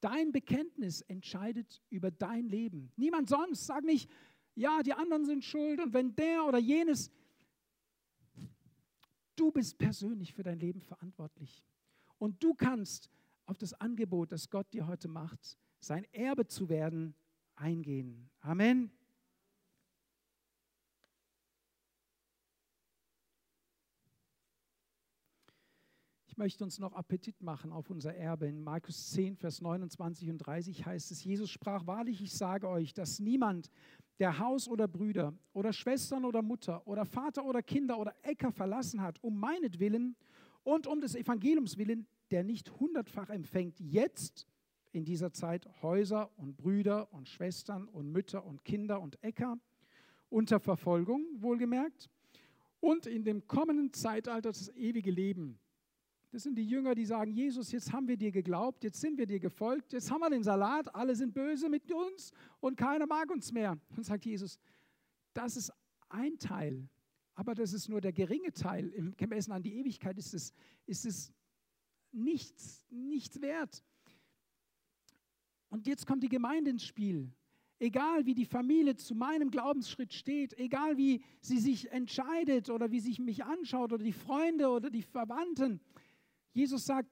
Dein 0.00 0.30
Bekenntnis 0.30 1.00
entscheidet 1.02 1.82
über 1.90 2.10
dein 2.10 2.48
Leben. 2.48 2.92
Niemand 2.96 3.28
sonst. 3.28 3.66
Sag 3.66 3.82
nicht, 3.84 4.08
ja, 4.54 4.82
die 4.82 4.92
anderen 4.92 5.24
sind 5.24 5.44
schuld 5.44 5.80
und 5.80 5.92
wenn 5.92 6.14
der 6.14 6.44
oder 6.44 6.58
jenes, 6.58 7.10
Du 9.38 9.52
bist 9.52 9.78
persönlich 9.78 10.34
für 10.34 10.42
dein 10.42 10.58
Leben 10.58 10.80
verantwortlich. 10.80 11.64
Und 12.18 12.42
du 12.42 12.54
kannst 12.54 13.08
auf 13.46 13.56
das 13.56 13.72
Angebot, 13.72 14.32
das 14.32 14.50
Gott 14.50 14.66
dir 14.72 14.88
heute 14.88 15.06
macht, 15.06 15.56
sein 15.78 16.04
Erbe 16.12 16.48
zu 16.48 16.68
werden, 16.68 17.14
eingehen. 17.54 18.30
Amen. 18.40 18.90
Ich 26.26 26.36
möchte 26.36 26.64
uns 26.64 26.80
noch 26.80 26.92
Appetit 26.94 27.40
machen 27.40 27.70
auf 27.70 27.90
unser 27.90 28.16
Erbe. 28.16 28.48
In 28.48 28.60
Markus 28.60 29.10
10, 29.10 29.36
Vers 29.36 29.60
29 29.60 30.30
und 30.30 30.38
30 30.38 30.84
heißt 30.84 31.12
es, 31.12 31.22
Jesus 31.22 31.48
sprach, 31.48 31.86
wahrlich, 31.86 32.20
ich 32.20 32.32
sage 32.32 32.68
euch, 32.68 32.92
dass 32.92 33.20
niemand, 33.20 33.70
der 34.18 34.38
Haus 34.38 34.68
oder 34.68 34.88
Brüder 34.88 35.32
oder 35.52 35.72
Schwestern 35.72 36.24
oder 36.24 36.42
Mutter 36.42 36.86
oder 36.86 37.04
Vater 37.04 37.44
oder 37.44 37.62
Kinder 37.62 37.98
oder 37.98 38.14
Äcker 38.22 38.50
verlassen 38.50 39.00
hat, 39.00 39.22
um 39.22 39.38
meinetwillen 39.38 40.16
und 40.64 40.86
um 40.86 41.00
des 41.00 41.14
Evangeliums 41.14 41.78
willen, 41.78 42.06
der 42.30 42.44
nicht 42.44 42.78
hundertfach 42.80 43.30
empfängt, 43.30 43.78
jetzt 43.80 44.46
in 44.92 45.04
dieser 45.04 45.32
Zeit 45.32 45.66
Häuser 45.82 46.30
und 46.36 46.56
Brüder 46.56 47.12
und 47.12 47.28
Schwestern 47.28 47.86
und 47.88 48.10
Mütter 48.10 48.44
und 48.44 48.64
Kinder 48.64 49.00
und 49.00 49.22
Äcker 49.22 49.58
unter 50.28 50.60
Verfolgung, 50.60 51.24
wohlgemerkt, 51.36 52.10
und 52.80 53.06
in 53.06 53.24
dem 53.24 53.46
kommenden 53.46 53.92
Zeitalter 53.92 54.50
das 54.50 54.68
ewige 54.76 55.10
Leben. 55.10 55.58
Das 56.30 56.42
sind 56.42 56.56
die 56.56 56.68
Jünger, 56.68 56.94
die 56.94 57.06
sagen, 57.06 57.32
Jesus, 57.32 57.72
jetzt 57.72 57.92
haben 57.92 58.06
wir 58.06 58.16
dir 58.16 58.30
geglaubt, 58.30 58.84
jetzt 58.84 59.00
sind 59.00 59.16
wir 59.16 59.26
dir 59.26 59.40
gefolgt, 59.40 59.94
jetzt 59.94 60.10
haben 60.10 60.20
wir 60.20 60.28
den 60.28 60.42
Salat, 60.42 60.94
alle 60.94 61.16
sind 61.16 61.32
böse 61.32 61.70
mit 61.70 61.90
uns 61.90 62.32
und 62.60 62.76
keiner 62.76 63.06
mag 63.06 63.30
uns 63.30 63.50
mehr. 63.50 63.78
Und 63.96 64.04
sagt 64.04 64.26
Jesus, 64.26 64.58
das 65.32 65.56
ist 65.56 65.72
ein 66.10 66.38
Teil, 66.38 66.86
aber 67.34 67.54
das 67.54 67.72
ist 67.72 67.88
nur 67.88 68.02
der 68.02 68.12
geringe 68.12 68.52
Teil. 68.52 68.88
Im 68.90 69.16
Gemessen 69.16 69.52
an 69.52 69.62
die 69.62 69.74
Ewigkeit 69.76 70.18
ist 70.18 70.34
es, 70.34 70.52
ist 70.84 71.06
es 71.06 71.32
nichts, 72.12 72.84
nichts 72.90 73.40
wert. 73.40 73.82
Und 75.70 75.86
jetzt 75.86 76.06
kommt 76.06 76.22
die 76.22 76.28
Gemeinde 76.28 76.70
ins 76.70 76.84
Spiel. 76.84 77.32
Egal 77.78 78.26
wie 78.26 78.34
die 78.34 78.44
Familie 78.44 78.96
zu 78.96 79.14
meinem 79.14 79.50
Glaubensschritt 79.50 80.12
steht, 80.12 80.58
egal 80.58 80.96
wie 80.96 81.22
sie 81.40 81.58
sich 81.58 81.90
entscheidet 81.92 82.70
oder 82.70 82.90
wie 82.90 83.00
sich 83.00 83.20
mich 83.20 83.44
anschaut 83.44 83.92
oder 83.92 84.02
die 84.02 84.12
Freunde 84.12 84.68
oder 84.68 84.90
die 84.90 85.02
Verwandten, 85.02 85.80
Jesus 86.58 86.86
sagt, 86.86 87.08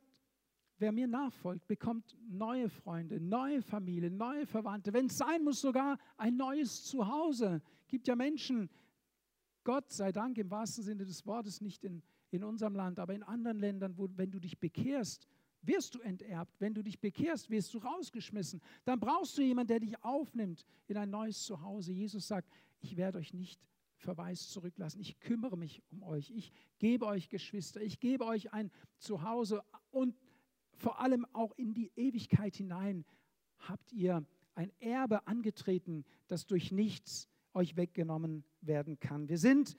wer 0.79 0.91
mir 0.91 1.07
nachfolgt, 1.07 1.69
bekommt 1.69 2.17
neue 2.29 2.69
Freunde, 2.69 3.21
neue 3.21 3.63
Familie, 3.63 4.11
neue 4.11 4.45
Verwandte. 4.45 4.93
Wenn 4.93 5.07
es 5.07 5.19
sein 5.19 5.45
muss, 5.45 5.61
sogar 5.61 5.99
ein 6.17 6.37
neues 6.37 6.83
Zuhause. 6.83 7.63
Gibt 7.87 8.09
ja 8.09 8.17
Menschen, 8.17 8.69
Gott 9.63 9.93
sei 9.93 10.11
Dank 10.11 10.37
im 10.39 10.51
wahrsten 10.51 10.83
Sinne 10.83 11.05
des 11.07 11.25
Wortes, 11.27 11.61
nicht 11.61 11.85
in, 11.85 12.03
in 12.33 12.43
unserem 12.43 12.75
Land, 12.75 12.99
aber 12.99 13.15
in 13.15 13.23
anderen 13.23 13.61
Ländern, 13.61 13.97
wo, 13.97 14.09
wenn 14.17 14.33
du 14.33 14.41
dich 14.41 14.59
bekehrst, 14.59 15.29
wirst 15.63 15.95
du 15.95 16.01
enterbt. 16.01 16.61
Wenn 16.61 16.75
du 16.75 16.83
dich 16.83 16.99
bekehrst, 16.99 17.49
wirst 17.49 17.73
du 17.73 17.79
rausgeschmissen. 17.79 18.61
Dann 18.85 18.99
brauchst 18.99 19.39
du 19.39 19.43
jemanden, 19.43 19.69
der 19.69 19.79
dich 19.79 20.03
aufnimmt 20.03 20.65
in 20.89 20.97
ein 20.97 21.11
neues 21.11 21.45
Zuhause. 21.45 21.93
Jesus 21.93 22.27
sagt, 22.27 22.53
ich 22.81 22.97
werde 22.97 23.19
euch 23.19 23.33
nicht 23.33 23.61
verwaist 23.97 24.51
zurücklassen. 24.51 25.01
Ich 25.01 25.19
kümmere 25.21 25.57
mich 25.57 25.83
um 25.91 26.03
euch. 26.03 26.31
Ich 26.31 26.53
gebe 26.79 27.07
euch 27.07 27.29
Geschwister. 27.29 27.81
Ich 27.81 28.01
gebe 28.01 28.25
euch 28.25 28.53
ein 28.53 28.71
Zuhause 28.99 29.63
und 29.91 30.17
vor 30.77 31.01
allem 31.01 31.27
auch 31.33 31.53
in 31.57 31.73
die 31.73 31.91
Ewigkeit 31.97 32.55
hinein 32.55 33.05
habt 33.59 33.93
ihr 33.93 34.25
ein 34.55 34.71
Erbe 34.81 35.27
angetreten, 35.27 36.05
das 36.29 36.47
durch 36.47 36.71
nichts 36.73 37.29
euch 37.55 37.77
weggenommen 37.77 38.45
werden 38.61 39.01
kann. 39.01 39.29
Wir 39.29 39.39
sind 39.39 39.77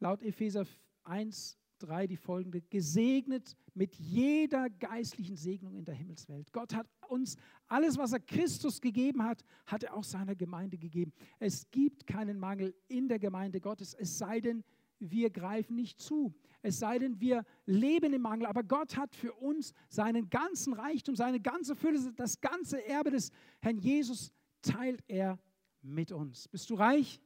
laut 0.00 0.22
Epheser 0.22 0.66
1, 1.04 1.58
3 1.78 2.06
die 2.06 2.16
folgende, 2.16 2.60
gesegnet 2.62 3.56
mit 3.74 3.96
jeder 3.96 4.70
geistlichen 4.70 5.36
Segnung 5.36 5.74
in 5.74 5.84
der 5.84 5.94
Himmelswelt. 5.94 6.52
Gott 6.52 6.74
hat 6.74 6.86
uns 7.08 7.36
alles, 7.66 7.98
was 7.98 8.12
er 8.12 8.20
Christus 8.20 8.80
gegeben 8.80 9.22
hat, 9.22 9.44
hat 9.66 9.82
er 9.82 9.94
auch 9.94 10.04
seiner 10.04 10.34
Gemeinde 10.34 10.78
gegeben. 10.78 11.12
Es 11.38 11.70
gibt 11.70 12.06
keinen 12.06 12.38
Mangel 12.38 12.74
in 12.88 13.08
der 13.08 13.18
Gemeinde 13.18 13.60
Gottes, 13.60 13.94
es 13.94 14.18
sei 14.18 14.40
denn, 14.40 14.64
wir 14.98 15.30
greifen 15.30 15.76
nicht 15.76 16.00
zu. 16.00 16.34
Es 16.62 16.78
sei 16.78 16.98
denn, 16.98 17.20
wir 17.20 17.44
leben 17.66 18.12
im 18.14 18.22
Mangel. 18.22 18.46
Aber 18.46 18.62
Gott 18.62 18.96
hat 18.96 19.14
für 19.14 19.32
uns 19.34 19.74
seinen 19.88 20.30
ganzen 20.30 20.72
Reichtum, 20.72 21.14
seine 21.14 21.40
ganze 21.40 21.74
Fülle, 21.74 22.12
das 22.14 22.40
ganze 22.40 22.84
Erbe 22.86 23.10
des 23.10 23.30
Herrn 23.60 23.78
Jesus 23.78 24.32
teilt 24.62 25.02
er 25.08 25.38
mit 25.82 26.10
uns. 26.10 26.48
Bist 26.48 26.70
du 26.70 26.74
reich? 26.74 27.20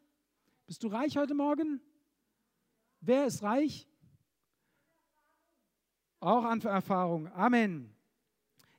Bist 0.67 0.83
du 0.83 0.89
reich 0.89 1.17
heute 1.17 1.35
Morgen? 1.35 1.81
Wer 3.01 3.27
ist 3.27 3.43
reich? 3.43 3.87
Auch 6.21 6.45
an 6.45 6.61
Erfahrung. 6.63 7.29
Amen. 7.33 7.95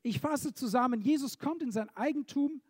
Ich 0.02 0.20
fasse 0.20 0.54
zusammen, 0.54 1.02
Jesus 1.02 1.38
kommt 1.38 1.62
in 1.62 1.72
sein 1.72 1.90
Eigentum, 1.96 2.62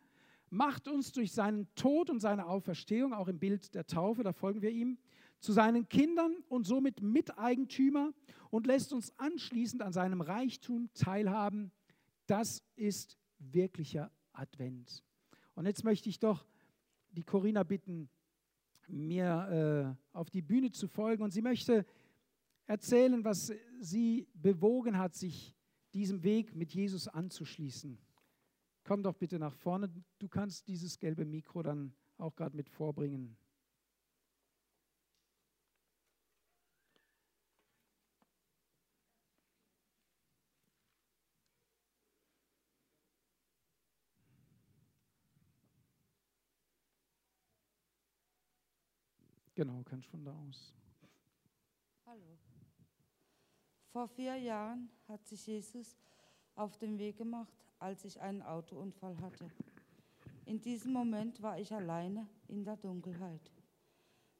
macht 0.50 0.88
uns 0.88 1.12
durch 1.12 1.32
seinen 1.32 1.74
Tod 1.76 2.10
und 2.10 2.20
seine 2.20 2.46
Auferstehung, 2.46 3.14
auch 3.14 3.28
im 3.28 3.40
Bild 3.40 3.74
der 3.74 3.88
Taufe, 3.88 4.24
da 4.24 4.32
folgen 4.32 4.62
wir 4.62 4.72
ihm, 4.72 5.00
zu 5.40 5.54
seinen 5.54 5.88
Kindern 5.90 6.36
und 6.50 6.66
somit 6.66 7.02
Miteigentümer 7.02 8.14
und 8.52 8.68
lässt 8.68 8.94
uns 8.94 9.12
anschließend 9.18 9.82
an 9.82 9.94
seinem 9.94 10.22
Reichtum 10.22 10.90
teilhaben. 10.94 11.72
Das 12.28 12.64
ist 12.76 13.18
wirklicher 13.40 14.12
Advent. 14.34 15.04
Und 15.56 15.66
jetzt 15.66 15.84
möchte 15.84 16.10
ich 16.10 16.20
doch 16.20 16.46
die 17.12 17.24
Corinna 17.24 17.64
bitten, 17.64 18.10
mir 18.88 19.96
äh, 20.14 20.18
auf 20.18 20.30
die 20.30 20.42
Bühne 20.42 20.72
zu 20.72 20.88
folgen. 20.88 21.24
Und 21.24 21.32
sie 21.32 21.42
möchte 21.42 21.86
erzählen, 22.66 23.24
was 23.24 23.52
sie 23.80 24.28
bewogen 24.34 24.98
hat, 24.98 25.16
sich 25.16 25.56
diesem 25.94 26.24
Weg 26.24 26.56
mit 26.56 26.74
Jesus 26.74 27.08
anzuschließen. 27.08 27.98
Komm 28.84 29.04
doch 29.04 29.16
bitte 29.16 29.40
nach 29.40 29.54
vorne. 29.56 29.90
Du 30.20 30.28
kannst 30.28 30.68
dieses 30.68 31.00
gelbe 31.00 31.26
Mikro 31.26 31.64
dann 31.64 31.94
auch 32.18 32.36
gerade 32.36 32.56
mit 32.56 32.70
vorbringen. 32.70 33.38
Genau, 49.56 49.84
kannst 49.84 50.08
von 50.08 50.24
da 50.24 50.32
aus. 50.32 50.74
Hallo. 52.06 52.40
Vor 53.92 54.08
vier 54.08 54.36
Jahren 54.36 54.88
hat 55.08 55.26
sich 55.26 55.48
Jesus 55.48 55.98
auf 56.56 56.78
den 56.78 57.00
Weg 57.00 57.18
gemacht, 57.18 57.54
als 57.80 58.06
ich 58.06 58.22
einen 58.22 58.44
Autounfall 58.44 59.20
hatte. 59.20 59.50
In 60.46 60.62
diesem 60.62 60.94
Moment 60.94 61.42
war 61.42 61.60
ich 61.60 61.74
alleine 61.74 62.28
in 62.48 62.64
der 62.64 62.78
Dunkelheit. 62.78 63.52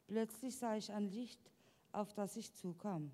Plötzlich 0.06 0.56
sah 0.56 0.76
ich 0.76 0.92
ein 0.92 1.10
Licht, 1.10 1.40
auf 1.90 2.12
das 2.12 2.36
ich 2.36 2.54
zukam. 2.54 3.10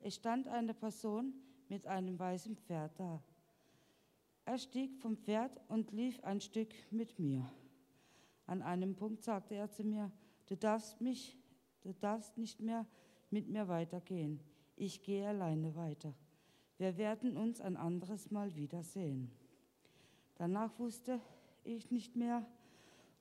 Es 0.00 0.16
stand 0.16 0.48
eine 0.48 0.74
Person 0.74 1.34
mit 1.68 1.86
einem 1.86 2.18
weißen 2.18 2.56
Pferd 2.56 2.98
da. 2.98 3.22
Er 4.46 4.58
stieg 4.58 4.96
vom 4.98 5.16
Pferd 5.16 5.60
und 5.68 5.92
lief 5.92 6.18
ein 6.24 6.40
Stück 6.40 6.74
mit 6.90 7.20
mir. 7.20 7.48
An 8.46 8.62
einem 8.62 8.96
Punkt 8.96 9.22
sagte 9.22 9.54
er 9.54 9.70
zu 9.70 9.84
mir, 9.84 10.10
du 10.46 10.56
darfst 10.56 11.00
mich, 11.00 11.36
du 11.82 11.92
darfst 11.92 12.36
nicht 12.36 12.58
mehr 12.58 12.86
mit 13.30 13.48
mir 13.48 13.68
weitergehen 13.68 14.40
ich 14.80 15.02
gehe 15.02 15.28
alleine 15.28 15.76
weiter. 15.76 16.14
Wir 16.78 16.96
werden 16.96 17.36
uns 17.36 17.60
ein 17.60 17.76
anderes 17.76 18.30
Mal 18.30 18.54
wiedersehen. 18.54 19.30
Danach 20.36 20.78
wusste 20.78 21.20
ich 21.64 21.90
nicht 21.90 22.16
mehr 22.16 22.46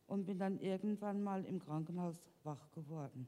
und 0.08 0.26
bin 0.26 0.40
dann 0.40 0.58
irgendwann 0.60 1.22
mal 1.22 1.44
im 1.44 1.60
Krankenhaus 1.60 2.24
wach 2.44 2.72
geworden. 2.72 3.28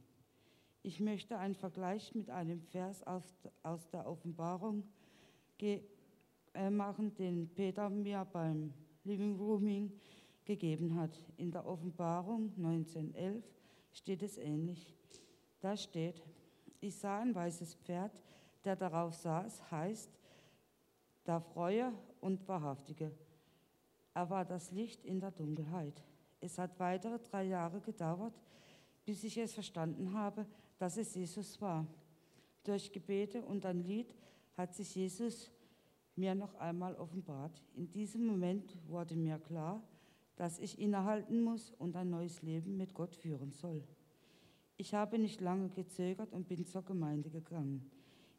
Ich 0.82 1.02
möchte 1.02 1.38
einen 1.38 1.56
Vergleich 1.56 2.16
mit 2.16 2.30
einem 2.30 2.62
Vers 2.62 3.04
aus 3.06 3.90
der 3.90 4.08
Offenbarung 4.08 4.84
äh, 5.60 6.70
machen, 6.70 7.14
den 7.14 7.50
Peter 7.54 7.90
mir 7.90 8.26
beim 8.32 8.74
Living 9.04 9.36
Rooming 9.36 9.92
gegeben 10.46 10.96
hat. 10.96 11.12
In 11.36 11.52
der 11.52 11.68
Offenbarung 11.68 12.54
1911 12.56 13.44
steht 13.92 14.24
es 14.24 14.38
ähnlich. 14.38 14.96
Da 15.60 15.76
steht, 15.76 16.24
ich 16.82 16.96
sah 16.96 17.20
ein 17.20 17.34
weißes 17.34 17.76
Pferd, 17.76 18.12
der 18.66 18.76
darauf 18.76 19.14
saß, 19.14 19.72
heißt 19.72 20.12
der 21.26 21.40
Freue 21.40 21.94
und 22.20 22.48
Wahrhaftige. 22.48 23.12
Er 24.14 24.30
war 24.30 24.44
das 24.44 24.72
Licht 24.72 25.06
in 25.06 25.20
der 25.20 25.32
Dunkelheit. 25.32 26.04
Es 26.42 26.58
hat 26.58 26.80
weitere 26.80 27.20
drei 27.20 27.44
Jahre 27.44 27.80
gedauert, 27.80 28.34
bis 29.06 29.24
ich 29.24 29.38
es 29.38 29.54
verstanden 29.54 30.14
habe, 30.14 30.46
dass 30.80 30.98
es 30.98 31.14
Jesus 31.14 31.62
war. 31.62 31.86
Durch 32.64 32.92
Gebete 32.92 33.44
und 33.44 33.66
ein 33.66 33.84
Lied 33.84 34.14
hat 34.58 34.74
sich 34.74 34.96
Jesus 34.96 35.52
mir 36.16 36.36
noch 36.36 36.56
einmal 36.56 36.96
offenbart. 36.96 37.64
In 37.76 37.92
diesem 37.92 38.26
Moment 38.26 38.76
wurde 38.88 39.16
mir 39.16 39.40
klar, 39.40 39.82
dass 40.36 40.60
ich 40.60 40.80
innehalten 40.80 41.42
muss 41.44 41.72
und 41.72 41.96
ein 41.96 42.10
neues 42.10 42.42
Leben 42.42 42.78
mit 42.78 42.94
Gott 42.94 43.16
führen 43.16 43.52
soll. 43.52 43.84
Ich 44.82 44.96
habe 44.96 45.20
nicht 45.20 45.42
lange 45.42 45.70
gezögert 45.70 46.34
und 46.34 46.48
bin 46.48 46.66
zur 46.66 46.82
Gemeinde 46.82 47.30
gegangen. 47.30 47.88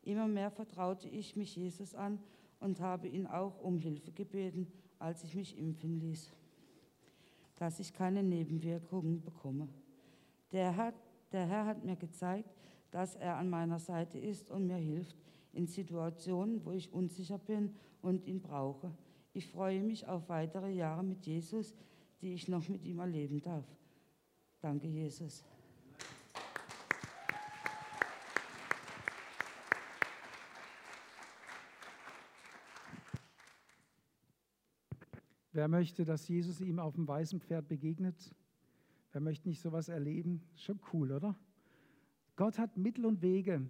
Immer 0.02 0.26
mehr 0.26 0.50
vertraute 0.50 1.08
ich 1.08 1.36
mich 1.36 1.54
Jesus 1.54 1.94
an 1.94 2.18
und 2.58 2.80
habe 2.80 3.06
ihn 3.06 3.28
auch 3.28 3.60
um 3.60 3.78
Hilfe 3.78 4.10
gebeten, 4.10 4.66
als 4.98 5.22
ich 5.22 5.36
mich 5.36 5.56
impfen 5.56 6.00
ließ, 6.00 6.32
dass 7.54 7.78
ich 7.78 7.94
keine 7.94 8.24
Nebenwirkungen 8.24 9.20
bekomme. 9.22 9.68
Der 10.50 10.72
Herr, 10.72 10.92
der 11.30 11.46
Herr 11.46 11.64
hat 11.64 11.84
mir 11.84 11.94
gezeigt, 11.94 12.50
dass 12.90 13.14
er 13.14 13.36
an 13.36 13.48
meiner 13.48 13.78
Seite 13.78 14.18
ist 14.18 14.50
und 14.50 14.66
mir 14.66 14.78
hilft, 14.78 15.14
in 15.52 15.68
Situationen, 15.68 16.64
wo 16.64 16.72
ich 16.72 16.92
unsicher 16.92 17.38
bin 17.38 17.72
und 18.00 18.26
ihn 18.26 18.40
brauche. 18.40 18.90
Ich 19.32 19.46
freue 19.46 19.80
mich 19.80 20.08
auf 20.08 20.28
weitere 20.28 20.72
Jahre 20.72 21.04
mit 21.04 21.24
Jesus, 21.24 21.72
die 22.20 22.34
ich 22.34 22.48
noch 22.48 22.68
mit 22.68 22.84
ihm 22.84 22.98
erleben 22.98 23.40
darf. 23.40 23.64
Danke, 24.60 24.88
Jesus. 24.88 25.44
Wer 35.54 35.68
möchte, 35.68 36.06
dass 36.06 36.28
Jesus 36.28 36.62
ihm 36.62 36.78
auf 36.78 36.94
dem 36.94 37.06
weißen 37.06 37.40
Pferd 37.40 37.68
begegnet? 37.68 38.34
Wer 39.12 39.20
möchte 39.20 39.48
nicht 39.48 39.60
sowas 39.60 39.90
erleben? 39.90 40.40
Schon 40.56 40.80
cool, 40.92 41.12
oder? 41.12 41.36
Gott 42.36 42.58
hat 42.58 42.78
Mittel 42.78 43.04
und 43.04 43.20
Wege, 43.20 43.68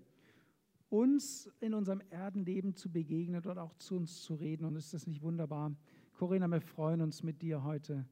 uns 0.90 1.50
in 1.58 1.74
unserem 1.74 2.00
Erdenleben 2.10 2.76
zu 2.76 2.88
begegnen 2.88 3.44
und 3.44 3.58
auch 3.58 3.74
zu 3.74 3.96
uns 3.96 4.22
zu 4.22 4.36
reden. 4.36 4.64
Und 4.64 4.76
ist 4.76 4.94
das 4.94 5.08
nicht 5.08 5.22
wunderbar? 5.22 5.74
Corinna, 6.12 6.46
wir 6.46 6.60
freuen 6.60 7.00
uns 7.00 7.24
mit 7.24 7.42
dir 7.42 7.64
heute. 7.64 8.06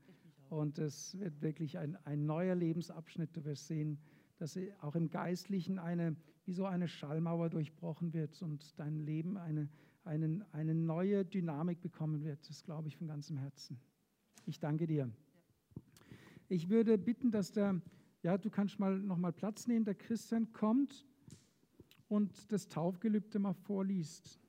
Und 0.48 0.78
es 0.78 1.16
wird 1.20 1.40
wirklich 1.40 1.78
ein, 1.78 1.96
ein 2.04 2.26
neuer 2.26 2.56
Lebensabschnitt. 2.56 3.36
Du 3.36 3.44
wirst 3.44 3.68
sehen, 3.68 4.00
dass 4.38 4.58
auch 4.80 4.96
im 4.96 5.10
Geistlichen 5.10 5.78
eine, 5.78 6.16
wie 6.44 6.52
so 6.52 6.64
eine 6.64 6.88
Schallmauer 6.88 7.50
durchbrochen 7.50 8.12
wird 8.14 8.42
und 8.42 8.76
dein 8.80 8.98
Leben 8.98 9.36
eine, 9.36 9.68
eine, 10.04 10.46
eine 10.52 10.74
neue 10.74 11.24
Dynamik 11.24 11.80
bekommen 11.80 12.24
wird. 12.24 12.48
Das 12.48 12.62
glaube 12.62 12.88
ich 12.88 12.96
von 12.96 13.06
ganzem 13.06 13.36
Herzen. 13.36 13.80
Ich 14.46 14.58
danke 14.58 14.86
dir. 14.86 15.10
Ich 16.48 16.68
würde 16.68 16.98
bitten, 16.98 17.30
dass 17.30 17.52
der, 17.52 17.80
ja, 18.22 18.36
du 18.36 18.50
kannst 18.50 18.78
mal 18.78 18.98
noch 18.98 19.18
mal 19.18 19.32
Platz 19.32 19.66
nehmen, 19.66 19.84
der 19.84 19.94
Christian 19.94 20.52
kommt 20.52 21.06
und 22.08 22.50
das 22.50 22.68
Taufgelübde 22.68 23.38
mal 23.38 23.52
vorliest. 23.52 24.40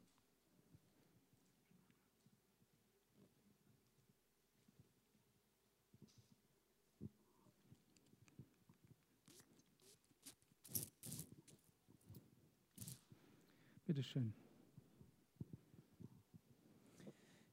Bitte 13.85 14.01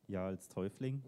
schön. 0.09 0.15
Ja, 0.15 0.27
als 0.27 0.49
Täufling, 0.49 1.03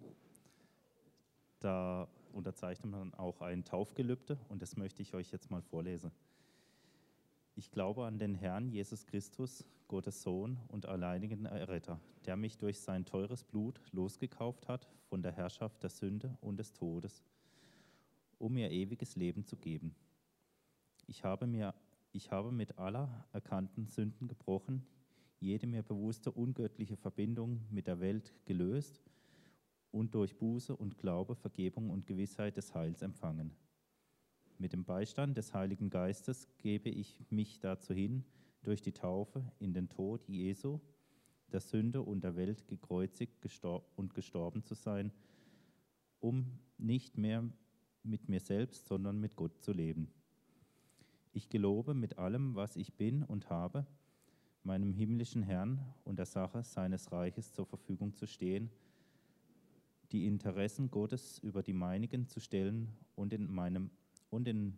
da 1.61 2.09
unterzeichnet 2.33 2.91
man 2.91 3.15
auch 3.15 3.41
ein 3.41 3.65
Taufgelübde 3.65 4.39
und 4.49 4.63
das 4.63 4.77
möchte 4.77 5.03
ich 5.03 5.15
euch 5.15 5.33
jetzt 5.33 5.51
mal 5.51 5.63
vorlesen. 5.63 6.13
Ich 7.57 7.71
glaube 7.71 8.07
an 8.07 8.19
den 8.19 8.35
Herrn 8.35 8.69
Jesus 8.69 9.07
Christus, 9.07 9.65
Gottes 9.89 10.23
Sohn 10.23 10.59
und 10.69 10.87
alleinigen 10.87 11.47
Erretter, 11.47 12.01
der 12.25 12.37
mich 12.37 12.57
durch 12.59 12.79
sein 12.79 13.05
teures 13.05 13.43
Blut 13.43 13.81
losgekauft 13.93 14.69
hat 14.69 14.89
von 15.09 15.23
der 15.23 15.33
Herrschaft 15.33 15.83
der 15.83 15.91
Sünde 15.91 16.37
und 16.41 16.59
des 16.59 16.73
Todes, 16.73 17.25
um 18.39 18.55
mir 18.55 18.71
ewiges 18.71 19.17
Leben 19.17 19.45
zu 19.45 19.57
geben. 19.57 19.95
Ich 21.07 21.25
habe, 21.25 21.49
mir, 21.49 21.75
ich 22.13 22.31
habe 22.31 22.53
mit 22.53 22.79
aller 22.79 23.25
erkannten 23.33 23.89
Sünden 23.89 24.29
gebrochen, 24.29 24.87
jede 25.41 25.67
mir 25.67 25.83
bewusste 25.83 26.31
ungöttliche 26.31 26.97
Verbindung 26.97 27.61
mit 27.71 27.87
der 27.87 27.99
Welt 28.01 28.35
gelöst 28.45 29.03
und 29.91 30.15
durch 30.15 30.37
Buße 30.37 30.77
und 30.77 30.99
Glaube 30.99 31.35
Vergebung 31.35 31.91
und 31.91 32.07
Gewissheit 32.07 32.57
des 32.57 32.75
Heils 32.75 33.03
empfangen. 33.03 33.53
Mit 34.59 34.75
dem 34.75 34.85
Beistand 34.85 35.39
des 35.39 35.55
Heiligen 35.55 35.89
Geistes 35.89 36.47
gebe 36.59 36.91
ich 36.91 37.19
mich 37.31 37.59
dazu 37.61 37.95
hin, 37.95 38.25
durch 38.63 38.83
die 38.83 38.93
Taufe 38.93 39.51
in 39.59 39.73
den 39.73 39.89
Tod 39.89 40.23
Jesu, 40.29 40.81
der 41.51 41.61
Sünde 41.61 42.03
und 42.03 42.23
der 42.23 42.37
Welt 42.37 42.69
gekreuzigt 42.69 43.39
und 43.97 44.15
gestorben 44.15 44.63
zu 44.63 44.75
sein, 44.75 45.13
um 46.21 46.59
nicht 46.77 47.17
mehr 47.17 47.49
mit 48.03 48.29
mir 48.29 48.41
selbst, 48.41 48.87
sondern 48.87 49.19
mit 49.19 49.35
Gott 49.35 49.63
zu 49.63 49.73
leben. 49.73 50.11
Ich 51.33 51.49
gelobe 51.49 51.95
mit 51.95 52.19
allem, 52.19 52.55
was 52.55 52.77
ich 52.77 52.93
bin 52.95 53.23
und 53.23 53.49
habe, 53.49 53.87
meinem 54.63 54.93
himmlischen 54.93 55.43
Herrn 55.43 55.81
und 56.05 56.19
der 56.19 56.27
Sache 56.27 56.63
seines 56.63 57.11
Reiches 57.13 57.53
zur 57.53 57.67
Verfügung 57.67 58.15
zu 58.15 58.27
stehen, 58.27 58.71
die 60.13 60.27
Interessen 60.27 60.91
Gottes 60.91 61.39
über 61.39 61.63
die 61.63 61.73
meinigen 61.73 62.27
zu 62.27 62.41
stellen 62.41 62.89
und 63.15 63.33
in, 63.33 63.53
meinem, 63.53 63.91
und 64.29 64.49
in 64.49 64.77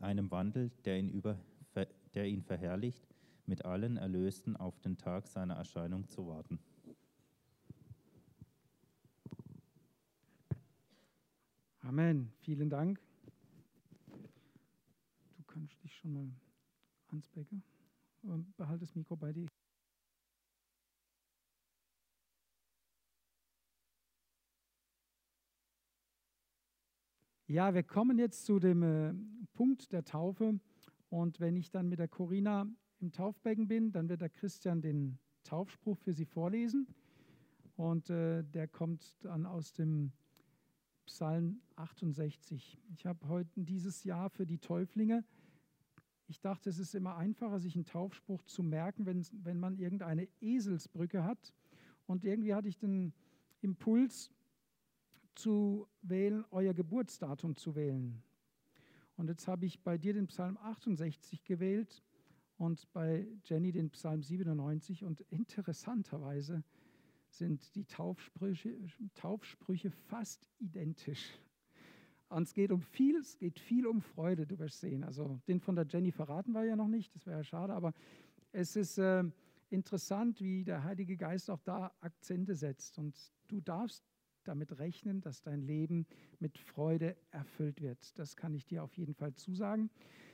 einem 0.00 0.30
Wandel, 0.30 0.70
der 0.84 0.98
ihn, 0.98 1.08
über, 1.08 1.38
der 2.14 2.26
ihn 2.26 2.42
verherrlicht, 2.42 3.06
mit 3.46 3.64
allen 3.64 3.96
Erlösten 3.96 4.56
auf 4.56 4.78
den 4.80 4.98
Tag 4.98 5.26
seiner 5.26 5.54
Erscheinung 5.54 6.08
zu 6.08 6.26
warten. 6.26 6.58
Amen. 11.80 12.32
Vielen 12.40 12.70
Dank. 12.70 13.00
Du 15.36 15.42
kannst 15.46 15.82
dich 15.82 15.94
schon 15.96 16.12
mal 16.12 16.30
ans 17.08 17.28
Becken. 17.28 17.62
Behalte 18.56 18.80
das 18.80 18.94
Mikro 18.94 19.16
bei 19.16 19.32
dir. 19.32 19.48
Ja, 27.46 27.74
wir 27.74 27.82
kommen 27.82 28.18
jetzt 28.18 28.46
zu 28.46 28.58
dem 28.58 28.82
äh, 28.82 29.12
Punkt 29.52 29.92
der 29.92 30.04
Taufe. 30.04 30.58
Und 31.10 31.38
wenn 31.38 31.56
ich 31.56 31.70
dann 31.70 31.88
mit 31.88 31.98
der 31.98 32.08
Corina 32.08 32.66
im 33.00 33.12
Taufbecken 33.12 33.68
bin, 33.68 33.92
dann 33.92 34.08
wird 34.08 34.22
der 34.22 34.30
Christian 34.30 34.80
den 34.80 35.18
Taufspruch 35.44 35.98
für 35.98 36.14
sie 36.14 36.24
vorlesen. 36.24 36.86
Und 37.76 38.08
äh, 38.08 38.42
der 38.42 38.68
kommt 38.68 39.22
dann 39.24 39.44
aus 39.44 39.72
dem 39.72 40.12
Psalm 41.04 41.60
68. 41.76 42.80
Ich 42.94 43.04
habe 43.04 43.28
heute 43.28 43.50
dieses 43.64 44.04
Jahr 44.04 44.30
für 44.30 44.46
die 44.46 44.58
Täuflinge, 44.58 45.24
ich 46.32 46.40
dachte, 46.40 46.70
es 46.70 46.78
ist 46.78 46.94
immer 46.94 47.16
einfacher, 47.16 47.60
sich 47.60 47.74
einen 47.74 47.84
Taufspruch 47.84 48.42
zu 48.44 48.62
merken, 48.62 49.06
wenn, 49.06 49.24
wenn 49.44 49.60
man 49.60 49.78
irgendeine 49.78 50.28
Eselsbrücke 50.40 51.24
hat. 51.24 51.52
Und 52.06 52.24
irgendwie 52.24 52.54
hatte 52.54 52.68
ich 52.68 52.78
den 52.78 53.12
Impuls, 53.60 54.32
zu 55.34 55.88
wählen, 56.02 56.44
euer 56.50 56.74
Geburtsdatum 56.74 57.56
zu 57.56 57.74
wählen. 57.74 58.22
Und 59.16 59.28
jetzt 59.28 59.46
habe 59.48 59.66
ich 59.66 59.82
bei 59.82 59.98
dir 59.98 60.14
den 60.14 60.26
Psalm 60.26 60.56
68 60.58 61.44
gewählt 61.44 62.02
und 62.56 62.90
bei 62.92 63.26
Jenny 63.44 63.72
den 63.72 63.90
Psalm 63.90 64.22
97. 64.22 65.04
Und 65.04 65.20
interessanterweise 65.30 66.64
sind 67.28 67.74
die 67.74 67.84
Taufsprüche, 67.84 68.76
Taufsprüche 69.14 69.90
fast 69.90 70.48
identisch. 70.58 71.38
Und 72.32 72.44
es 72.44 72.54
geht 72.54 72.72
um 72.72 72.80
viel, 72.80 73.16
es 73.16 73.36
geht 73.36 73.58
viel 73.58 73.86
um 73.86 74.00
Freude, 74.00 74.46
du 74.46 74.58
wirst 74.58 74.80
sehen. 74.80 75.04
Also 75.04 75.38
den 75.48 75.60
von 75.60 75.76
der 75.76 75.86
Jenny 75.86 76.10
verraten 76.10 76.52
wir 76.52 76.64
ja 76.64 76.76
noch 76.76 76.88
nicht, 76.88 77.14
das 77.14 77.26
wäre 77.26 77.38
ja 77.38 77.44
schade, 77.44 77.74
aber 77.74 77.92
es 78.52 78.74
ist 78.76 78.98
äh, 78.98 79.24
interessant, 79.68 80.40
wie 80.40 80.64
der 80.64 80.84
Heilige 80.84 81.16
Geist 81.16 81.50
auch 81.50 81.60
da 81.60 81.92
Akzente 82.00 82.54
setzt. 82.54 82.98
Und 82.98 83.14
du 83.48 83.60
darfst 83.60 84.02
damit 84.44 84.78
rechnen, 84.78 85.20
dass 85.20 85.42
dein 85.42 85.60
Leben 85.62 86.06
mit 86.40 86.58
Freude 86.58 87.16
erfüllt 87.30 87.80
wird. 87.80 88.18
Das 88.18 88.36
kann 88.36 88.54
ich 88.54 88.66
dir 88.66 88.82
auf 88.82 88.96
jeden 88.96 89.14
Fall 89.14 89.34
zusagen. 89.34 89.90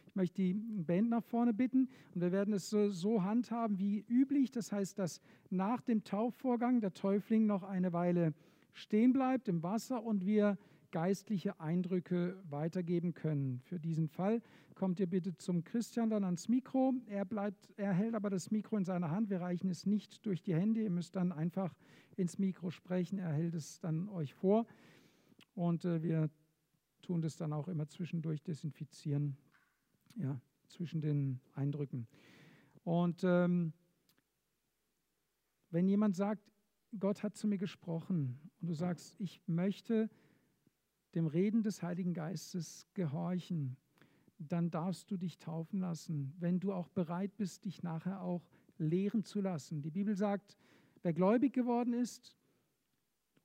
Ich 0.06 0.14
möchte 0.14 0.36
die 0.36 0.54
Band 0.54 1.10
nach 1.10 1.22
vorne 1.22 1.52
bitten 1.52 1.88
und 2.14 2.20
wir 2.20 2.32
werden 2.32 2.54
es 2.54 2.70
so, 2.70 2.90
so 2.90 3.22
handhaben 3.22 3.78
wie 3.78 4.04
üblich. 4.08 4.50
Das 4.50 4.72
heißt, 4.72 4.98
dass 4.98 5.20
nach 5.50 5.82
dem 5.82 6.02
Taufvorgang 6.04 6.80
der 6.80 6.94
Täufling 6.94 7.46
noch 7.46 7.62
eine 7.62 7.92
Weile 7.92 8.34
stehen 8.72 9.12
bleibt 9.12 9.48
im 9.48 9.62
Wasser 9.62 10.02
und 10.02 10.24
wir 10.24 10.56
geistliche 10.90 11.60
Eindrücke 11.60 12.42
weitergeben 12.48 13.14
können. 13.14 13.60
Für 13.60 13.78
diesen 13.78 14.08
Fall 14.08 14.42
kommt 14.74 15.00
ihr 15.00 15.06
bitte 15.06 15.36
zum 15.36 15.64
Christian 15.64 16.10
dann 16.10 16.24
ans 16.24 16.48
Mikro. 16.48 16.94
Er 17.06 17.24
bleibt, 17.24 17.68
er 17.76 17.92
hält 17.92 18.14
aber 18.14 18.30
das 18.30 18.50
Mikro 18.50 18.76
in 18.76 18.84
seiner 18.84 19.10
Hand. 19.10 19.30
Wir 19.30 19.40
reichen 19.40 19.70
es 19.70 19.86
nicht 19.86 20.24
durch 20.24 20.42
die 20.42 20.54
Hände. 20.54 20.82
Ihr 20.82 20.90
müsst 20.90 21.16
dann 21.16 21.32
einfach 21.32 21.74
ins 22.16 22.38
Mikro 22.38 22.70
sprechen. 22.70 23.18
Er 23.18 23.32
hält 23.32 23.54
es 23.54 23.80
dann 23.80 24.08
euch 24.08 24.34
vor. 24.34 24.66
Und 25.54 25.84
äh, 25.84 26.02
wir 26.02 26.30
tun 27.02 27.22
das 27.22 27.36
dann 27.36 27.52
auch 27.52 27.68
immer 27.68 27.88
zwischendurch 27.88 28.42
desinfizieren, 28.42 29.36
ja, 30.16 30.40
zwischen 30.68 31.00
den 31.00 31.40
Eindrücken. 31.54 32.06
Und 32.84 33.22
ähm, 33.24 33.72
wenn 35.70 35.88
jemand 35.88 36.16
sagt, 36.16 36.42
Gott 36.98 37.22
hat 37.22 37.36
zu 37.36 37.48
mir 37.48 37.58
gesprochen 37.58 38.38
und 38.60 38.68
du 38.68 38.74
sagst, 38.74 39.14
ich 39.18 39.42
möchte 39.46 40.08
dem 41.14 41.26
Reden 41.26 41.62
des 41.62 41.82
Heiligen 41.82 42.14
Geistes 42.14 42.86
gehorchen, 42.94 43.76
dann 44.38 44.70
darfst 44.70 45.10
du 45.10 45.16
dich 45.16 45.38
taufen 45.38 45.80
lassen, 45.80 46.32
wenn 46.38 46.60
du 46.60 46.72
auch 46.72 46.88
bereit 46.88 47.36
bist, 47.36 47.64
dich 47.64 47.82
nachher 47.82 48.20
auch 48.22 48.46
lehren 48.78 49.24
zu 49.24 49.40
lassen. 49.40 49.82
Die 49.82 49.90
Bibel 49.90 50.14
sagt, 50.14 50.56
Wer 51.02 51.12
gläubig 51.12 51.52
geworden 51.52 51.92
ist 51.92 52.36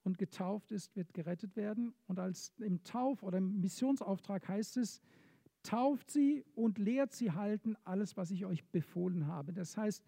und 0.04 0.18
getauft 0.18 0.72
ist, 0.72 0.96
wird 0.96 1.14
gerettet 1.14 1.56
werden. 1.56 1.94
Und 2.08 2.20
als 2.20 2.54
im 2.60 2.84
Tauf- 2.84 3.24
oder 3.24 3.38
im 3.38 3.60
Missionsauftrag 3.60 4.48
heißt 4.48 4.78
es, 4.78 5.02
tauft 5.62 6.12
sie 6.12 6.44
und 6.56 6.78
lehrt 6.78 7.14
sie 7.14 7.32
halten 7.32 7.76
alles, 7.84 8.18
was 8.18 8.32
ich 8.32 8.46
euch 8.46 8.66
befohlen 8.66 9.28
habe. 9.28 9.54
Das 9.54 9.78
heißt, 9.78 10.04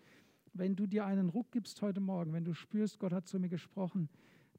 wenn 0.54 0.76
du 0.76 0.88
dir 0.88 1.06
einen 1.06 1.30
Ruck 1.30 1.52
gibst 1.52 1.82
heute 1.82 2.02
Morgen, 2.02 2.34
wenn 2.34 2.44
du 2.44 2.54
spürst, 2.54 3.00
Gott 3.00 3.14
hat 3.14 3.28
zu 3.28 3.40
mir 3.40 3.50
gesprochen, 3.50 4.10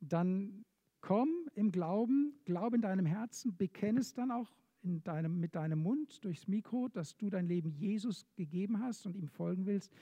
dann 0.00 0.64
komm 1.06 1.48
im 1.54 1.70
Glauben, 1.70 2.34
glaub 2.46 2.74
in 2.74 2.80
deinem 2.80 3.06
Herzen, 3.06 3.56
bekenne 3.56 4.00
es 4.00 4.12
dann 4.12 4.32
auch 4.32 4.50
in 4.82 5.04
deinem, 5.04 5.38
mit 5.38 5.54
deinem 5.54 5.78
Mund 5.78 6.24
durchs 6.24 6.48
Mikro, 6.48 6.88
dass 6.88 7.16
du 7.16 7.30
dein 7.30 7.46
Leben 7.46 7.70
Jesus 7.70 8.26
gegeben 8.34 8.80
hast 8.80 9.06
und 9.06 9.14
ihm 9.14 9.28
folgen 9.28 9.66
willst 9.66 9.92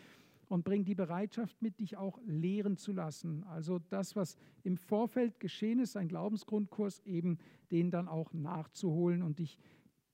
und 0.49 0.65
bring 0.65 0.87
die 0.87 0.95
Bereitschaft 0.95 1.61
mit, 1.61 1.79
dich 1.79 1.99
auch 1.99 2.19
lehren 2.25 2.79
zu 2.79 2.93
lassen. 2.93 3.45
Also 3.45 3.81
das, 3.91 4.17
was 4.17 4.39
im 4.63 4.79
Vorfeld 4.79 5.41
geschehen 5.41 5.79
ist, 5.79 5.99
ein 5.99 6.09
Glaubensgrundkurs, 6.09 7.01
eben 7.01 7.37
den 7.71 7.91
dann 7.91 8.09
auch 8.09 8.33
nachzuholen 8.33 9.23
und 9.23 9.41
dich 9.41 9.59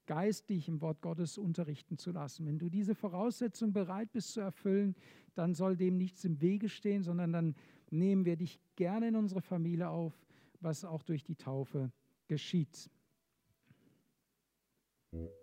geistig 0.06 0.66
im 0.66 0.80
Wort 0.80 1.02
Gottes 1.02 1.38
unterrichten 1.38 1.98
zu 1.98 2.10
lassen. 2.10 2.46
Wenn 2.46 2.58
du 2.58 2.68
diese 2.68 2.96
Voraussetzung 2.96 3.72
bereit 3.72 4.10
bist 4.10 4.32
zu 4.32 4.40
erfüllen, 4.40 4.96
dann 5.36 5.54
soll 5.54 5.76
dem 5.76 5.96
nichts 5.96 6.24
im 6.24 6.40
Wege 6.40 6.68
stehen, 6.68 7.04
sondern 7.04 7.32
dann 7.32 7.54
nehmen 7.90 8.24
wir 8.24 8.34
dich 8.34 8.58
gerne 8.74 9.06
in 9.06 9.14
unsere 9.14 9.40
Familie 9.40 9.88
auf, 9.88 10.20
was 10.60 10.84
auch 10.84 11.02
durch 11.02 11.22
die 11.24 11.36
Taufe 11.36 11.92
geschieht. 12.28 12.90
Mhm. 15.12 15.39